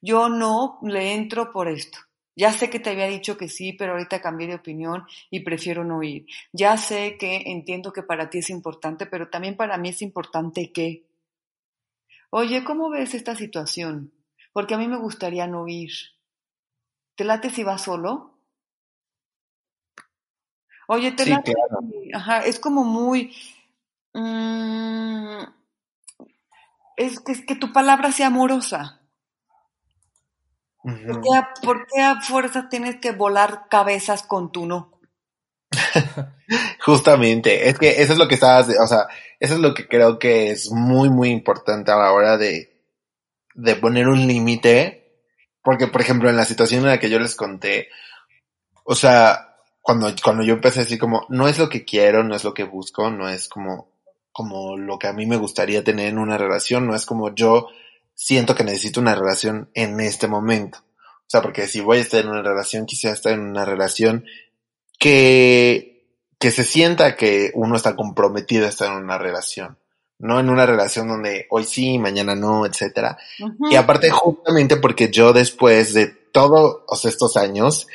Yo 0.00 0.28
no 0.28 0.78
le 0.82 1.14
entro 1.14 1.52
por 1.52 1.68
esto. 1.68 1.98
Ya 2.40 2.54
sé 2.54 2.70
que 2.70 2.80
te 2.80 2.88
había 2.88 3.06
dicho 3.06 3.36
que 3.36 3.50
sí, 3.50 3.74
pero 3.74 3.92
ahorita 3.92 4.22
cambié 4.22 4.48
de 4.48 4.54
opinión 4.54 5.04
y 5.28 5.40
prefiero 5.40 5.84
no 5.84 6.02
ir. 6.02 6.24
Ya 6.54 6.78
sé 6.78 7.18
que 7.18 7.42
entiendo 7.44 7.92
que 7.92 8.02
para 8.02 8.30
ti 8.30 8.38
es 8.38 8.48
importante, 8.48 9.04
pero 9.04 9.28
también 9.28 9.58
para 9.58 9.76
mí 9.76 9.90
es 9.90 10.00
importante 10.00 10.72
que. 10.72 11.04
Oye, 12.30 12.64
¿cómo 12.64 12.88
ves 12.88 13.12
esta 13.12 13.36
situación? 13.36 14.14
Porque 14.54 14.72
a 14.72 14.78
mí 14.78 14.88
me 14.88 14.96
gustaría 14.96 15.46
no 15.46 15.68
ir. 15.68 15.90
¿Te 17.14 17.24
late 17.24 17.50
si 17.50 17.62
vas 17.62 17.82
solo? 17.82 18.38
Oye, 20.88 21.12
te 21.12 21.26
late. 21.26 21.52
Ajá, 22.14 22.46
es 22.46 22.58
como 22.58 22.84
muy. 22.84 23.36
Mm, 24.14 25.42
es 26.96 27.20
que, 27.20 27.32
es 27.32 27.44
que 27.44 27.56
tu 27.56 27.70
palabra 27.70 28.10
sea 28.12 28.28
amorosa. 28.28 28.99
¿Por, 30.82 31.86
qué 31.86 32.00
a, 32.00 32.20
fuerza 32.20 32.68
tienes 32.68 32.96
que 32.96 33.12
volar 33.12 33.66
cabezas 33.68 34.22
con 34.22 34.50
tu 34.50 34.66
no? 34.66 34.98
Justamente, 36.80 37.68
es 37.68 37.78
que 37.78 38.02
eso 38.02 38.14
es 38.14 38.18
lo 38.18 38.26
que 38.26 38.34
estabas, 38.34 38.68
o 38.68 38.86
sea, 38.86 39.06
eso 39.38 39.54
es 39.54 39.60
lo 39.60 39.74
que 39.74 39.86
creo 39.86 40.18
que 40.18 40.50
es 40.50 40.70
muy, 40.70 41.10
muy 41.10 41.28
importante 41.28 41.92
a 41.92 41.96
la 41.96 42.12
hora 42.12 42.38
de, 42.38 42.82
de 43.54 43.76
poner 43.76 44.08
un 44.08 44.26
límite, 44.26 45.22
porque 45.62 45.86
por 45.86 46.00
ejemplo 46.00 46.28
en 46.28 46.36
la 46.36 46.44
situación 46.44 46.80
en 46.82 46.88
la 46.88 46.98
que 46.98 47.10
yo 47.10 47.18
les 47.18 47.36
conté, 47.36 47.88
o 48.84 48.94
sea, 48.94 49.54
cuando, 49.82 50.12
cuando 50.22 50.42
yo 50.42 50.54
empecé 50.54 50.80
así 50.80 50.98
como, 50.98 51.26
no 51.28 51.46
es 51.46 51.58
lo 51.58 51.68
que 51.68 51.84
quiero, 51.84 52.24
no 52.24 52.34
es 52.34 52.44
lo 52.44 52.54
que 52.54 52.64
busco, 52.64 53.10
no 53.10 53.28
es 53.28 53.48
como, 53.48 53.92
como 54.32 54.76
lo 54.76 54.98
que 54.98 55.08
a 55.08 55.12
mí 55.12 55.26
me 55.26 55.36
gustaría 55.36 55.84
tener 55.84 56.08
en 56.08 56.18
una 56.18 56.38
relación, 56.38 56.86
no 56.86 56.94
es 56.94 57.06
como 57.06 57.34
yo 57.34 57.68
siento 58.20 58.54
que 58.54 58.64
necesito 58.64 59.00
una 59.00 59.14
relación 59.14 59.70
en 59.72 59.98
este 59.98 60.28
momento. 60.28 60.78
O 60.78 61.26
sea, 61.26 61.40
porque 61.40 61.66
si 61.66 61.80
voy 61.80 61.98
a 61.98 62.00
estar 62.02 62.20
en 62.20 62.28
una 62.28 62.42
relación, 62.42 62.84
quisiera 62.84 63.14
estar 63.14 63.32
en 63.32 63.40
una 63.40 63.64
relación 63.64 64.26
que, 64.98 66.06
que 66.38 66.50
se 66.50 66.64
sienta 66.64 67.16
que 67.16 67.50
uno 67.54 67.76
está 67.76 67.96
comprometido 67.96 68.66
a 68.66 68.68
estar 68.68 68.92
en 68.92 69.04
una 69.04 69.16
relación. 69.16 69.78
No 70.18 70.38
en 70.38 70.50
una 70.50 70.66
relación 70.66 71.08
donde 71.08 71.46
hoy 71.48 71.64
sí, 71.64 71.98
mañana 71.98 72.34
no, 72.34 72.66
etcétera. 72.66 73.16
Y 73.70 73.76
aparte, 73.76 74.10
justamente 74.10 74.76
porque 74.76 75.10
yo 75.10 75.32
después 75.32 75.94
de 75.94 76.08
todos 76.08 77.04
estos 77.06 77.38
años 77.38 77.86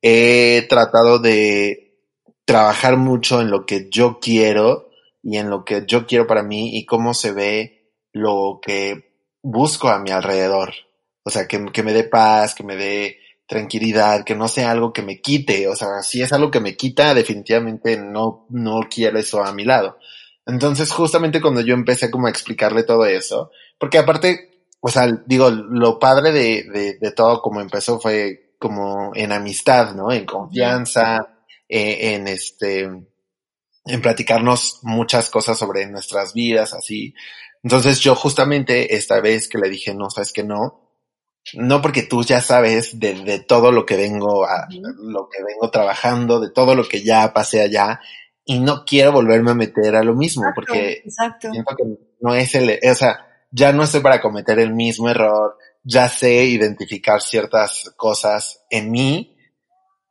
he 0.00 0.66
tratado 0.66 1.18
de 1.18 1.98
trabajar 2.46 2.96
mucho 2.96 3.42
en 3.42 3.50
lo 3.50 3.66
que 3.66 3.90
yo 3.90 4.18
quiero 4.18 4.88
y 5.22 5.36
en 5.36 5.50
lo 5.50 5.66
que 5.66 5.84
yo 5.86 6.06
quiero 6.06 6.26
para 6.26 6.42
mí 6.42 6.78
y 6.78 6.86
cómo 6.86 7.12
se 7.12 7.32
ve 7.32 7.92
lo 8.12 8.60
que 8.62 9.13
busco 9.44 9.88
a 9.88 10.00
mi 10.00 10.10
alrededor. 10.10 10.74
O 11.22 11.30
sea, 11.30 11.46
que, 11.46 11.64
que 11.66 11.82
me 11.84 11.92
dé 11.92 12.04
paz, 12.04 12.54
que 12.54 12.64
me 12.64 12.74
dé 12.74 13.18
tranquilidad, 13.46 14.24
que 14.24 14.34
no 14.34 14.48
sea 14.48 14.72
algo 14.72 14.92
que 14.92 15.02
me 15.02 15.20
quite. 15.20 15.68
O 15.68 15.76
sea, 15.76 16.02
si 16.02 16.22
es 16.22 16.32
algo 16.32 16.50
que 16.50 16.60
me 16.60 16.76
quita, 16.76 17.14
definitivamente 17.14 17.96
no, 17.96 18.46
no 18.50 18.80
quiero 18.90 19.18
eso 19.18 19.44
a 19.44 19.52
mi 19.52 19.64
lado. 19.64 19.98
Entonces, 20.46 20.90
justamente 20.90 21.40
cuando 21.40 21.60
yo 21.60 21.74
empecé 21.74 22.10
como 22.10 22.26
a 22.26 22.30
explicarle 22.30 22.82
todo 22.82 23.06
eso, 23.06 23.50
porque 23.78 23.98
aparte, 23.98 24.66
o 24.80 24.88
sea, 24.88 25.06
digo, 25.26 25.50
lo 25.50 25.98
padre 25.98 26.32
de, 26.32 26.64
de, 26.64 26.98
de 26.98 27.12
todo 27.12 27.40
como 27.40 27.60
empezó 27.60 28.00
fue 28.00 28.56
como 28.58 29.12
en 29.14 29.32
amistad, 29.32 29.94
¿no? 29.94 30.10
En 30.10 30.26
confianza, 30.26 31.34
eh, 31.68 32.14
en 32.14 32.28
este, 32.28 32.80
en 32.82 34.02
platicarnos 34.02 34.80
muchas 34.82 35.30
cosas 35.30 35.58
sobre 35.58 35.86
nuestras 35.86 36.34
vidas, 36.34 36.74
así. 36.74 37.14
Entonces 37.64 37.98
yo 38.00 38.14
justamente 38.14 38.94
esta 38.94 39.20
vez 39.20 39.48
que 39.48 39.58
le 39.58 39.70
dije, 39.70 39.94
no, 39.94 40.10
sabes 40.10 40.32
que 40.32 40.44
no, 40.44 40.84
no 41.54 41.80
porque 41.80 42.02
tú 42.02 42.22
ya 42.22 42.42
sabes 42.42 43.00
de, 43.00 43.14
de 43.24 43.38
todo 43.40 43.72
lo 43.72 43.86
que 43.86 43.96
vengo 43.96 44.44
a, 44.44 44.68
lo 44.70 45.28
que 45.30 45.42
vengo 45.42 45.70
trabajando, 45.70 46.40
de 46.40 46.50
todo 46.50 46.74
lo 46.74 46.86
que 46.86 47.02
ya 47.02 47.32
pasé 47.32 47.62
allá, 47.62 48.00
y 48.44 48.60
no 48.60 48.84
quiero 48.84 49.12
volverme 49.12 49.52
a 49.52 49.54
meter 49.54 49.96
a 49.96 50.04
lo 50.04 50.14
mismo, 50.14 50.44
porque 50.54 51.02
siento 51.08 51.74
que 51.74 51.84
no 52.20 52.34
es 52.34 52.54
el, 52.54 52.78
o 52.90 52.94
sea, 52.94 53.26
ya 53.50 53.72
no 53.72 53.82
estoy 53.82 54.00
para 54.00 54.20
cometer 54.20 54.58
el 54.58 54.74
mismo 54.74 55.08
error, 55.08 55.56
ya 55.82 56.10
sé 56.10 56.44
identificar 56.44 57.22
ciertas 57.22 57.94
cosas 57.96 58.62
en 58.68 58.90
mí 58.90 59.38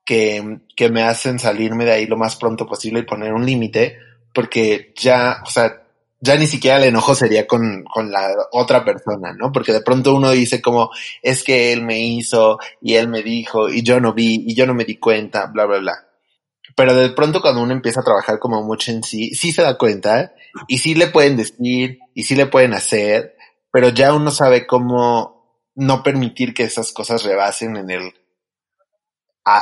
que, 0.03 0.61
que 0.75 0.89
me 0.89 1.03
hacen 1.03 1.37
salirme 1.37 1.85
de 1.85 1.91
ahí 1.91 2.05
lo 2.07 2.17
más 2.17 2.35
pronto 2.35 2.65
posible 2.65 3.01
y 3.01 3.03
poner 3.03 3.31
un 3.31 3.45
límite, 3.45 3.99
porque 4.33 4.91
ya, 4.97 5.43
o 5.45 5.49
sea, 5.51 5.82
ya 6.23 6.37
ni 6.37 6.47
siquiera 6.47 6.77
el 6.77 6.85
enojo 6.85 7.15
sería 7.15 7.45
con, 7.45 7.83
con 7.83 8.09
la 8.09 8.33
otra 8.53 8.85
persona, 8.85 9.33
¿no? 9.33 9.51
Porque 9.51 9.73
de 9.73 9.81
pronto 9.81 10.15
uno 10.15 10.31
dice 10.31 10.61
como, 10.61 10.89
es 11.21 11.43
que 11.43 11.73
él 11.73 11.81
me 11.81 11.99
hizo 11.99 12.59
y 12.81 12.95
él 12.95 13.09
me 13.09 13.21
dijo 13.21 13.67
y 13.67 13.83
yo 13.83 13.99
no 13.99 14.13
vi 14.13 14.41
y 14.47 14.55
yo 14.55 14.65
no 14.65 14.73
me 14.73 14.85
di 14.85 14.95
cuenta, 14.97 15.47
bla, 15.47 15.65
bla, 15.65 15.79
bla. 15.79 15.93
Pero 16.77 16.95
de 16.95 17.09
pronto 17.09 17.41
cuando 17.41 17.61
uno 17.61 17.73
empieza 17.73 17.99
a 17.99 18.05
trabajar 18.05 18.39
como 18.39 18.63
mucho 18.63 18.91
en 18.91 19.03
sí, 19.03 19.31
sí 19.35 19.51
se 19.51 19.63
da 19.63 19.77
cuenta 19.77 20.33
y 20.69 20.77
sí 20.77 20.95
le 20.95 21.07
pueden 21.07 21.35
decir 21.35 21.99
y 22.13 22.23
sí 22.23 22.35
le 22.35 22.45
pueden 22.45 22.73
hacer, 22.73 23.35
pero 23.69 23.89
ya 23.89 24.13
uno 24.13 24.31
sabe 24.31 24.65
cómo 24.65 25.59
no 25.75 26.03
permitir 26.03 26.53
que 26.53 26.63
esas 26.63 26.93
cosas 26.93 27.23
rebasen 27.23 27.75
en 27.75 27.89
el, 27.89 28.13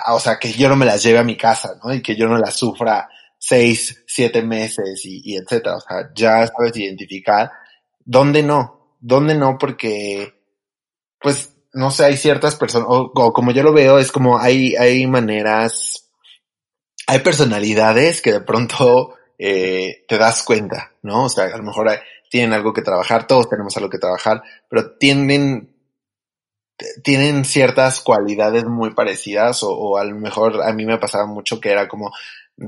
o 0.09 0.20
sea, 0.20 0.38
que 0.38 0.53
yo 0.53 0.70
no 0.70 0.76
me 0.76 0.86
las 0.86 1.01
lleve 1.01 1.18
a 1.18 1.24
mi 1.24 1.38
casa, 1.38 1.80
¿no? 1.84 1.91
Y 1.91 2.03
que 2.03 2.16
yo 2.16 2.28
no 2.28 2.38
las 2.38 2.55
sufra 2.55 3.09
seis, 3.41 4.03
siete 4.05 4.43
meses 4.43 5.03
y, 5.03 5.21
y 5.25 5.35
etcétera. 5.35 5.77
O 5.77 5.81
sea, 5.81 6.11
ya 6.13 6.45
sabes 6.45 6.77
identificar 6.77 7.51
dónde 8.05 8.43
no, 8.43 8.95
dónde 8.99 9.35
no, 9.35 9.57
porque, 9.57 10.33
pues, 11.19 11.55
no 11.73 11.89
sé, 11.89 12.05
hay 12.05 12.17
ciertas 12.17 12.55
personas, 12.55 12.87
o, 12.89 13.11
como 13.33 13.51
yo 13.51 13.63
lo 13.63 13.73
veo, 13.73 13.97
es 13.97 14.11
como 14.11 14.37
hay, 14.37 14.75
hay 14.75 15.07
maneras, 15.07 16.09
hay 17.07 17.19
personalidades 17.19 18.21
que 18.21 18.31
de 18.31 18.41
pronto 18.41 19.15
eh, 19.37 20.05
te 20.07 20.17
das 20.17 20.43
cuenta, 20.43 20.91
¿no? 21.01 21.25
O 21.25 21.29
sea, 21.29 21.45
a 21.45 21.57
lo 21.57 21.63
mejor 21.63 21.89
tienen 22.29 22.53
algo 22.53 22.73
que 22.73 22.83
trabajar, 22.83 23.25
todos 23.25 23.49
tenemos 23.49 23.75
algo 23.77 23.89
que 23.89 23.97
trabajar, 23.97 24.43
pero 24.69 24.97
tienden, 24.97 25.75
tienen 27.03 27.43
ciertas 27.45 28.01
cualidades 28.01 28.65
muy 28.65 28.93
parecidas 28.93 29.63
o, 29.63 29.71
o, 29.71 29.97
a 29.97 30.03
lo 30.03 30.15
mejor 30.15 30.61
a 30.61 30.71
mí 30.73 30.85
me 30.85 30.99
pasaba 30.99 31.25
mucho 31.25 31.59
que 31.59 31.71
era 31.71 31.87
como 31.87 32.11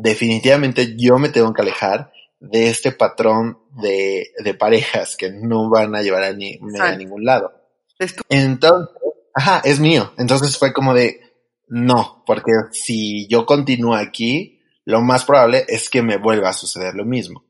definitivamente 0.02 0.96
yo 0.98 1.20
me 1.20 1.30
tengo 1.30 1.54
que 1.54 1.62
alejar 1.62 2.12
de 2.39 2.70
este 2.70 2.91
patrón 2.91 3.60
de, 3.82 4.32
de 4.44 4.54
parejas 4.54 5.16
que 5.16 5.32
no 5.32 5.70
van 5.70 5.96
a 5.96 6.02
llevar 6.02 6.24
a, 6.24 6.34
ni, 6.34 6.60
a 6.80 6.96
ningún 6.96 7.24
lado. 7.24 7.52
Entonces, 8.28 8.89
ajá, 9.34 9.62
es 9.64 9.80
mío. 9.80 10.12
Entonces 10.18 10.58
fue 10.58 10.74
como 10.74 10.94
de, 10.94 11.22
no, 11.68 12.24
porque 12.26 12.52
si 12.72 13.28
yo 13.28 13.46
continúo 13.46 13.96
aquí, 13.96 14.60
lo 14.84 15.02
más 15.02 15.26
probable 15.26 15.64
es 15.68 15.89
que 15.89 16.02
me 16.02 16.18
vuelva 16.18 16.50
a 16.50 16.54
suceder 16.54 16.96
lo 16.96 17.06
mismo. 17.06 17.46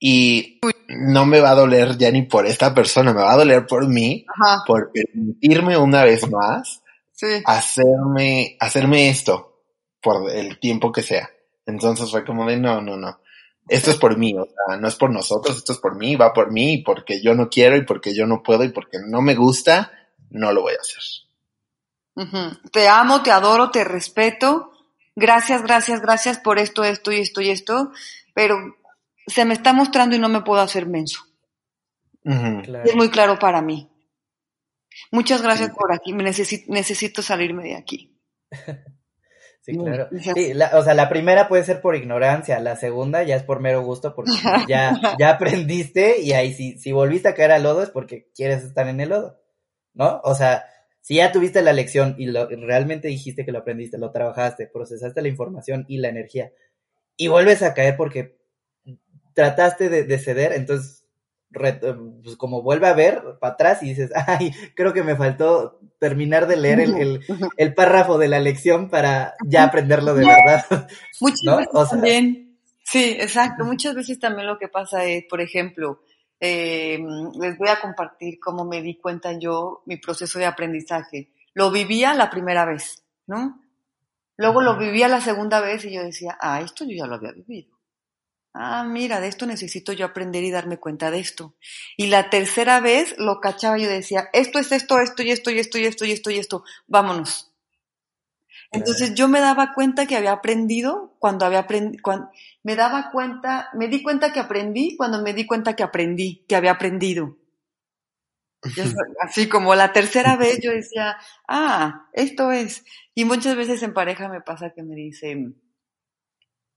Y 0.00 0.58
no 0.88 1.26
me 1.26 1.40
va 1.40 1.50
a 1.50 1.54
doler 1.54 1.96
ya 1.96 2.10
ni 2.10 2.22
por 2.22 2.46
esta 2.46 2.74
persona, 2.74 3.12
me 3.12 3.22
va 3.22 3.34
a 3.34 3.36
doler 3.36 3.66
por 3.66 3.86
mí, 3.86 4.26
por 4.66 4.90
permitirme 4.92 5.76
una 5.76 6.04
vez 6.04 6.28
más 6.28 6.82
hacerme, 7.44 8.56
hacerme 8.58 9.08
esto 9.08 9.62
por 10.00 10.28
el 10.30 10.58
tiempo 10.58 10.90
que 10.90 11.02
sea. 11.02 11.30
Entonces 11.66 12.10
fue 12.10 12.24
como 12.24 12.46
de 12.46 12.56
no, 12.56 12.80
no, 12.80 12.96
no. 12.96 13.20
Esto 13.68 13.90
es 13.90 13.96
por 13.96 14.18
mí, 14.18 14.34
o 14.36 14.44
sea, 14.44 14.76
no 14.76 14.88
es 14.88 14.96
por 14.96 15.10
nosotros, 15.10 15.56
esto 15.56 15.72
es 15.72 15.78
por 15.78 15.96
mí, 15.96 16.16
va 16.16 16.32
por 16.32 16.50
mí, 16.50 16.74
y 16.74 16.82
porque 16.82 17.22
yo 17.22 17.34
no 17.34 17.48
quiero 17.48 17.76
y 17.76 17.84
porque 17.84 18.14
yo 18.14 18.26
no 18.26 18.42
puedo 18.42 18.64
y 18.64 18.70
porque 18.70 18.98
no 19.06 19.22
me 19.22 19.36
gusta, 19.36 19.92
no 20.30 20.52
lo 20.52 20.62
voy 20.62 20.74
a 20.74 20.80
hacer. 20.80 21.02
Te 22.72 22.88
amo, 22.88 23.22
te 23.22 23.30
adoro, 23.30 23.70
te 23.70 23.84
respeto. 23.84 24.72
Gracias, 25.14 25.62
gracias, 25.62 26.00
gracias 26.00 26.38
por 26.38 26.58
esto, 26.58 26.84
esto 26.84 27.12
y 27.12 27.16
esto 27.20 27.40
y 27.40 27.50
esto, 27.50 27.92
pero 28.34 28.56
se 29.26 29.44
me 29.44 29.54
está 29.54 29.72
mostrando 29.72 30.16
y 30.16 30.18
no 30.18 30.28
me 30.28 30.42
puedo 30.42 30.60
hacer 30.60 30.86
menso. 30.86 31.24
Es 32.24 32.94
muy 32.94 33.10
claro 33.10 33.38
para 33.38 33.62
mí. 33.62 33.88
Muchas 35.10 35.42
gracias 35.42 35.70
por 35.70 35.92
aquí. 35.92 36.12
Me 36.12 36.22
necesito, 36.22 36.72
necesito 36.72 37.22
salirme 37.22 37.64
de 37.64 37.76
aquí. 37.76 38.18
sí, 39.62 39.76
claro. 39.76 40.08
Sí, 40.34 40.52
la, 40.52 40.78
o 40.78 40.84
sea, 40.84 40.92
la 40.94 41.08
primera 41.08 41.48
puede 41.48 41.64
ser 41.64 41.80
por 41.80 41.96
ignorancia, 41.96 42.60
la 42.60 42.76
segunda 42.76 43.22
ya 43.22 43.36
es 43.36 43.42
por 43.42 43.60
mero 43.60 43.82
gusto 43.82 44.14
porque 44.14 44.32
ya, 44.68 45.00
ya 45.18 45.30
aprendiste 45.30 46.20
y 46.20 46.32
ahí 46.32 46.52
si, 46.52 46.78
si 46.78 46.92
volviste 46.92 47.28
a 47.28 47.34
caer 47.34 47.52
al 47.52 47.62
lodo 47.62 47.82
es 47.82 47.90
porque 47.90 48.28
quieres 48.34 48.62
estar 48.64 48.88
en 48.88 49.00
el 49.00 49.08
lodo, 49.08 49.40
¿no? 49.94 50.20
O 50.24 50.34
sea, 50.34 50.64
si 51.00 51.16
ya 51.16 51.32
tuviste 51.32 51.62
la 51.62 51.72
lección 51.72 52.14
y 52.18 52.26
lo, 52.26 52.46
realmente 52.48 53.08
dijiste 53.08 53.44
que 53.44 53.52
lo 53.52 53.60
aprendiste, 53.60 53.98
lo 53.98 54.12
trabajaste, 54.12 54.66
procesaste 54.66 55.22
la 55.22 55.28
información 55.28 55.84
y 55.88 55.98
la 55.98 56.08
energía 56.08 56.52
y 57.16 57.28
vuelves 57.28 57.62
a 57.62 57.74
caer 57.74 57.96
porque 57.96 58.38
trataste 59.34 59.88
de, 59.88 60.18
ceder, 60.18 60.52
entonces, 60.52 61.06
pues 61.52 62.36
como 62.36 62.62
vuelve 62.62 62.86
a 62.86 62.94
ver 62.94 63.22
para 63.40 63.54
atrás 63.54 63.82
y 63.82 63.90
dices, 63.90 64.10
ay, 64.26 64.52
creo 64.74 64.92
que 64.92 65.02
me 65.02 65.16
faltó 65.16 65.80
terminar 66.02 66.48
de 66.48 66.56
leer 66.56 66.80
el, 66.80 67.20
el, 67.56 67.74
párrafo 67.74 68.18
de 68.18 68.26
la 68.26 68.40
lección 68.40 68.90
para 68.90 69.36
ya 69.46 69.62
aprenderlo 69.62 70.14
de 70.14 70.26
verdad. 70.26 70.88
Muchas 71.20 71.58
veces 71.58 71.90
también, 71.90 72.58
sí, 72.82 73.16
exacto, 73.20 73.64
muchas 73.64 73.94
veces 73.94 74.18
también 74.18 74.48
lo 74.48 74.58
que 74.58 74.66
pasa 74.66 75.04
es, 75.04 75.24
por 75.30 75.40
ejemplo, 75.40 76.02
eh, 76.40 76.98
les 77.40 77.56
voy 77.56 77.68
a 77.68 77.80
compartir 77.80 78.40
cómo 78.40 78.64
me 78.64 78.82
di 78.82 78.98
cuenta 78.98 79.38
yo 79.38 79.84
mi 79.86 79.96
proceso 79.96 80.40
de 80.40 80.46
aprendizaje. 80.46 81.30
Lo 81.54 81.70
vivía 81.70 82.14
la 82.14 82.30
primera 82.30 82.64
vez, 82.64 83.04
¿no? 83.28 83.62
Luego 84.36 84.60
lo 84.60 84.76
vivía 84.76 85.06
la 85.06 85.20
segunda 85.20 85.60
vez 85.60 85.84
y 85.84 85.92
yo 85.92 86.02
decía, 86.02 86.36
ah, 86.40 86.60
esto 86.62 86.84
yo 86.84 86.96
ya 86.96 87.06
lo 87.06 87.14
había 87.14 87.30
vivido 87.30 87.72
ah, 88.54 88.84
mira, 88.84 89.20
de 89.20 89.28
esto 89.28 89.46
necesito 89.46 89.92
yo 89.92 90.06
aprender 90.06 90.44
y 90.44 90.50
darme 90.50 90.78
cuenta 90.78 91.10
de 91.10 91.20
esto. 91.20 91.54
Y 91.96 92.06
la 92.06 92.30
tercera 92.30 92.80
vez 92.80 93.14
lo 93.18 93.40
cachaba 93.40 93.78
y 93.78 93.82
yo 93.82 93.88
decía, 93.88 94.28
esto 94.32 94.58
es 94.58 94.72
esto, 94.72 94.98
esto 95.00 95.22
y 95.22 95.30
esto 95.30 95.50
y 95.50 95.58
esto 95.58 95.78
y 95.78 95.86
esto 95.86 96.04
y 96.04 96.12
esto 96.12 96.30
y 96.30 96.38
esto, 96.38 96.64
vámonos. 96.86 97.52
Entonces 98.70 99.14
yo 99.14 99.28
me 99.28 99.40
daba 99.40 99.74
cuenta 99.74 100.06
que 100.06 100.16
había 100.16 100.32
aprendido 100.32 101.14
cuando 101.18 101.44
había 101.44 101.60
aprendido, 101.60 102.30
me 102.62 102.74
daba 102.74 103.10
cuenta, 103.10 103.68
me 103.74 103.88
di 103.88 104.02
cuenta 104.02 104.32
que 104.32 104.40
aprendí 104.40 104.96
cuando 104.96 105.22
me 105.22 105.34
di 105.34 105.46
cuenta 105.46 105.76
que 105.76 105.82
aprendí, 105.82 106.44
que 106.48 106.56
había 106.56 106.72
aprendido. 106.72 107.36
así 109.20 109.48
como 109.48 109.74
la 109.74 109.92
tercera 109.92 110.36
vez 110.36 110.60
yo 110.62 110.70
decía, 110.70 111.16
ah, 111.48 112.08
esto 112.12 112.52
es. 112.52 112.84
Y 113.14 113.24
muchas 113.24 113.56
veces 113.56 113.82
en 113.82 113.92
pareja 113.92 114.28
me 114.28 114.40
pasa 114.40 114.70
que 114.70 114.82
me 114.82 114.94
dicen, 114.94 115.61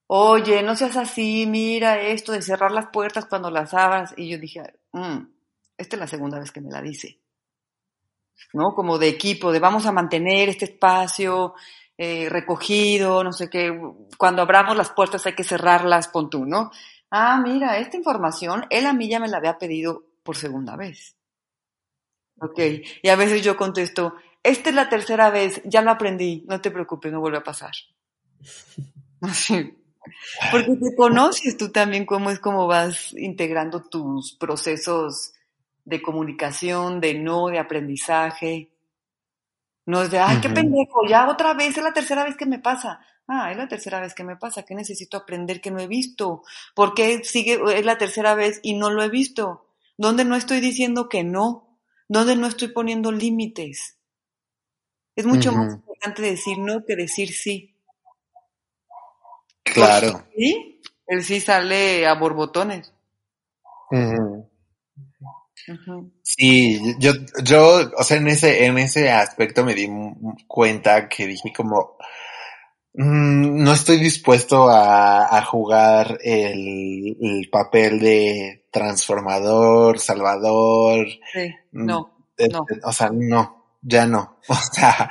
oye, 0.07 0.63
no 0.63 0.75
seas 0.75 0.97
así, 0.97 1.45
mira 1.47 2.01
esto 2.01 2.31
de 2.31 2.41
cerrar 2.41 2.71
las 2.71 2.87
puertas 2.87 3.25
cuando 3.25 3.49
las 3.49 3.73
abras. 3.73 4.13
Y 4.17 4.29
yo 4.29 4.37
dije, 4.37 4.61
mm, 4.91 5.17
esta 5.77 5.95
es 5.95 5.99
la 5.99 6.07
segunda 6.07 6.39
vez 6.39 6.51
que 6.51 6.61
me 6.61 6.71
la 6.71 6.81
dice. 6.81 7.19
¿No? 8.53 8.73
Como 8.75 8.97
de 8.97 9.07
equipo, 9.07 9.51
de 9.51 9.59
vamos 9.59 9.85
a 9.85 9.91
mantener 9.91 10.49
este 10.49 10.65
espacio 10.65 11.53
eh, 11.97 12.27
recogido, 12.29 13.23
no 13.23 13.31
sé 13.31 13.49
qué. 13.49 13.71
Cuando 14.17 14.41
abramos 14.41 14.75
las 14.75 14.91
puertas 14.91 15.25
hay 15.25 15.33
que 15.33 15.43
cerrarlas, 15.43 16.09
pon 16.09 16.29
tú, 16.29 16.45
¿no? 16.45 16.71
Ah, 17.09 17.39
mira, 17.41 17.77
esta 17.77 17.97
información, 17.97 18.65
él 18.69 18.85
a 18.85 18.93
mí 18.93 19.07
ya 19.07 19.19
me 19.19 19.29
la 19.29 19.37
había 19.37 19.57
pedido 19.57 20.05
por 20.23 20.35
segunda 20.35 20.75
vez. 20.75 21.15
Ok, 22.39 22.59
y 23.01 23.07
a 23.07 23.15
veces 23.15 23.41
yo 23.41 23.55
contesto, 23.55 24.15
esta 24.43 24.69
es 24.69 24.75
la 24.75 24.89
tercera 24.89 25.29
vez, 25.29 25.61
ya 25.63 25.81
lo 25.81 25.91
aprendí, 25.91 26.43
no 26.47 26.59
te 26.59 26.71
preocupes, 26.71 27.11
no 27.11 27.21
vuelve 27.21 27.37
a 27.37 27.43
pasar. 27.43 27.71
Así. 29.21 29.84
Porque 30.51 30.75
te 30.75 30.95
conoces 30.95 31.57
tú 31.57 31.71
también 31.71 32.05
cómo 32.05 32.29
es 32.29 32.39
como 32.39 32.67
vas 32.67 33.13
integrando 33.13 33.83
tus 33.83 34.35
procesos 34.35 35.33
de 35.83 36.01
comunicación, 36.01 36.99
de 36.99 37.13
no, 37.13 37.47
de 37.47 37.59
aprendizaje. 37.59 38.71
No 39.85 40.01
es 40.01 40.11
de, 40.11 40.19
ay, 40.19 40.41
qué 40.41 40.49
pendejo, 40.49 41.05
ya 41.07 41.29
otra 41.29 41.53
vez, 41.53 41.77
es 41.77 41.83
la 41.83 41.93
tercera 41.93 42.23
vez 42.23 42.35
que 42.35 42.47
me 42.47 42.59
pasa. 42.59 42.99
Ah, 43.27 43.51
es 43.51 43.57
la 43.57 43.67
tercera 43.67 43.99
vez 43.99 44.13
que 44.13 44.23
me 44.23 44.35
pasa, 44.35 44.63
que 44.63 44.75
necesito 44.75 45.17
aprender 45.17 45.61
que 45.61 45.71
no 45.71 45.79
he 45.79 45.87
visto. 45.87 46.43
¿Por 46.73 46.93
qué 46.93 47.23
sigue, 47.23 47.59
es 47.75 47.85
la 47.85 47.97
tercera 47.97 48.35
vez 48.35 48.59
y 48.63 48.75
no 48.75 48.89
lo 48.89 49.03
he 49.03 49.09
visto? 49.09 49.67
¿Dónde 49.97 50.25
no 50.25 50.35
estoy 50.35 50.59
diciendo 50.59 51.07
que 51.07 51.23
no? 51.23 51.79
¿Dónde 52.07 52.35
no 52.35 52.47
estoy 52.47 52.69
poniendo 52.69 53.11
límites? 53.11 53.97
Es 55.15 55.25
mucho 55.25 55.51
más 55.53 55.73
importante 55.73 56.21
decir 56.21 56.57
no 56.59 56.83
que 56.83 56.95
decir 56.95 57.29
sí. 57.29 57.74
Claro. 59.65 60.23
Sí, 60.35 60.81
él 61.07 61.23
sí 61.23 61.39
sale 61.41 62.07
a 62.07 62.13
borbotones. 62.13 62.93
Sí, 66.21 66.95
yo, 66.99 67.13
yo, 67.43 67.91
o 67.97 68.03
sea, 68.03 68.17
en 68.17 68.27
ese, 68.27 68.65
en 68.65 68.77
ese 68.77 69.11
aspecto 69.11 69.65
me 69.65 69.73
di 69.73 69.89
cuenta 70.47 71.09
que 71.09 71.25
dije 71.25 71.51
como, 71.55 71.97
mm, 72.93 73.63
no 73.63 73.73
estoy 73.73 73.97
dispuesto 73.97 74.67
a, 74.69 75.43
jugar 75.45 76.19
el, 76.21 77.49
papel 77.51 77.99
de 77.99 78.67
transformador, 78.71 79.99
salvador. 79.99 81.07
Sí, 81.33 81.49
mm, 81.71 81.85
no, 81.85 82.27
no. 82.51 82.65
O 82.83 82.93
sea, 82.93 83.09
no, 83.11 83.77
ya 83.81 84.05
no. 84.05 84.37
O 84.47 84.55
sea, 84.55 85.09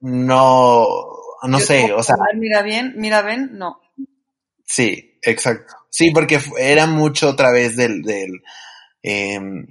no, 0.00 1.13
no 1.48 1.60
sé, 1.60 1.92
o 1.92 2.02
sea. 2.02 2.16
Mira 2.34 2.62
bien, 2.62 2.94
mira 2.96 3.22
bien, 3.22 3.50
no. 3.52 3.80
Sí, 4.64 5.18
exacto. 5.22 5.74
Sí, 5.90 6.10
porque 6.10 6.40
era 6.58 6.86
mucho 6.86 7.28
otra 7.28 7.52
vez 7.52 7.76
del, 7.76 8.02
del, 8.02 8.42
em, 9.02 9.66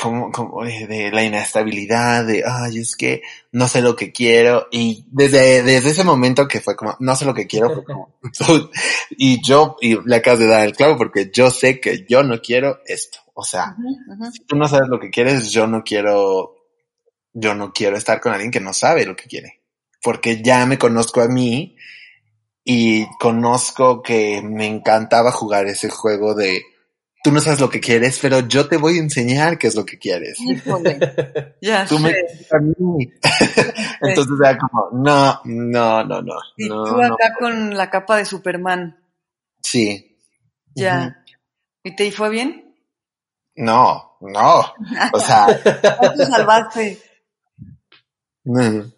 como, 0.00 0.30
como 0.30 0.64
eh, 0.64 0.86
de 0.86 1.10
la 1.10 1.24
inestabilidad, 1.24 2.24
de, 2.26 2.44
ay, 2.46 2.78
es 2.78 2.96
que 2.96 3.22
no 3.52 3.66
sé 3.66 3.80
lo 3.80 3.96
que 3.96 4.12
quiero. 4.12 4.68
Y 4.70 5.06
desde, 5.10 5.62
desde 5.62 5.90
ese 5.90 6.04
momento 6.04 6.46
que 6.46 6.60
fue 6.60 6.76
como, 6.76 6.96
no 7.00 7.16
sé 7.16 7.24
lo 7.24 7.34
que 7.34 7.46
quiero, 7.46 7.72
fue 7.72 7.84
como, 7.84 8.14
y 9.10 9.44
yo, 9.44 9.76
y 9.80 9.98
le 10.06 10.16
acabas 10.16 10.40
de 10.40 10.46
dar 10.46 10.64
el 10.64 10.76
clavo 10.76 10.96
porque 10.96 11.30
yo 11.32 11.50
sé 11.50 11.80
que 11.80 12.04
yo 12.08 12.22
no 12.22 12.40
quiero 12.40 12.80
esto. 12.86 13.18
O 13.34 13.44
sea, 13.44 13.74
si 14.32 14.44
tú 14.44 14.54
no 14.54 14.68
sabes 14.68 14.88
lo 14.88 15.00
que 15.00 15.10
quieres, 15.10 15.50
yo 15.50 15.66
no 15.66 15.82
quiero, 15.82 16.54
yo 17.32 17.54
no 17.54 17.72
quiero 17.72 17.96
estar 17.96 18.20
con 18.20 18.32
alguien 18.32 18.52
que 18.52 18.60
no 18.60 18.72
sabe 18.72 19.06
lo 19.06 19.16
que 19.16 19.24
quiere 19.24 19.63
porque 20.04 20.42
ya 20.42 20.66
me 20.66 20.78
conozco 20.78 21.22
a 21.22 21.28
mí 21.28 21.76
y 22.62 23.06
conozco 23.18 24.02
que 24.02 24.42
me 24.42 24.66
encantaba 24.66 25.32
jugar 25.32 25.66
ese 25.66 25.88
juego 25.88 26.34
de 26.34 26.62
tú 27.24 27.32
no 27.32 27.40
sabes 27.40 27.58
lo 27.58 27.70
que 27.70 27.80
quieres, 27.80 28.18
pero 28.20 28.40
yo 28.40 28.68
te 28.68 28.76
voy 28.76 28.98
a 28.98 29.00
enseñar 29.00 29.56
qué 29.56 29.66
es 29.66 29.74
lo 29.74 29.86
que 29.86 29.98
quieres. 29.98 30.38
ya 31.62 31.86
tú 31.86 31.98
me 31.98 32.10
a 32.10 32.58
mí. 32.58 33.10
Entonces 34.02 34.36
era 34.44 34.58
como, 34.58 34.90
no, 34.92 35.40
no, 35.44 36.04
no, 36.04 36.20
no. 36.20 36.34
Y 36.58 36.68
tú 36.68 37.02
acá 37.02 37.34
con 37.38 37.74
la 37.74 37.88
capa 37.88 38.18
de 38.18 38.26
Superman. 38.26 39.02
Sí. 39.62 40.18
Ya. 40.74 41.24
¿Y 41.82 41.96
te 41.96 42.12
fue 42.12 42.28
bien? 42.28 42.76
No, 43.56 44.18
no. 44.20 44.74
O 45.12 45.18
sea. 45.18 45.46
¿Cómo 45.98 46.12
te 46.12 46.26
salvaste? 46.26 46.98
No, 48.44 48.92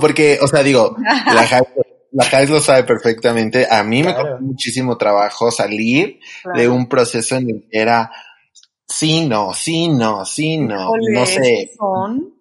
porque, 0.00 0.38
o 0.40 0.46
sea, 0.46 0.62
digo, 0.62 0.96
la 2.12 2.24
Jais, 2.24 2.50
lo 2.50 2.60
sabe 2.60 2.84
perfectamente. 2.84 3.66
A 3.70 3.82
mí 3.82 4.02
me 4.02 4.14
costó 4.14 4.38
muchísimo 4.40 4.96
trabajo 4.96 5.50
salir 5.50 6.20
de 6.54 6.68
un 6.68 6.88
proceso 6.88 7.36
en 7.36 7.50
el 7.50 7.68
que 7.70 7.78
era 7.78 8.10
sí, 8.86 9.26
no, 9.26 9.54
sí, 9.54 9.88
no, 9.88 10.24
sí, 10.24 10.58
no, 10.58 10.90
no 11.12 11.26
sé. 11.26 11.70
Son 11.76 12.32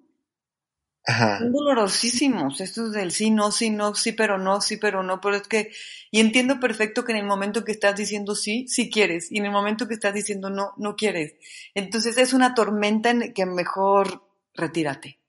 Ajá. 1.06 1.40
Son 1.40 1.52
dolorosísimos, 1.52 2.62
estos 2.62 2.92
del 2.92 3.12
sí, 3.12 3.32
no, 3.32 3.52
sí, 3.52 3.72
no, 3.72 3.96
sí, 3.96 4.12
pero 4.12 4.38
no, 4.38 4.62
sí, 4.62 4.78
pero 4.78 5.02
no, 5.02 5.20
pero 5.20 5.38
es 5.38 5.48
que, 5.48 5.72
y 6.12 6.20
entiendo 6.20 6.60
perfecto 6.60 7.04
que 7.04 7.12
en 7.12 7.18
el 7.18 7.26
momento 7.26 7.64
que 7.64 7.72
estás 7.72 7.96
diciendo 7.96 8.36
sí, 8.36 8.68
sí 8.68 8.90
quieres, 8.92 9.32
y 9.32 9.40
en 9.40 9.46
el 9.46 9.52
momento 9.52 9.88
que 9.88 9.96
estás 9.96 10.14
diciendo 10.14 10.52
no, 10.52 10.74
no 10.78 10.96
quieres. 10.96 11.36
Entonces 11.74 12.18
es 12.18 12.34
una 12.34 12.54
tormenta 12.54 13.10
en 13.10 13.34
que 13.34 13.46
mejor 13.48 14.24
retírate. 14.54 15.20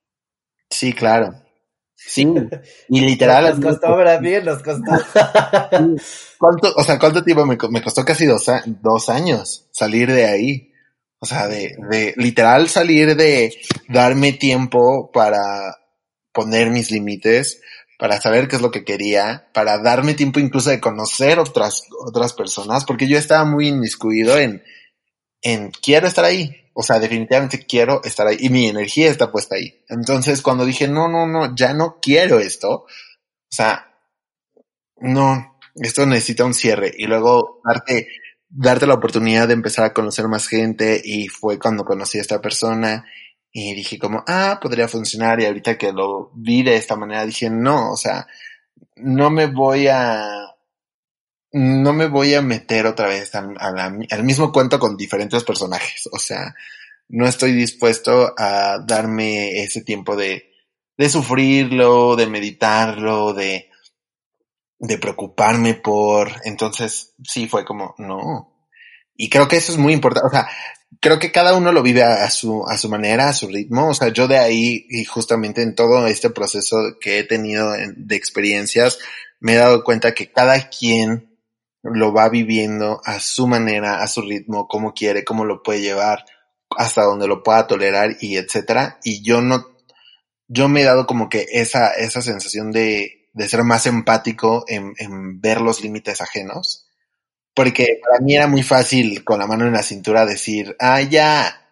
Sí, 0.69 0.93
claro. 0.93 1.42
Sí, 2.07 2.27
y 2.89 3.01
literal. 3.01 3.61
Nos 3.61 3.73
costó, 3.73 3.97
¿verdad? 3.97 4.21
Bien, 4.21 4.45
nos 4.45 4.63
costó. 4.63 4.91
¿Cuánto, 6.39 6.75
o 6.77 6.85
sea, 6.85 6.99
cuánto 6.99 7.23
tiempo 7.23 7.47
me, 7.47 7.57
me 7.71 7.83
costó 7.83 8.05
casi 8.05 8.27
dos, 8.27 8.47
dos 8.67 9.09
años 9.09 9.69
salir 9.71 10.13
de 10.13 10.27
ahí? 10.27 10.73
O 11.19 11.27
sea, 11.27 11.47
de, 11.47 11.77
de 11.89 12.15
literal 12.17 12.69
salir 12.69 13.15
de 13.15 13.55
darme 13.89 14.33
tiempo 14.33 15.11
para 15.13 15.79
poner 16.33 16.71
mis 16.71 16.91
límites, 16.91 17.61
para 17.99 18.21
saber 18.21 18.49
qué 18.49 18.57
es 18.57 18.63
lo 18.63 18.73
que 18.73 18.85
quería, 18.85 19.49
para 19.55 19.79
darme 19.79 20.15
tiempo 20.15 20.41
incluso 20.41 20.71
de 20.71 20.81
conocer 20.81 21.39
otras, 21.39 21.85
otras 22.05 22.33
personas, 22.33 22.85
porque 22.85 23.07
yo 23.07 23.17
estaba 23.17 23.45
muy 23.45 23.69
inmiscuido 23.69 24.37
en, 24.37 24.65
en 25.43 25.71
quiero 25.71 26.09
estar 26.09 26.25
ahí. 26.25 26.62
O 26.75 26.83
sea, 26.83 26.99
definitivamente 26.99 27.67
quiero 27.67 28.03
estar 28.05 28.27
ahí 28.27 28.37
y 28.41 28.49
mi 28.49 28.69
energía 28.69 29.11
está 29.11 29.31
puesta 29.31 29.57
ahí. 29.57 29.83
Entonces, 29.89 30.43
cuando 30.43 30.65
dije, 30.65 30.89
no, 30.89 31.09
no, 31.09 31.27
no, 31.27 31.55
ya 31.55 31.75
no 31.75 31.99
quiero 32.01 32.39
esto, 32.39 32.71
o 32.71 32.87
sea, 33.51 33.95
no, 34.97 35.59
esto 35.75 36.07
necesita 36.07 36.45
un 36.45 36.55
cierre 36.55 36.93
y 36.97 37.07
luego 37.07 37.61
darte 37.65 38.09
darte 38.55 38.87
la 38.87 38.95
oportunidad 38.95 39.49
de 39.49 39.55
empezar 39.55 39.87
a 39.87 39.95
conocer 39.95 40.29
más 40.29 40.47
gente 40.47 41.01
y 41.03 41.29
fue 41.29 41.59
cuando 41.59 41.85
conocí 41.85 42.19
a 42.19 42.21
esta 42.21 42.41
persona 42.41 43.07
y 43.51 43.75
dije 43.75 43.99
como, 43.99 44.23
ah, 44.27 44.59
podría 44.61 44.89
funcionar 44.89 45.41
y 45.41 45.47
ahorita 45.47 45.79
que 45.79 45.93
lo 45.93 46.31
vi 46.35 46.63
de 46.63 46.77
esta 46.77 46.97
manera 46.97 47.25
dije, 47.25 47.49
no, 47.51 47.93
o 47.93 47.97
sea, 47.97 48.27
no 48.97 49.31
me 49.31 49.47
voy 49.47 49.89
a, 49.89 50.52
no 51.53 51.93
me 51.93 52.07
voy 52.07 52.35
a 52.35 52.43
meter 52.43 52.87
otra 52.87 53.09
vez 53.09 53.35
al 53.35 54.25
mismo 54.25 54.53
cuento 54.53 54.79
con 54.79 54.97
diferentes 54.97 55.45
personajes, 55.45 56.09
o 56.11 56.19
sea, 56.19 56.55
no 57.09 57.27
estoy 57.27 57.53
dispuesto 57.53 58.35
a 58.39 58.79
darme 58.87 59.63
ese 59.63 59.83
tiempo 59.83 60.17
de, 60.17 60.51
de 60.97 61.09
sufrirlo, 61.11 62.17
de 62.17 62.27
meditarlo, 62.27 63.35
de, 63.35 63.71
de 64.79 64.99
preocuparme 64.99 65.75
por, 65.75 66.33
entonces 66.45 67.15
sí 67.23 67.47
fue 67.49 67.65
como, 67.65 67.95
no. 67.99 68.49
Y 69.15 69.29
creo 69.29 69.47
que 69.47 69.59
eso 69.59 69.73
es 69.73 69.79
muy 69.79 69.93
importante, 69.93 70.27
o 70.27 70.31
sea, 70.31 70.49
creo 71.01 71.19
que 71.19 71.31
cada 71.33 71.55
uno 71.55 71.71
lo 71.71 71.83
vive 71.83 72.03
a, 72.03 72.31
su, 72.31 72.65
a 72.67 72.79
su 72.79 72.89
manera, 72.89 73.29
a 73.29 73.35
su 73.35 73.49
ritmo, 73.49 73.89
o 73.89 73.95
sea, 73.95 74.09
yo 74.09 74.27
de 74.27 74.39
ahí 74.39 74.87
y 74.89 75.05
justamente 75.05 75.63
en 75.63 75.75
todo 75.75 76.07
este 76.07 76.31
proceso 76.31 76.97
que 76.99 77.19
he 77.19 77.25
tenido 77.25 77.73
de 77.95 78.17
experiencias, 78.17 78.99
me 79.39 79.53
he 79.53 79.57
dado 79.57 79.85
cuenta 79.85 80.15
que 80.15 80.33
cada 80.33 80.71
quien 80.71 81.32
lo 81.83 82.13
va 82.13 82.29
viviendo 82.29 83.01
a 83.05 83.21
su 83.21 83.47
manera, 83.47 84.03
a 84.03 84.07
su 84.07 84.23
ritmo, 84.23 84.69
como 84.69 84.95
quiere, 84.95 85.25
cómo 85.25 85.45
lo 85.45 85.63
puede 85.63 85.81
llevar, 85.81 86.25
hasta 86.77 87.03
donde 87.03 87.27
lo 87.27 87.43
pueda 87.43 87.67
tolerar 87.67 88.17
y 88.21 88.37
etcétera. 88.37 88.99
Y 89.05 89.23
yo 89.23 89.41
no, 89.41 89.67
yo 90.49 90.69
me 90.69 90.83
he 90.83 90.85
dado 90.85 91.07
como 91.07 91.29
que 91.29 91.47
esa, 91.51 91.89
esa 91.93 92.23
sensación 92.23 92.73
de, 92.73 93.29
de 93.33 93.49
ser 93.49 93.65
más 93.65 93.87
empático 93.87 94.65
en, 94.69 94.95
en 94.99 95.41
ver 95.41 95.61
los 95.61 95.83
límites 95.83 96.21
ajenos. 96.21 96.89
Porque 97.55 98.01
para 98.03 98.21
mí 98.21 98.35
era 98.35 98.47
muy 98.47 98.63
fácil 98.63 99.25
con 99.25 99.39
la 99.39 99.47
mano 99.47 99.67
en 99.67 99.73
la 99.75 99.83
cintura 99.83 100.25
decir, 100.25 100.77
ah, 100.81 101.03
ya, 101.03 101.63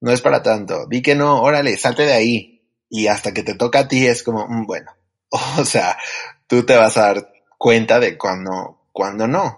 no 0.00 0.12
es 0.12 0.20
para 0.20 0.42
tanto, 0.42 0.86
di 0.86 1.02
que 1.02 1.14
no, 1.14 1.42
órale, 1.42 1.76
salte 1.76 2.04
de 2.04 2.12
ahí. 2.12 2.54
Y 2.88 3.06
hasta 3.06 3.32
que 3.32 3.42
te 3.42 3.54
toca 3.54 3.80
a 3.80 3.88
ti 3.88 4.06
es 4.06 4.22
como, 4.22 4.46
mm, 4.48 4.66
bueno, 4.66 4.92
o 5.58 5.64
sea, 5.64 5.98
tú 6.46 6.64
te 6.64 6.76
vas 6.76 6.96
a 6.96 7.02
dar 7.02 7.32
cuenta 7.58 8.00
de 8.00 8.16
cuando, 8.16 8.88
cuando 8.92 9.26
no. 9.28 9.57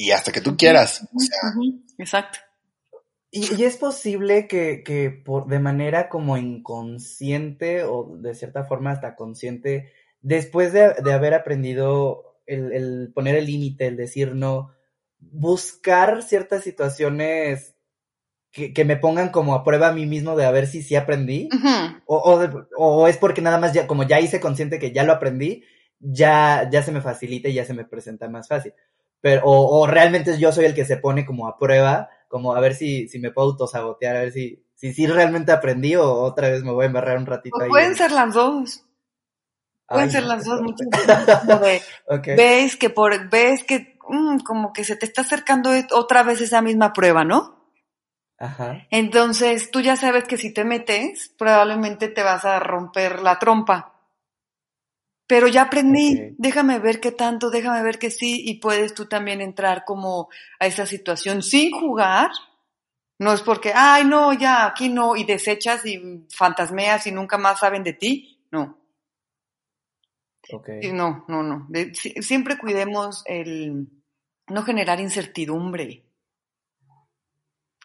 Y 0.00 0.12
hasta 0.12 0.32
que 0.32 0.40
tú 0.40 0.56
quieras. 0.56 1.06
O 1.14 1.20
sea, 1.20 1.52
Exacto. 1.98 2.38
Y, 3.30 3.54
y, 3.54 3.64
es 3.64 3.76
posible 3.76 4.48
que, 4.48 4.82
que 4.82 5.10
por, 5.10 5.46
de 5.46 5.58
manera 5.58 6.08
como 6.08 6.38
inconsciente 6.38 7.84
o 7.84 8.16
de 8.16 8.34
cierta 8.34 8.64
forma 8.64 8.92
hasta 8.92 9.14
consciente, 9.14 9.92
después 10.22 10.72
de, 10.72 10.94
de 11.04 11.12
haber 11.12 11.34
aprendido 11.34 12.40
el, 12.46 12.72
el 12.72 13.12
poner 13.14 13.36
el 13.36 13.44
límite, 13.44 13.88
el 13.88 13.98
decir 13.98 14.34
no, 14.34 14.70
buscar 15.18 16.22
ciertas 16.22 16.64
situaciones 16.64 17.76
que, 18.52 18.72
que, 18.72 18.86
me 18.86 18.96
pongan 18.96 19.28
como 19.28 19.54
a 19.54 19.64
prueba 19.64 19.88
a 19.88 19.92
mí 19.92 20.06
mismo 20.06 20.34
de 20.34 20.46
a 20.46 20.50
ver 20.50 20.66
si 20.66 20.82
sí 20.82 20.96
aprendí, 20.96 21.50
uh 21.52 21.56
-huh. 21.56 22.02
o, 22.06 22.16
o, 22.16 22.66
o, 22.78 23.06
es 23.06 23.18
porque 23.18 23.42
nada 23.42 23.58
más 23.58 23.74
ya, 23.74 23.86
como 23.86 24.04
ya 24.04 24.18
hice 24.18 24.40
consciente 24.40 24.78
que 24.78 24.92
ya 24.92 25.04
lo 25.04 25.12
aprendí, 25.12 25.62
ya, 26.00 26.70
ya 26.72 26.82
se 26.82 26.90
me 26.90 27.02
facilita 27.02 27.50
y 27.50 27.54
ya 27.54 27.66
se 27.66 27.74
me 27.74 27.84
presenta 27.84 28.30
más 28.30 28.48
fácil. 28.48 28.72
Pero, 29.20 29.42
o, 29.44 29.80
o 29.80 29.86
realmente 29.86 30.38
yo 30.38 30.52
soy 30.52 30.64
el 30.64 30.74
que 30.74 30.84
se 30.84 30.96
pone 30.96 31.26
como 31.26 31.46
a 31.46 31.58
prueba, 31.58 32.08
como 32.28 32.54
a 32.54 32.60
ver 32.60 32.74
si, 32.74 33.08
si 33.08 33.18
me 33.18 33.30
puedo 33.30 33.48
autosabotear, 33.48 34.16
a 34.16 34.20
ver 34.20 34.32
si, 34.32 34.64
si, 34.74 34.94
si 34.94 35.06
realmente 35.06 35.52
aprendí 35.52 35.96
o 35.96 36.10
otra 36.10 36.48
vez 36.48 36.62
me 36.62 36.72
voy 36.72 36.84
a 36.84 36.86
embarrar 36.86 37.18
un 37.18 37.26
ratito 37.26 37.56
o 37.56 37.62
ahí. 37.62 37.68
Pueden 37.68 37.96
ser 37.96 38.12
las 38.12 38.32
dos. 38.34 38.84
Pueden 39.86 40.06
Ay, 40.06 40.10
ser 40.12 40.22
las 40.22 40.44
dos 40.44 40.62
muchas 40.62 40.88
veces. 41.60 41.86
okay. 42.06 42.36
Ves 42.36 42.76
que 42.76 42.90
por, 42.90 43.28
ves 43.28 43.64
que 43.64 43.98
mmm, 44.08 44.38
como 44.38 44.72
que 44.72 44.84
se 44.84 44.96
te 44.96 45.06
está 45.06 45.22
acercando 45.22 45.70
otra 45.92 46.22
vez 46.22 46.40
esa 46.40 46.62
misma 46.62 46.92
prueba, 46.92 47.24
¿no? 47.24 47.60
Ajá. 48.38 48.86
Entonces 48.90 49.70
tú 49.70 49.80
ya 49.80 49.96
sabes 49.96 50.24
que 50.24 50.38
si 50.38 50.54
te 50.54 50.64
metes, 50.64 51.34
probablemente 51.36 52.08
te 52.08 52.22
vas 52.22 52.44
a 52.44 52.58
romper 52.58 53.20
la 53.20 53.38
trompa. 53.38 53.99
Pero 55.30 55.46
ya 55.46 55.62
aprendí, 55.62 56.14
okay. 56.14 56.34
déjame 56.38 56.80
ver 56.80 56.98
qué 56.98 57.12
tanto, 57.12 57.50
déjame 57.50 57.84
ver 57.84 58.00
que 58.00 58.10
sí, 58.10 58.42
y 58.44 58.54
puedes 58.54 58.94
tú 58.94 59.06
también 59.06 59.40
entrar 59.40 59.84
como 59.84 60.28
a 60.58 60.66
esa 60.66 60.86
situación 60.86 61.44
sin 61.44 61.70
jugar. 61.70 62.32
No 63.20 63.32
es 63.32 63.40
porque, 63.40 63.70
ay, 63.72 64.04
no, 64.06 64.32
ya, 64.32 64.66
aquí 64.66 64.88
no, 64.88 65.14
y 65.14 65.22
desechas 65.22 65.86
y 65.86 66.26
fantasmeas 66.34 67.06
y 67.06 67.12
nunca 67.12 67.38
más 67.38 67.60
saben 67.60 67.84
de 67.84 67.92
ti. 67.92 68.40
No, 68.50 68.76
Okay. 70.52 70.90
No, 70.92 71.24
no, 71.28 71.44
no. 71.44 71.66
De, 71.68 71.94
siempre 71.94 72.58
cuidemos 72.58 73.22
el 73.26 73.86
no 74.48 74.62
generar 74.64 74.98
incertidumbre. 74.98 76.06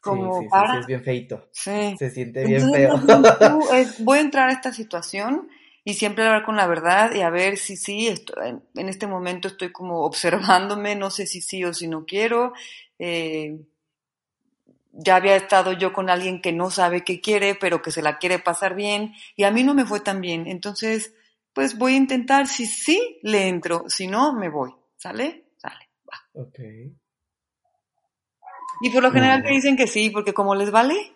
Como 0.02 0.40
sí, 0.40 0.46
sí, 0.46 0.50
para... 0.50 0.72
Sí, 0.72 0.80
es 0.80 0.88
bien 0.88 1.04
feito. 1.04 1.50
Sí. 1.52 1.96
Se 2.00 2.10
siente 2.10 2.44
bien 2.44 2.64
Entonces, 2.64 3.38
feo. 3.38 3.60
Tú, 3.60 3.68
eh, 3.76 3.88
voy 4.00 4.18
a 4.18 4.22
entrar 4.22 4.50
a 4.50 4.54
esta 4.54 4.74
situación 4.74 5.48
y 5.88 5.94
siempre 5.94 6.26
hablar 6.26 6.44
con 6.44 6.58
la 6.58 6.66
verdad 6.66 7.14
y 7.14 7.22
a 7.22 7.30
ver 7.30 7.58
si 7.58 7.78
sí, 7.78 8.08
estoy, 8.08 8.60
en 8.74 8.90
este 8.90 9.06
momento 9.06 9.48
estoy 9.48 9.72
como 9.72 10.02
observándome, 10.06 10.96
no 10.96 11.12
sé 11.12 11.28
si 11.28 11.40
sí 11.40 11.64
o 11.64 11.74
si 11.74 11.88
no 11.88 12.06
quiero. 12.06 12.52
Eh, 13.00 13.58
ya 14.92 15.18
había 15.18 15.36
estado 15.36 15.74
yo 15.74 15.94
con 15.94 16.10
alguien 16.10 16.42
que 16.42 16.54
no 16.54 16.72
sabe 16.72 17.04
qué 17.04 17.22
quiere, 17.22 17.54
pero 17.54 17.82
que 17.82 17.92
se 17.92 18.02
la 18.02 18.18
quiere 18.18 18.40
pasar 18.40 18.76
bien 18.76 19.14
y 19.36 19.44
a 19.44 19.52
mí 19.52 19.64
no 19.64 19.76
me 19.76 19.86
fue 19.86 20.00
tan 20.00 20.22
bien. 20.22 20.48
Entonces, 20.48 21.14
pues 21.54 21.78
voy 21.78 21.94
a 21.94 21.98
intentar, 21.98 22.48
si 22.48 22.66
sí, 22.66 23.20
le 23.22 23.48
entro, 23.48 23.86
si 23.88 24.08
no, 24.08 24.34
me 24.34 24.50
voy. 24.50 24.74
¿Sale? 24.98 25.50
Sale, 25.58 25.90
va. 26.10 26.42
Ok. 26.42 26.60
Y 28.82 28.90
por 28.90 29.04
lo 29.04 29.12
general 29.12 29.44
te 29.44 29.50
dicen 29.50 29.78
que 29.78 29.88
sí, 29.88 30.10
porque 30.10 30.34
como 30.34 30.56
les 30.56 30.72
vale, 30.72 31.15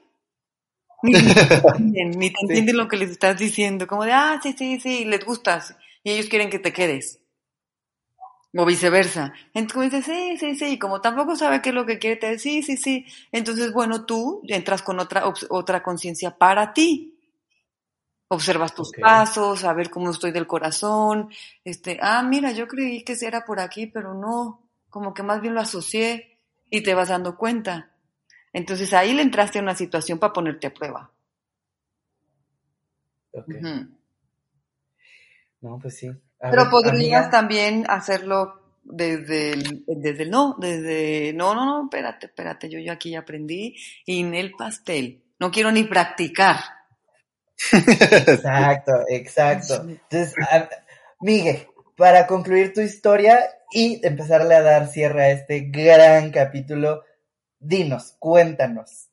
ni, 1.03 1.13
te 1.13 1.19
entienden, 1.77 2.19
ni 2.19 2.29
te 2.31 2.41
entienden 2.41 2.75
sí. 2.75 2.81
lo 2.81 2.87
que 2.87 2.97
les 2.97 3.11
estás 3.11 3.37
diciendo, 3.37 3.87
como 3.87 4.05
de, 4.05 4.13
ah, 4.13 4.39
sí, 4.41 4.53
sí, 4.57 4.79
sí, 4.79 5.05
les 5.05 5.23
gustas, 5.25 5.75
y 6.03 6.11
ellos 6.11 6.27
quieren 6.27 6.49
que 6.49 6.59
te 6.59 6.73
quedes. 6.73 7.21
O 8.57 8.65
viceversa. 8.65 9.31
Entonces 9.53 9.91
dices, 9.91 10.05
sí, 10.05 10.37
sí, 10.37 10.55
sí, 10.55 10.65
y 10.73 10.79
como 10.79 11.01
tampoco 11.01 11.35
sabe 11.35 11.61
qué 11.61 11.69
es 11.69 11.75
lo 11.75 11.85
que 11.85 11.99
quiere, 11.99 12.15
te 12.15 12.31
dice, 12.31 12.39
sí, 12.39 12.63
sí, 12.63 12.77
sí. 12.77 13.05
Entonces, 13.31 13.71
bueno, 13.71 14.05
tú 14.05 14.41
entras 14.47 14.81
con 14.81 14.99
otra, 14.99 15.23
otra 15.49 15.83
conciencia 15.83 16.35
para 16.35 16.73
ti 16.73 17.15
observas 18.29 18.73
tus 18.73 18.89
okay. 18.89 19.01
pasos, 19.01 19.63
a 19.63 19.73
ver 19.73 19.89
cómo 19.89 20.11
estoy 20.11 20.31
del 20.31 20.47
corazón, 20.47 21.29
este, 21.63 21.99
ah, 22.01 22.23
mira, 22.23 22.51
yo 22.51 22.67
creí 22.67 23.03
que 23.03 23.17
era 23.21 23.43
por 23.43 23.59
aquí, 23.59 23.87
pero 23.87 24.13
no, 24.13 24.69
como 24.89 25.13
que 25.13 25.23
más 25.23 25.41
bien 25.41 25.55
lo 25.55 25.61
asocié 25.61 26.39
y 26.69 26.81
te 26.81 26.93
vas 26.93 27.09
dando 27.09 27.35
cuenta. 27.35 27.91
Entonces 28.53 28.93
ahí 28.93 29.13
le 29.13 29.21
entraste 29.21 29.59
a 29.59 29.61
una 29.61 29.75
situación 29.75 30.19
para 30.19 30.33
ponerte 30.33 30.67
a 30.67 30.73
prueba. 30.73 31.11
Okay. 33.31 33.57
Uh 33.57 33.59
-huh. 33.61 33.97
No, 35.61 35.79
pues 35.81 35.97
sí. 35.97 36.07
A 36.07 36.49
pero 36.49 36.63
ver, 36.63 36.71
podrías 36.71 37.25
amiga. 37.25 37.29
también 37.29 37.85
hacerlo 37.89 38.77
desde 38.83 39.53
el, 39.53 39.83
desde 39.87 40.23
el 40.23 40.29
no, 40.31 40.55
desde, 40.59 41.33
no, 41.33 41.53
no, 41.53 41.65
no, 41.65 41.83
espérate, 41.83 42.27
espérate, 42.27 42.69
yo, 42.69 42.79
yo 42.79 42.93
aquí 42.93 43.11
ya 43.11 43.19
aprendí 43.19 43.75
y 44.05 44.21
en 44.21 44.33
el 44.33 44.53
pastel, 44.53 45.21
no 45.37 45.51
quiero 45.51 45.71
ni 45.71 45.83
practicar 45.83 46.57
Exacto, 47.71 49.03
exacto. 49.09 49.81
Entonces, 49.81 50.33
Miguel, 51.19 51.67
para 51.97 52.25
concluir 52.27 52.73
tu 52.73 52.81
historia 52.81 53.39
y 53.71 54.05
empezarle 54.05 54.55
a 54.55 54.61
dar 54.61 54.87
cierre 54.87 55.23
a 55.23 55.31
este 55.31 55.61
gran 55.69 56.31
capítulo, 56.31 57.03
dinos, 57.59 58.15
cuéntanos, 58.19 59.09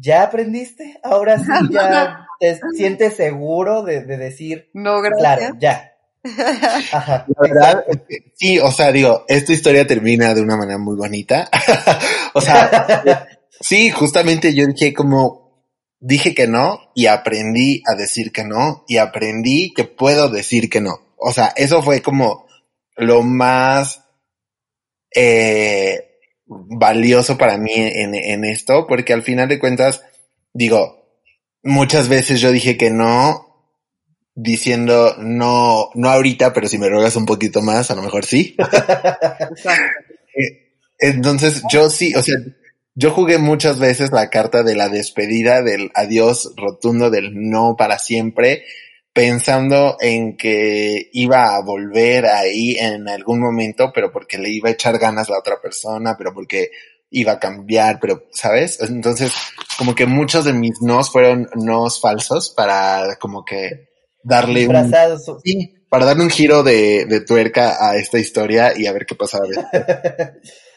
¿ya 0.00 0.22
aprendiste? 0.24 0.98
Ahora 1.02 1.38
sí 1.38 1.46
ya 1.70 2.26
te 2.40 2.58
sientes 2.76 3.14
seguro 3.16 3.82
de, 3.82 4.02
de 4.04 4.16
decir, 4.16 4.70
No, 4.72 5.00
gracias. 5.00 5.20
claro, 5.20 5.56
ya. 5.58 5.92
Ajá. 6.92 7.26
La 7.28 7.40
verdad, 7.40 7.84
sí, 8.34 8.58
o 8.58 8.70
sea, 8.70 8.92
digo, 8.92 9.24
esta 9.28 9.52
historia 9.52 9.86
termina 9.86 10.34
de 10.34 10.42
una 10.42 10.56
manera 10.56 10.78
muy 10.78 10.96
bonita. 10.96 11.48
o 12.34 12.40
sea, 12.40 13.26
sí, 13.60 13.90
justamente 13.90 14.54
yo 14.54 14.66
dije 14.66 14.92
como, 14.92 15.64
dije 16.00 16.34
que 16.34 16.46
no 16.46 16.90
y 16.94 17.06
aprendí 17.06 17.82
a 17.86 17.94
decir 17.94 18.32
que 18.32 18.44
no 18.44 18.84
y 18.88 18.98
aprendí 18.98 19.72
que 19.74 19.84
puedo 19.84 20.28
decir 20.28 20.68
que 20.68 20.80
no. 20.80 21.14
O 21.16 21.32
sea, 21.32 21.52
eso 21.56 21.82
fue 21.82 22.02
como 22.02 22.46
lo 22.96 23.22
más 23.22 24.04
eh, 25.14 26.07
valioso 26.48 27.38
para 27.38 27.58
mí 27.58 27.72
en, 27.74 28.14
en 28.14 28.44
esto, 28.44 28.86
porque 28.86 29.12
al 29.12 29.22
final 29.22 29.48
de 29.48 29.58
cuentas, 29.58 30.02
digo, 30.52 30.98
muchas 31.62 32.08
veces 32.08 32.40
yo 32.40 32.50
dije 32.50 32.76
que 32.76 32.90
no, 32.90 33.48
diciendo 34.34 35.16
no, 35.18 35.90
no 35.94 36.08
ahorita, 36.08 36.52
pero 36.52 36.68
si 36.68 36.78
me 36.78 36.88
rogas 36.88 37.16
un 37.16 37.26
poquito 37.26 37.60
más, 37.60 37.90
a 37.90 37.94
lo 37.94 38.02
mejor 38.02 38.24
sí. 38.24 38.56
Exacto. 38.58 40.14
Entonces 41.00 41.62
yo 41.70 41.90
sí, 41.90 42.14
o 42.14 42.22
sea, 42.22 42.36
yo 42.94 43.12
jugué 43.12 43.38
muchas 43.38 43.78
veces 43.78 44.10
la 44.10 44.30
carta 44.30 44.64
de 44.64 44.74
la 44.74 44.88
despedida, 44.88 45.62
del 45.62 45.90
adiós 45.94 46.52
rotundo, 46.56 47.10
del 47.10 47.30
no 47.34 47.76
para 47.76 47.98
siempre, 47.98 48.64
pensando 49.18 49.96
en 49.98 50.36
que 50.36 51.10
iba 51.12 51.56
a 51.56 51.60
volver 51.60 52.24
ahí 52.24 52.76
en 52.78 53.08
algún 53.08 53.40
momento, 53.40 53.90
pero 53.92 54.12
porque 54.12 54.38
le 54.38 54.48
iba 54.48 54.68
a 54.68 54.72
echar 54.72 54.96
ganas 54.96 55.28
la 55.28 55.40
otra 55.40 55.60
persona, 55.60 56.14
pero 56.16 56.32
porque 56.32 56.70
iba 57.10 57.32
a 57.32 57.38
cambiar, 57.40 57.98
pero, 58.00 58.26
¿sabes? 58.30 58.80
Entonces, 58.80 59.32
como 59.76 59.96
que 59.96 60.06
muchos 60.06 60.44
de 60.44 60.52
mis 60.52 60.80
nos 60.82 61.10
fueron 61.10 61.48
nos 61.56 62.00
falsos 62.00 62.50
para 62.50 63.16
como 63.16 63.44
que 63.44 63.88
darle 64.22 64.68
un, 64.68 64.94
sí, 65.44 65.74
para 65.88 66.04
darle 66.04 66.22
un 66.22 66.30
giro 66.30 66.62
de, 66.62 67.04
de 67.06 67.20
tuerca 67.20 67.76
a 67.84 67.96
esta 67.96 68.20
historia 68.20 68.72
y 68.78 68.86
a 68.86 68.92
ver 68.92 69.04
qué 69.04 69.16
pasaba. 69.16 69.46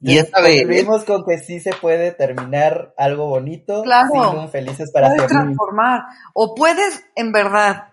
Y 0.00 0.18
esta 0.18 0.40
vez, 0.40 0.62
Concluimos 0.62 1.04
con 1.04 1.24
que 1.24 1.38
sí 1.38 1.60
se 1.60 1.72
puede 1.72 2.12
terminar 2.12 2.94
algo 2.96 3.26
bonito, 3.26 3.82
Claro. 3.82 4.48
felices 4.48 4.90
para 4.92 5.08
puedes 5.08 5.22
siempre. 5.22 5.44
transformar. 5.44 6.02
O 6.34 6.54
puedes, 6.54 7.04
en 7.14 7.32
verdad, 7.32 7.88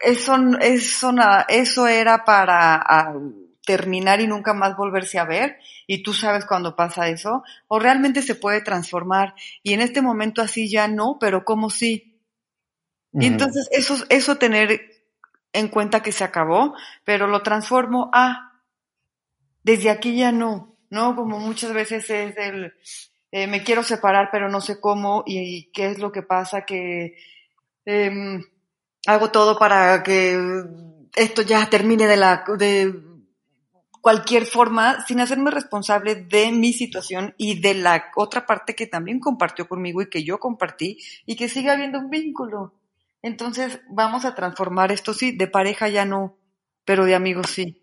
eso, 0.00 0.36
eso, 0.60 1.12
eso 1.48 1.86
era 1.86 2.24
para 2.24 3.14
terminar 3.64 4.20
y 4.20 4.26
nunca 4.26 4.54
más 4.54 4.76
volverse 4.76 5.18
a 5.18 5.24
ver, 5.24 5.58
y 5.86 6.02
tú 6.02 6.12
sabes 6.12 6.44
cuando 6.44 6.74
pasa 6.74 7.08
eso, 7.08 7.44
o 7.68 7.78
realmente 7.78 8.20
se 8.22 8.34
puede 8.34 8.60
transformar, 8.60 9.34
y 9.62 9.72
en 9.72 9.80
este 9.80 10.02
momento 10.02 10.42
así 10.42 10.68
ya 10.68 10.88
no, 10.88 11.16
pero 11.20 11.44
como 11.44 11.70
sí. 11.70 12.20
Y 13.14 13.26
entonces 13.26 13.68
eso, 13.70 13.94
eso 14.08 14.36
tener 14.36 14.80
en 15.52 15.68
cuenta 15.68 16.02
que 16.02 16.12
se 16.12 16.24
acabó, 16.24 16.74
pero 17.04 17.26
lo 17.26 17.42
transformo 17.42 18.10
a, 18.12 18.62
desde 19.62 19.90
aquí 19.90 20.16
ya 20.16 20.32
no, 20.32 20.71
¿no? 20.92 21.16
Como 21.16 21.38
muchas 21.38 21.72
veces 21.72 22.08
es 22.10 22.36
el, 22.36 22.74
eh, 23.30 23.46
me 23.46 23.64
quiero 23.64 23.82
separar, 23.82 24.28
pero 24.30 24.50
no 24.50 24.60
sé 24.60 24.78
cómo, 24.78 25.24
y, 25.26 25.70
qué 25.72 25.86
es 25.86 25.98
lo 25.98 26.12
que 26.12 26.22
pasa, 26.22 26.66
que 26.66 27.16
em, 27.86 28.44
hago 29.06 29.30
todo 29.30 29.58
para 29.58 30.02
que 30.02 30.38
esto 31.16 31.40
ya 31.40 31.68
termine 31.70 32.06
de 32.06 32.16
la, 32.18 32.44
de 32.58 32.94
cualquier 34.02 34.44
forma, 34.44 35.02
sin 35.06 35.20
hacerme 35.20 35.50
responsable 35.50 36.14
de 36.14 36.52
mi 36.52 36.74
situación 36.74 37.34
y 37.38 37.58
de 37.58 37.72
la 37.72 38.10
otra 38.14 38.44
parte 38.44 38.74
que 38.74 38.86
también 38.86 39.18
compartió 39.18 39.66
conmigo 39.66 40.02
y 40.02 40.10
que 40.10 40.24
yo 40.24 40.38
compartí, 40.38 40.98
y 41.24 41.36
que 41.36 41.48
siga 41.48 41.72
habiendo 41.72 42.00
un 42.00 42.10
vínculo. 42.10 42.74
Entonces, 43.22 43.80
vamos 43.88 44.26
a 44.26 44.34
transformar 44.34 44.92
esto, 44.92 45.14
sí, 45.14 45.32
de 45.32 45.46
pareja 45.46 45.88
ya 45.88 46.04
no, 46.04 46.36
pero 46.84 47.06
de 47.06 47.14
amigos 47.14 47.46
sí. 47.48 47.82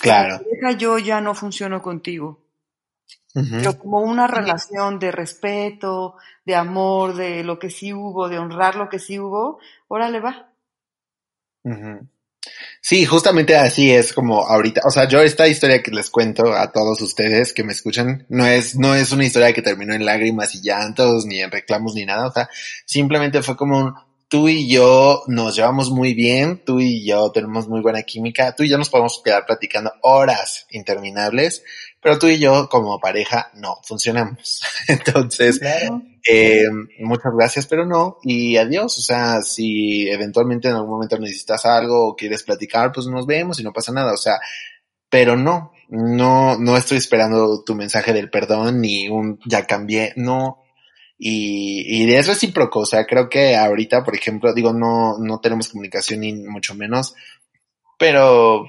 Claro. 0.00 0.38
De 0.38 0.44
pareja 0.44 0.78
yo 0.78 0.98
ya 0.98 1.20
no 1.20 1.34
funciono 1.34 1.80
contigo, 1.82 2.40
Ujú. 3.34 3.56
pero 3.58 3.78
como 3.78 4.00
una 4.00 4.26
relación 4.26 4.98
de 4.98 5.12
respeto, 5.12 6.16
de 6.44 6.54
amor, 6.54 7.14
de 7.14 7.44
lo 7.44 7.58
que 7.58 7.70
sí 7.70 7.92
hubo, 7.92 8.28
de 8.28 8.38
honrar 8.38 8.76
lo 8.76 8.88
que 8.88 8.98
sí 8.98 9.18
hubo, 9.18 9.58
órale 9.88 10.20
va. 10.20 10.52
Ujú. 11.64 12.08
Sí, 12.80 13.04
justamente 13.04 13.56
así 13.56 13.90
es 13.90 14.14
como 14.14 14.46
ahorita, 14.46 14.80
o 14.86 14.90
sea, 14.90 15.06
yo 15.06 15.20
esta 15.20 15.46
historia 15.46 15.82
que 15.82 15.90
les 15.90 16.08
cuento 16.08 16.54
a 16.54 16.72
todos 16.72 17.00
ustedes 17.02 17.52
que 17.52 17.62
me 17.62 17.72
escuchan, 17.72 18.24
no 18.30 18.46
es, 18.46 18.76
no 18.76 18.94
es 18.94 19.12
una 19.12 19.26
historia 19.26 19.52
que 19.52 19.60
terminó 19.60 19.92
en 19.92 20.06
lágrimas 20.06 20.54
y 20.54 20.62
llantos, 20.62 21.26
ni 21.26 21.40
en 21.40 21.50
reclamos, 21.50 21.94
ni 21.94 22.06
nada, 22.06 22.26
o 22.28 22.32
sea, 22.32 22.48
simplemente 22.86 23.42
fue 23.42 23.56
como 23.56 23.78
un, 23.78 23.94
tú 24.30 24.48
y 24.48 24.68
yo 24.70 25.24
nos 25.26 25.56
llevamos 25.56 25.90
muy 25.90 26.14
bien, 26.14 26.62
tú 26.64 26.78
y 26.80 27.04
yo 27.04 27.32
tenemos 27.32 27.68
muy 27.68 27.80
buena 27.82 28.04
química, 28.04 28.54
tú 28.54 28.62
y 28.62 28.68
yo 28.70 28.78
nos 28.78 28.88
podemos 28.88 29.20
quedar 29.24 29.44
platicando 29.44 29.92
horas 30.02 30.66
interminables, 30.70 31.64
pero 32.00 32.16
tú 32.18 32.28
y 32.28 32.38
yo 32.38 32.68
como 32.68 33.00
pareja 33.00 33.50
no 33.54 33.78
funcionamos. 33.82 34.62
Entonces, 34.88 35.58
Claro. 35.58 36.00
eh, 36.28 36.62
muchas 37.00 37.32
gracias, 37.36 37.66
pero 37.66 37.84
no, 37.84 38.18
y 38.22 38.56
adiós. 38.56 38.96
O 38.98 39.02
sea, 39.02 39.42
si 39.42 40.08
eventualmente 40.08 40.68
en 40.68 40.76
algún 40.76 40.92
momento 40.92 41.18
necesitas 41.18 41.66
algo 41.66 42.06
o 42.10 42.14
quieres 42.16 42.44
platicar, 42.44 42.92
pues 42.92 43.08
nos 43.08 43.26
vemos 43.26 43.58
y 43.58 43.64
no 43.64 43.72
pasa 43.72 43.92
nada. 43.92 44.12
O 44.14 44.16
sea, 44.16 44.38
pero 45.08 45.36
no, 45.36 45.72
no, 45.88 46.56
no 46.56 46.76
estoy 46.76 46.98
esperando 46.98 47.64
tu 47.64 47.74
mensaje 47.74 48.12
del 48.12 48.30
perdón 48.30 48.80
ni 48.80 49.08
un 49.08 49.40
ya 49.44 49.66
cambié, 49.66 50.12
no. 50.14 50.62
Y, 51.22 51.84
y 51.86 52.14
es 52.14 52.26
recíproco, 52.28 52.80
o 52.80 52.86
sea, 52.86 53.04
creo 53.04 53.28
que 53.28 53.54
ahorita, 53.54 54.02
por 54.02 54.16
ejemplo, 54.16 54.54
digo, 54.54 54.72
no, 54.72 55.18
no 55.18 55.38
tenemos 55.38 55.68
comunicación 55.68 56.20
ni 56.20 56.32
mucho 56.32 56.74
menos, 56.74 57.14
pero 57.98 58.64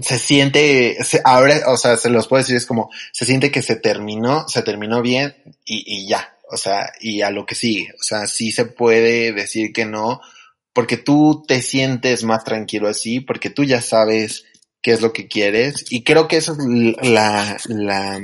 se 0.00 0.18
siente, 0.18 0.96
se, 1.04 1.20
ahora, 1.22 1.60
o 1.66 1.76
sea, 1.76 1.98
se 1.98 2.08
los 2.08 2.26
puedo 2.26 2.42
decir, 2.42 2.56
es 2.56 2.64
como, 2.64 2.90
se 3.12 3.26
siente 3.26 3.50
que 3.50 3.60
se 3.60 3.76
terminó, 3.76 4.48
se 4.48 4.62
terminó 4.62 5.02
bien 5.02 5.36
y, 5.66 5.84
y 5.86 6.08
ya, 6.08 6.34
o 6.50 6.56
sea, 6.56 6.90
y 7.00 7.20
a 7.20 7.30
lo 7.30 7.44
que 7.44 7.54
sigue, 7.54 7.92
o 8.00 8.02
sea, 8.02 8.26
sí 8.26 8.50
se 8.50 8.64
puede 8.64 9.34
decir 9.34 9.74
que 9.74 9.84
no, 9.84 10.22
porque 10.72 10.96
tú 10.96 11.44
te 11.46 11.60
sientes 11.60 12.24
más 12.24 12.44
tranquilo 12.44 12.88
así, 12.88 13.20
porque 13.20 13.50
tú 13.50 13.64
ya 13.64 13.82
sabes 13.82 14.46
qué 14.80 14.92
es 14.92 15.02
lo 15.02 15.12
que 15.12 15.28
quieres, 15.28 15.84
y 15.90 16.02
creo 16.02 16.28
que 16.28 16.38
eso 16.38 16.52
es 16.52 16.58
la, 17.06 17.58
la, 17.68 18.18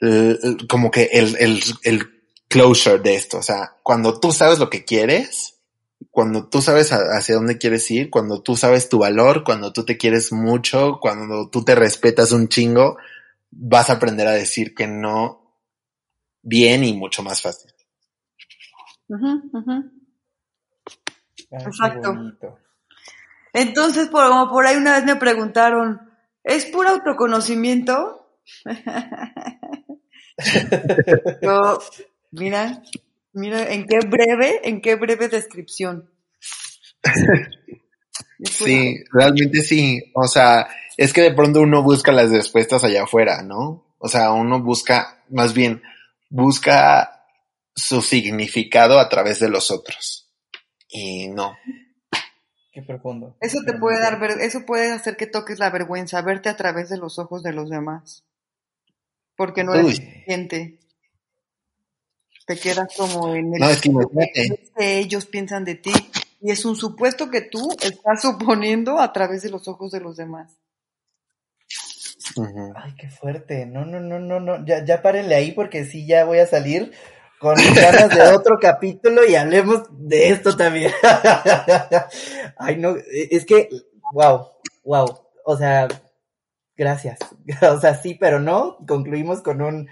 l- 0.00 0.38
como 0.68 0.90
que 0.90 1.04
el, 1.12 1.36
el, 1.38 1.60
el 1.82 2.22
closure 2.48 2.98
de 2.98 3.14
esto, 3.14 3.38
o 3.38 3.42
sea, 3.42 3.76
cuando 3.82 4.18
tú 4.18 4.32
sabes 4.32 4.58
lo 4.58 4.70
que 4.70 4.84
quieres, 4.84 5.60
cuando 6.10 6.48
tú 6.48 6.62
sabes 6.62 6.92
a- 6.92 7.16
hacia 7.16 7.36
dónde 7.36 7.58
quieres 7.58 7.90
ir, 7.90 8.10
cuando 8.10 8.42
tú 8.42 8.56
sabes 8.56 8.88
tu 8.88 8.98
valor, 8.98 9.44
cuando 9.44 9.72
tú 9.72 9.84
te 9.84 9.96
quieres 9.96 10.32
mucho, 10.32 10.98
cuando 11.00 11.48
tú 11.50 11.64
te 11.64 11.74
respetas 11.74 12.32
un 12.32 12.48
chingo, 12.48 12.96
vas 13.50 13.90
a 13.90 13.94
aprender 13.94 14.26
a 14.26 14.32
decir 14.32 14.74
que 14.74 14.86
no 14.86 15.56
bien 16.42 16.84
y 16.84 16.94
mucho 16.94 17.22
más 17.22 17.42
fácil. 17.42 17.70
Ay, 21.52 21.58
qué 21.62 21.68
Exacto. 21.68 22.58
Entonces, 23.52 24.08
por, 24.08 24.28
como 24.28 24.48
por 24.48 24.66
ahí 24.66 24.76
una 24.76 24.94
vez 24.94 25.04
me 25.04 25.16
preguntaron, 25.16 26.00
¿es 26.44 26.66
puro 26.66 26.90
autoconocimiento? 26.90 28.38
Yo, 31.42 31.78
mira, 32.30 32.82
mira, 33.32 33.72
en 33.72 33.86
qué 33.86 33.98
breve, 34.06 34.60
en 34.68 34.80
qué 34.80 34.96
breve 34.96 35.28
descripción. 35.28 36.10
Sí, 38.44 39.02
realmente 39.12 39.62
sí. 39.62 40.00
O 40.14 40.26
sea, 40.26 40.68
es 40.96 41.12
que 41.12 41.22
de 41.22 41.34
pronto 41.34 41.60
uno 41.60 41.82
busca 41.82 42.12
las 42.12 42.30
respuestas 42.30 42.84
allá 42.84 43.04
afuera, 43.04 43.42
¿no? 43.42 43.94
O 43.98 44.08
sea, 44.08 44.32
uno 44.32 44.62
busca, 44.62 45.22
más 45.28 45.52
bien, 45.52 45.82
busca 46.28 47.24
su 47.74 48.02
significado 48.02 48.98
a 48.98 49.08
través 49.08 49.40
de 49.40 49.48
los 49.48 49.70
otros. 49.70 50.28
Y 50.88 51.28
no. 51.28 51.56
Qué 52.72 52.82
profundo. 52.82 53.36
Eso 53.40 53.58
te 53.66 53.74
puede 53.74 54.00
dar, 54.00 54.22
eso 54.40 54.64
puede 54.64 54.92
hacer 54.92 55.16
que 55.16 55.26
toques 55.26 55.58
la 55.58 55.70
vergüenza, 55.70 56.22
verte 56.22 56.48
a 56.48 56.56
través 56.56 56.88
de 56.88 56.98
los 56.98 57.18
ojos 57.18 57.42
de 57.42 57.52
los 57.52 57.68
demás. 57.68 58.24
Porque 59.40 59.64
no 59.64 59.72
eres 59.72 59.86
Uy. 59.86 59.94
suficiente. 59.94 60.78
Te 62.46 62.58
quedas 62.58 62.94
como 62.94 63.34
en 63.34 63.54
el 63.54 63.58
No, 63.58 63.70
es 63.70 63.80
que 63.80 63.88
imagínate. 63.88 64.68
que 64.76 64.98
ellos 64.98 65.24
piensan 65.24 65.64
de 65.64 65.76
ti. 65.76 65.92
Y 66.42 66.50
es 66.50 66.66
un 66.66 66.76
supuesto 66.76 67.30
que 67.30 67.40
tú 67.40 67.70
estás 67.80 68.20
suponiendo 68.20 69.00
a 69.00 69.14
través 69.14 69.40
de 69.40 69.48
los 69.48 69.66
ojos 69.66 69.92
de 69.92 70.00
los 70.00 70.18
demás. 70.18 70.58
Ay, 72.76 72.94
qué 72.98 73.08
fuerte. 73.08 73.64
No, 73.64 73.86
no, 73.86 73.98
no, 73.98 74.18
no, 74.18 74.40
no. 74.40 74.62
Ya, 74.66 74.84
ya 74.84 75.00
párenle 75.00 75.34
ahí 75.36 75.52
porque 75.52 75.86
sí, 75.86 76.06
ya 76.06 76.26
voy 76.26 76.40
a 76.40 76.46
salir 76.46 76.92
con 77.38 77.54
ganas 77.74 78.14
de 78.14 78.20
otro 78.36 78.58
capítulo 78.60 79.24
y 79.26 79.36
hablemos 79.36 79.84
de 79.90 80.28
esto 80.28 80.54
también. 80.54 80.92
Ay, 82.58 82.76
no, 82.76 82.94
es 83.10 83.46
que, 83.46 83.70
wow, 84.12 84.48
wow. 84.84 85.18
O 85.46 85.56
sea, 85.56 85.88
gracias. 86.80 87.18
O 87.62 87.78
sea, 87.78 87.94
sí, 87.94 88.14
pero 88.14 88.40
no. 88.40 88.78
Concluimos 88.88 89.42
con 89.42 89.60
un, 89.62 89.88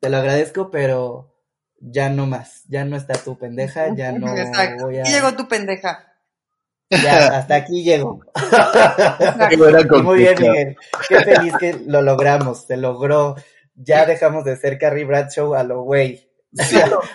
te 0.00 0.08
lo 0.08 0.16
agradezco, 0.16 0.70
pero 0.70 1.34
ya 1.80 2.08
no 2.08 2.26
más, 2.26 2.64
ya 2.68 2.84
no 2.84 2.96
está 2.96 3.14
tu 3.14 3.38
pendeja, 3.38 3.94
ya 3.94 4.10
no 4.18 4.36
Exacto. 4.36 4.86
voy 4.86 4.98
a... 4.98 5.02
Y 5.02 5.12
llegó 5.12 5.34
tu 5.34 5.46
pendeja. 5.46 6.04
Ya, 6.90 7.38
hasta 7.38 7.54
aquí 7.56 7.84
llego. 7.84 8.20
Muy 10.02 10.18
bien. 10.20 10.34
Miguel. 10.40 10.76
Qué 11.06 11.20
feliz 11.20 11.52
que 11.60 11.78
lo 11.86 12.00
logramos, 12.00 12.64
se 12.64 12.78
logró. 12.78 13.36
Ya 13.74 14.06
dejamos 14.06 14.44
de 14.44 14.56
ser 14.56 14.78
Carrie 14.78 15.04
Bradshaw 15.04 15.54
a 15.54 15.64
lo 15.64 15.82
güey. 15.82 16.30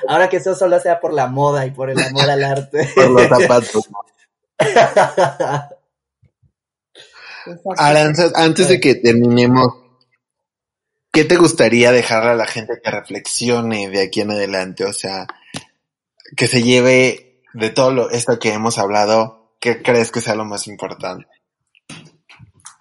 Ahora 0.08 0.30
que 0.30 0.38
eso 0.38 0.54
solo 0.54 0.80
sea 0.80 1.00
por 1.00 1.12
la 1.12 1.26
moda 1.26 1.66
y 1.66 1.72
por 1.72 1.90
el 1.90 2.00
amor 2.00 2.30
al 2.30 2.44
arte. 2.44 2.88
Por 2.94 3.10
los 3.10 3.28
zapatos. 3.28 3.90
Aranza, 7.78 8.32
antes 8.36 8.68
de 8.70 8.80
que 8.80 8.96
terminemos, 8.96 9.76
¿qué 11.12 11.26
te 11.26 11.38
gustaría 11.38 11.92
dejarle 11.92 12.32
a 12.32 12.36
la 12.36 12.46
gente 12.46 12.80
que 12.84 12.92
reflexione 12.92 13.90
de 13.90 14.04
aquí 14.04 14.22
en 14.22 14.32
adelante? 14.32 14.86
O 14.86 14.94
sea, 14.94 15.28
que 16.36 16.48
se 16.48 16.64
lleve 16.64 17.42
de 17.54 17.70
todo 17.70 17.92
lo, 17.92 18.10
esto 18.10 18.40
que 18.40 18.54
hemos 18.54 18.78
hablado, 18.78 19.56
¿qué 19.60 19.82
crees 19.82 20.12
que 20.12 20.22
sea 20.22 20.36
lo 20.36 20.46
más 20.46 20.68
importante? 20.68 21.28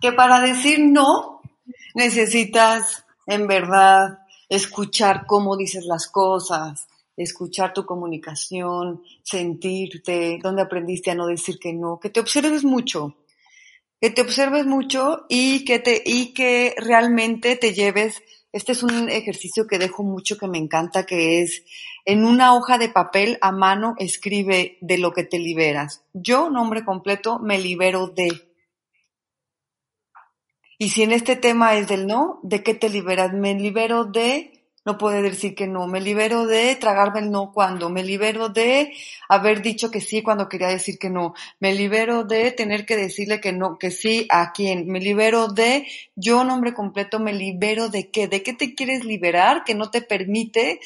que 0.03 0.13
para 0.13 0.41
decir 0.41 0.81
no 0.81 1.41
necesitas 1.95 3.05
en 3.27 3.47
verdad 3.47 4.19
escuchar 4.49 5.27
cómo 5.27 5.57
dices 5.57 5.85
las 5.87 6.09
cosas, 6.09 6.89
escuchar 7.17 7.73
tu 7.73 7.87
comunicación, 7.87 9.03
sentirte, 9.23 10.41
dónde 10.43 10.63
aprendiste 10.63 11.13
a 11.13 11.15
no 11.15 11.27
decir 11.27 11.59
que 11.59 11.73
no, 11.73 12.01
que 12.01 12.11
te 12.11 12.19
observes 12.19 12.65
mucho, 12.65 13.15
que 14.03 14.11
te 14.11 14.21
observes 14.21 14.67
mucho 14.67 15.27
y 15.29 15.65
que 15.65 15.79
te 15.79 16.03
y 16.05 16.35
que 16.35 16.75
realmente 16.77 17.55
te 17.55 17.73
lleves 17.73 18.21
este 18.51 18.73
es 18.73 18.83
un 18.83 19.09
ejercicio 19.09 19.69
que 19.69 19.79
dejo 19.79 20.03
mucho 20.03 20.37
que 20.37 20.49
me 20.49 20.59
encanta 20.59 21.07
que 21.07 21.41
es 21.41 21.63
en 22.05 22.25
una 22.25 22.53
hoja 22.55 22.79
de 22.79 22.89
papel 22.89 23.39
a 23.41 23.53
mano 23.53 23.95
escribe 23.99 24.77
de 24.81 24.99
lo 24.99 25.13
que 25.13 25.23
te 25.23 25.39
liberas. 25.39 26.03
Yo, 26.13 26.51
nombre 26.51 26.85
completo, 26.85 27.39
me 27.39 27.59
libero 27.59 28.09
de 28.09 28.53
y 30.79 30.89
si 30.89 31.05
en 31.05 31.13
este 31.13 31.37
tema 31.37 31.77
es 31.77 31.87
del 31.87 32.09
no, 32.09 32.41
¿de 32.43 32.65
qué 32.65 32.75
te 32.75 32.89
liberas? 32.89 33.33
Me 33.33 33.55
libero 33.55 34.05
de 34.05 34.52
no 34.85 34.99
poder 34.99 35.23
decir 35.23 35.55
que 35.55 35.67
no, 35.67 35.87
me 35.87 36.01
libero 36.01 36.47
de 36.47 36.75
tragarme 36.77 37.21
el 37.21 37.31
no 37.31 37.53
cuando, 37.53 37.89
me 37.89 38.03
libero 38.03 38.49
de 38.49 38.93
haber 39.29 39.63
dicho 39.63 39.91
que 39.91 40.01
sí 40.01 40.23
cuando 40.23 40.49
quería 40.49 40.69
decir 40.69 40.99
que 40.99 41.11
no, 41.11 41.35
me 41.61 41.75
libero 41.75 42.25
de 42.25 42.51
tener 42.51 42.85
que 42.85 42.97
decirle 42.97 43.41
que 43.41 43.53
no, 43.53 43.79
que 43.79 43.91
sí 43.91 44.27
a 44.31 44.53
quién, 44.53 44.89
me 44.89 45.01
libero 45.01 45.49
de 45.49 45.87
yo 46.17 46.45
nombre 46.45 46.75
completo, 46.75 47.21
me 47.21 47.33
libero 47.33 47.89
de 47.89 48.11
qué, 48.11 48.29
de 48.29 48.43
qué 48.43 48.53
te 48.53 48.75
quieres 48.75 49.05
liberar 49.05 49.65
que 49.65 49.75
no 49.75 49.91
te 49.91 50.03
permite 50.03 50.81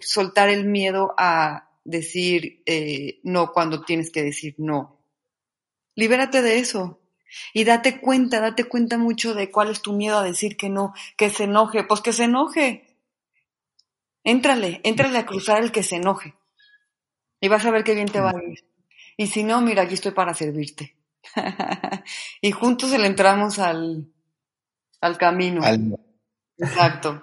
soltar 0.00 0.48
el 0.48 0.66
miedo 0.66 1.14
a 1.18 1.70
decir 1.84 2.62
eh, 2.66 3.20
no 3.22 3.52
cuando 3.52 3.82
tienes 3.82 4.10
que 4.10 4.22
decir 4.22 4.54
no. 4.58 5.00
Libérate 5.94 6.42
de 6.42 6.58
eso. 6.58 7.00
Y 7.52 7.64
date 7.64 8.00
cuenta, 8.00 8.40
date 8.40 8.64
cuenta 8.64 8.98
mucho 8.98 9.34
de 9.34 9.50
cuál 9.50 9.70
es 9.70 9.82
tu 9.82 9.92
miedo 9.92 10.18
a 10.18 10.22
decir 10.22 10.56
que 10.56 10.68
no, 10.68 10.94
que 11.16 11.30
se 11.30 11.44
enoje, 11.44 11.84
pues 11.84 12.00
que 12.00 12.12
se 12.12 12.24
enoje. 12.24 12.85
Éntrale, 14.26 14.80
éntrale 14.82 15.18
a 15.18 15.24
cruzar 15.24 15.62
el 15.62 15.70
que 15.70 15.84
se 15.84 15.96
enoje. 15.96 16.34
Y 17.40 17.46
vas 17.46 17.64
a 17.64 17.70
ver 17.70 17.84
qué 17.84 17.94
bien 17.94 18.08
te 18.08 18.18
va 18.18 18.30
a 18.30 18.42
ir. 18.42 18.66
Y 19.16 19.28
si 19.28 19.44
no, 19.44 19.60
mira, 19.60 19.82
aquí 19.82 19.94
estoy 19.94 20.10
para 20.10 20.34
servirte. 20.34 20.96
y 22.40 22.50
juntos 22.50 22.90
le 22.90 23.06
entramos 23.06 23.60
al, 23.60 24.08
al 25.00 25.16
camino. 25.16 25.62
Al- 25.62 25.96
Exacto. 26.58 27.22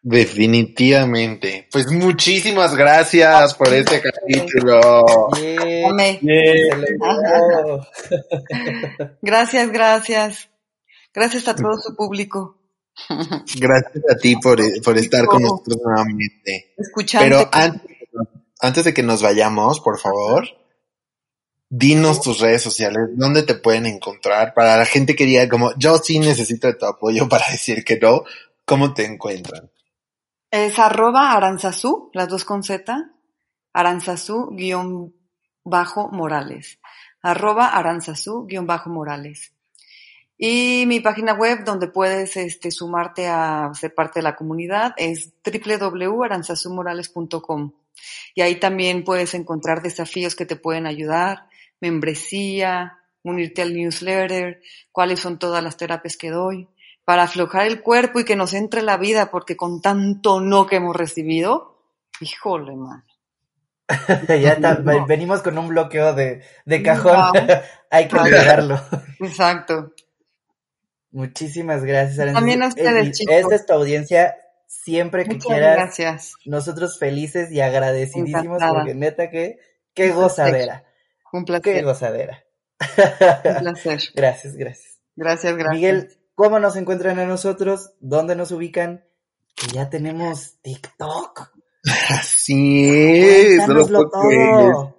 definitivamente. 0.00 1.68
Pues 1.70 1.92
muchísimas 1.92 2.74
gracias 2.74 3.52
por 3.52 3.74
este 3.74 4.00
capítulo. 4.00 5.28
Yeah. 5.36 5.90
Gracias, 9.20 9.70
gracias. 9.70 10.48
Gracias 11.12 11.48
a 11.48 11.54
todo 11.54 11.76
su 11.76 11.94
público. 11.94 12.63
Gracias 13.08 14.04
a 14.10 14.16
ti 14.16 14.36
por, 14.36 14.60
por 14.82 14.98
estar 14.98 15.26
con 15.26 15.42
nosotros 15.42 15.78
nuevamente. 15.84 16.74
Escuchante. 16.76 17.28
Pero 17.28 17.48
antes, 17.52 17.98
antes 18.60 18.84
de 18.84 18.94
que 18.94 19.02
nos 19.02 19.22
vayamos, 19.22 19.80
por 19.80 19.98
favor, 19.98 20.46
dinos 21.68 22.20
tus 22.20 22.40
redes 22.40 22.62
sociales, 22.62 23.10
dónde 23.14 23.42
te 23.42 23.54
pueden 23.56 23.86
encontrar 23.86 24.54
para 24.54 24.76
la 24.76 24.86
gente 24.86 25.16
que 25.16 25.24
diga 25.24 25.48
como 25.48 25.76
yo 25.76 25.98
sí 25.98 26.18
necesito 26.18 26.68
de 26.68 26.74
tu 26.74 26.86
apoyo 26.86 27.28
para 27.28 27.50
decir 27.50 27.84
que 27.84 27.98
no, 27.98 28.24
¿cómo 28.64 28.94
te 28.94 29.04
encuentran? 29.04 29.70
Es 30.50 30.78
arroba 30.78 31.32
aranzazú, 31.32 32.10
las 32.12 32.28
dos 32.28 32.44
con 32.44 32.62
Z, 32.62 33.10
aranzazú 33.72 34.50
guion 34.52 35.12
bajo 35.64 36.10
morales. 36.10 36.78
Arroba 37.22 37.68
aranzazú 37.68 38.46
guion 38.46 38.66
bajo 38.66 38.88
morales. 38.90 39.53
Y 40.36 40.84
mi 40.86 41.00
página 41.00 41.34
web 41.34 41.64
donde 41.64 41.88
puedes 41.88 42.36
este, 42.36 42.70
sumarte 42.70 43.28
a 43.28 43.70
ser 43.74 43.94
parte 43.94 44.18
de 44.18 44.24
la 44.24 44.36
comunidad 44.36 44.92
es 44.96 45.32
www.aranzazumorales.com. 45.44 47.72
Y 48.34 48.42
ahí 48.42 48.56
también 48.56 49.04
puedes 49.04 49.34
encontrar 49.34 49.82
desafíos 49.82 50.34
que 50.34 50.46
te 50.46 50.56
pueden 50.56 50.86
ayudar, 50.86 51.48
membresía, 51.80 52.98
unirte 53.22 53.62
al 53.62 53.74
newsletter, 53.74 54.60
cuáles 54.92 55.20
son 55.20 55.38
todas 55.38 55.62
las 55.62 55.76
terapias 55.76 56.16
que 56.16 56.30
doy, 56.30 56.68
para 57.04 57.22
aflojar 57.22 57.66
el 57.66 57.80
cuerpo 57.80 58.20
y 58.20 58.24
que 58.24 58.36
nos 58.36 58.52
entre 58.54 58.82
la 58.82 58.96
vida, 58.96 59.30
porque 59.30 59.56
con 59.56 59.80
tanto 59.80 60.40
no 60.40 60.66
que 60.66 60.76
hemos 60.76 60.96
recibido, 60.96 61.78
híjole, 62.20 62.76
man. 62.76 63.04
ya 64.28 64.52
está, 64.54 64.74
venimos 65.06 65.42
con 65.42 65.58
un 65.58 65.68
bloqueo 65.68 66.14
de, 66.14 66.42
de 66.64 66.82
cajón. 66.82 67.32
Hay 67.90 68.08
que 68.08 68.16
Wow. 68.16 68.24
liberarlo. 68.24 68.80
Exacto. 69.20 69.92
Muchísimas 71.14 71.84
gracias. 71.84 72.32
También 72.34 72.62
a 72.62 72.68
ustedes, 72.68 73.06
Eh, 73.06 73.08
y 73.08 73.12
chicos. 73.12 73.34
Esta 73.36 73.54
es 73.54 73.66
tu 73.66 73.72
audiencia. 73.72 74.34
Siempre 74.66 75.22
que 75.24 75.34
Muchas 75.34 75.46
quieras, 75.46 75.76
gracias. 75.76 76.32
nosotros 76.44 76.98
felices 76.98 77.50
y 77.52 77.60
agradecidísimos 77.60 78.44
Encantada. 78.44 78.72
porque 78.74 78.94
neta 78.94 79.30
que, 79.30 79.58
qué 79.94 80.10
Un 80.10 80.16
placer. 80.18 80.46
gozadera, 80.52 80.84
Un 81.32 81.44
qué 81.44 81.52
placer. 81.52 81.84
gozadera. 81.84 82.44
Un 82.80 83.60
placer. 83.60 84.00
gracias, 84.14 84.56
gracias. 84.56 84.98
Gracias, 85.16 85.54
gracias. 85.56 85.74
Miguel, 85.74 86.08
¿cómo 86.34 86.58
nos 86.58 86.74
encuentran 86.76 87.18
a 87.20 87.24
nosotros? 87.26 87.92
¿Dónde 88.00 88.34
nos 88.34 88.50
ubican? 88.50 89.04
Que 89.54 89.68
ya 89.68 89.88
tenemos 89.88 90.56
TikTok. 90.62 91.52
Así 92.10 92.90
es, 92.90 93.68
no 93.68 93.74
lo 93.74 94.10
todo. 94.10 94.98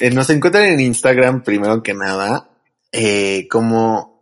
Eh, 0.00 0.10
nos 0.10 0.30
encuentran 0.30 0.64
en 0.66 0.78
Instagram 0.80 1.42
primero 1.42 1.82
que 1.82 1.94
nada, 1.94 2.50
eh, 2.92 3.48
como 3.48 4.15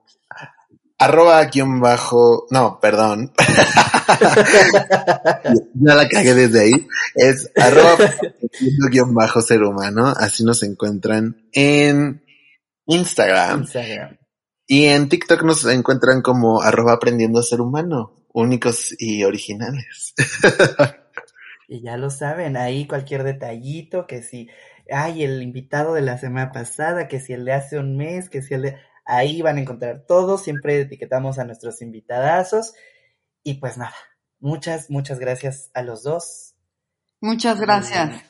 arroba 0.98 1.44
guion 1.44 1.80
bajo, 1.80 2.46
no, 2.50 2.78
perdón. 2.80 3.32
ya 5.74 5.94
la 5.94 6.08
cagué 6.08 6.34
desde 6.34 6.60
ahí. 6.60 6.86
Es 7.14 7.50
arroba 7.56 7.96
guion 8.90 9.14
bajo 9.14 9.42
ser 9.42 9.62
humano. 9.62 10.12
Así 10.16 10.44
nos 10.44 10.62
encuentran 10.62 11.48
en 11.52 12.24
Instagram. 12.86 13.60
Instagram. 13.60 14.18
Y 14.66 14.86
en 14.86 15.08
TikTok 15.08 15.42
nos 15.42 15.64
encuentran 15.66 16.22
como 16.22 16.62
arroba 16.62 16.94
aprendiendo 16.94 17.40
a 17.40 17.42
ser 17.42 17.60
humano. 17.60 18.26
Únicos 18.32 18.94
y 18.98 19.24
originales. 19.24 20.14
Y 21.66 21.82
ya 21.82 21.96
lo 21.96 22.10
saben, 22.10 22.56
ahí 22.56 22.86
cualquier 22.86 23.22
detallito, 23.22 24.06
que 24.06 24.22
si, 24.22 24.48
ay, 24.90 25.24
el 25.24 25.42
invitado 25.42 25.94
de 25.94 26.02
la 26.02 26.18
semana 26.18 26.52
pasada, 26.52 27.08
que 27.08 27.20
si 27.20 27.32
el 27.32 27.44
de 27.44 27.52
hace 27.52 27.78
un 27.78 27.96
mes, 27.96 28.28
que 28.28 28.42
si 28.42 28.54
el 28.54 28.62
de... 28.62 28.76
Ahí 29.04 29.42
van 29.42 29.58
a 29.58 29.60
encontrar 29.60 30.04
todo, 30.06 30.38
siempre 30.38 30.80
etiquetamos 30.80 31.38
a 31.38 31.44
nuestros 31.44 31.82
invitadazos. 31.82 32.74
Y 33.42 33.54
pues 33.54 33.76
nada, 33.76 33.94
muchas, 34.40 34.90
muchas 34.90 35.18
gracias 35.18 35.70
a 35.74 35.82
los 35.82 36.02
dos. 36.02 36.54
Muchas 37.20 37.60
gracias. 37.60 38.22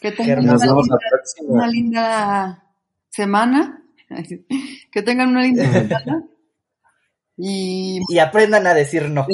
Que 0.00 0.12
tengan 0.12 0.40
una 0.40 0.56
linda, 0.56 1.04
una 1.40 1.66
linda 1.66 2.64
semana. 3.08 3.82
Que 4.90 5.02
tengan 5.02 5.28
una 5.28 5.42
linda 5.42 5.70
semana. 5.72 6.24
Y 7.36 8.00
Y 8.08 8.18
aprendan 8.18 8.66
a 8.66 8.74
decir 8.74 9.08
no. 9.10 9.26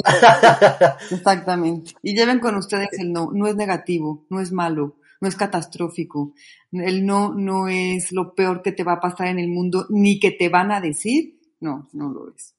exactamente. 1.11 1.93
Y 2.03 2.15
lleven 2.15 2.39
con 2.39 2.55
ustedes 2.55 2.89
el 2.99 3.11
no. 3.11 3.31
No 3.33 3.47
es 3.47 3.55
negativo, 3.55 4.25
no 4.29 4.41
es 4.41 4.51
malo, 4.51 4.97
no 5.21 5.27
es 5.27 5.35
catastrófico. 5.35 6.33
El 6.71 7.05
no 7.05 7.33
no 7.33 7.67
es 7.67 8.11
lo 8.11 8.33
peor 8.33 8.61
que 8.61 8.71
te 8.71 8.83
va 8.83 8.93
a 8.93 8.99
pasar 8.99 9.27
en 9.27 9.39
el 9.39 9.47
mundo, 9.47 9.85
ni 9.89 10.19
que 10.19 10.31
te 10.31 10.49
van 10.49 10.71
a 10.71 10.81
decir. 10.81 11.39
No, 11.59 11.89
no 11.93 12.09
lo 12.09 12.33
es. 12.33 12.53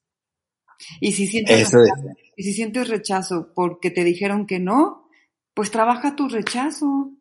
Y 0.99 1.13
si 1.13 1.27
sientes 1.27 1.59
Eso 1.67 1.81
es. 1.81 1.89
rechazo, 1.89 2.19
y 2.35 2.43
si 2.43 2.53
sientes 2.53 2.87
rechazo 2.87 3.51
porque 3.53 3.91
te 3.91 4.03
dijeron 4.03 4.45
que 4.45 4.59
no, 4.59 5.09
pues 5.53 5.71
trabaja 5.71 6.15
tu 6.15 6.29
rechazo. 6.29 7.11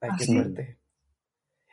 Ay, 0.00 0.10
qué 0.18 0.24
suerte. 0.26 0.78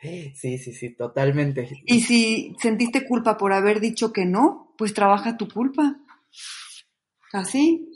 Sí, 0.00 0.58
sí, 0.58 0.72
sí, 0.72 0.90
totalmente. 0.90 1.68
Y 1.86 2.00
si 2.00 2.56
sentiste 2.60 3.06
culpa 3.06 3.36
por 3.36 3.52
haber 3.52 3.78
dicho 3.80 4.12
que 4.12 4.24
no, 4.24 4.74
pues 4.76 4.94
trabaja 4.94 5.36
tu 5.36 5.48
culpa. 5.48 5.96
Así. 7.32 7.88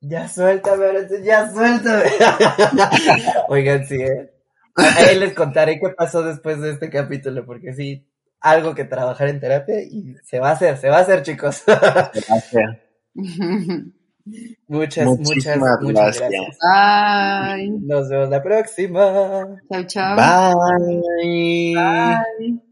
Ya 0.00 0.28
suéltame, 0.28 0.86
ya 1.22 1.50
suéltame. 1.50 2.04
Oigan, 3.48 3.86
sí, 3.86 3.96
¿eh? 3.96 4.30
Ahí 4.74 5.18
les 5.18 5.34
contaré 5.34 5.78
qué 5.78 5.90
pasó 5.90 6.22
después 6.22 6.60
de 6.60 6.70
este 6.70 6.88
capítulo, 6.88 7.44
porque 7.44 7.74
sí, 7.74 8.06
algo 8.40 8.74
que 8.74 8.84
trabajar 8.84 9.28
en 9.28 9.40
terapia 9.40 9.82
y 9.82 10.14
se 10.24 10.38
va 10.40 10.50
a 10.50 10.52
hacer, 10.52 10.78
se 10.78 10.88
va 10.88 10.98
a 10.98 11.00
hacer, 11.00 11.22
chicos. 11.22 11.62
Gracias. 11.66 12.78
muchas, 13.14 15.06
muchas, 15.06 15.06
Muchísimas 15.06 15.80
muchas 15.82 16.18
gracias. 16.18 16.30
gracias. 16.30 16.58
Bye. 17.56 17.70
Nos 17.82 18.08
vemos 18.08 18.30
la 18.30 18.42
próxima. 18.42 19.58
Chao, 19.70 19.84
chao. 19.86 20.16
Bye. 20.16 21.74
Bye. 21.74 22.69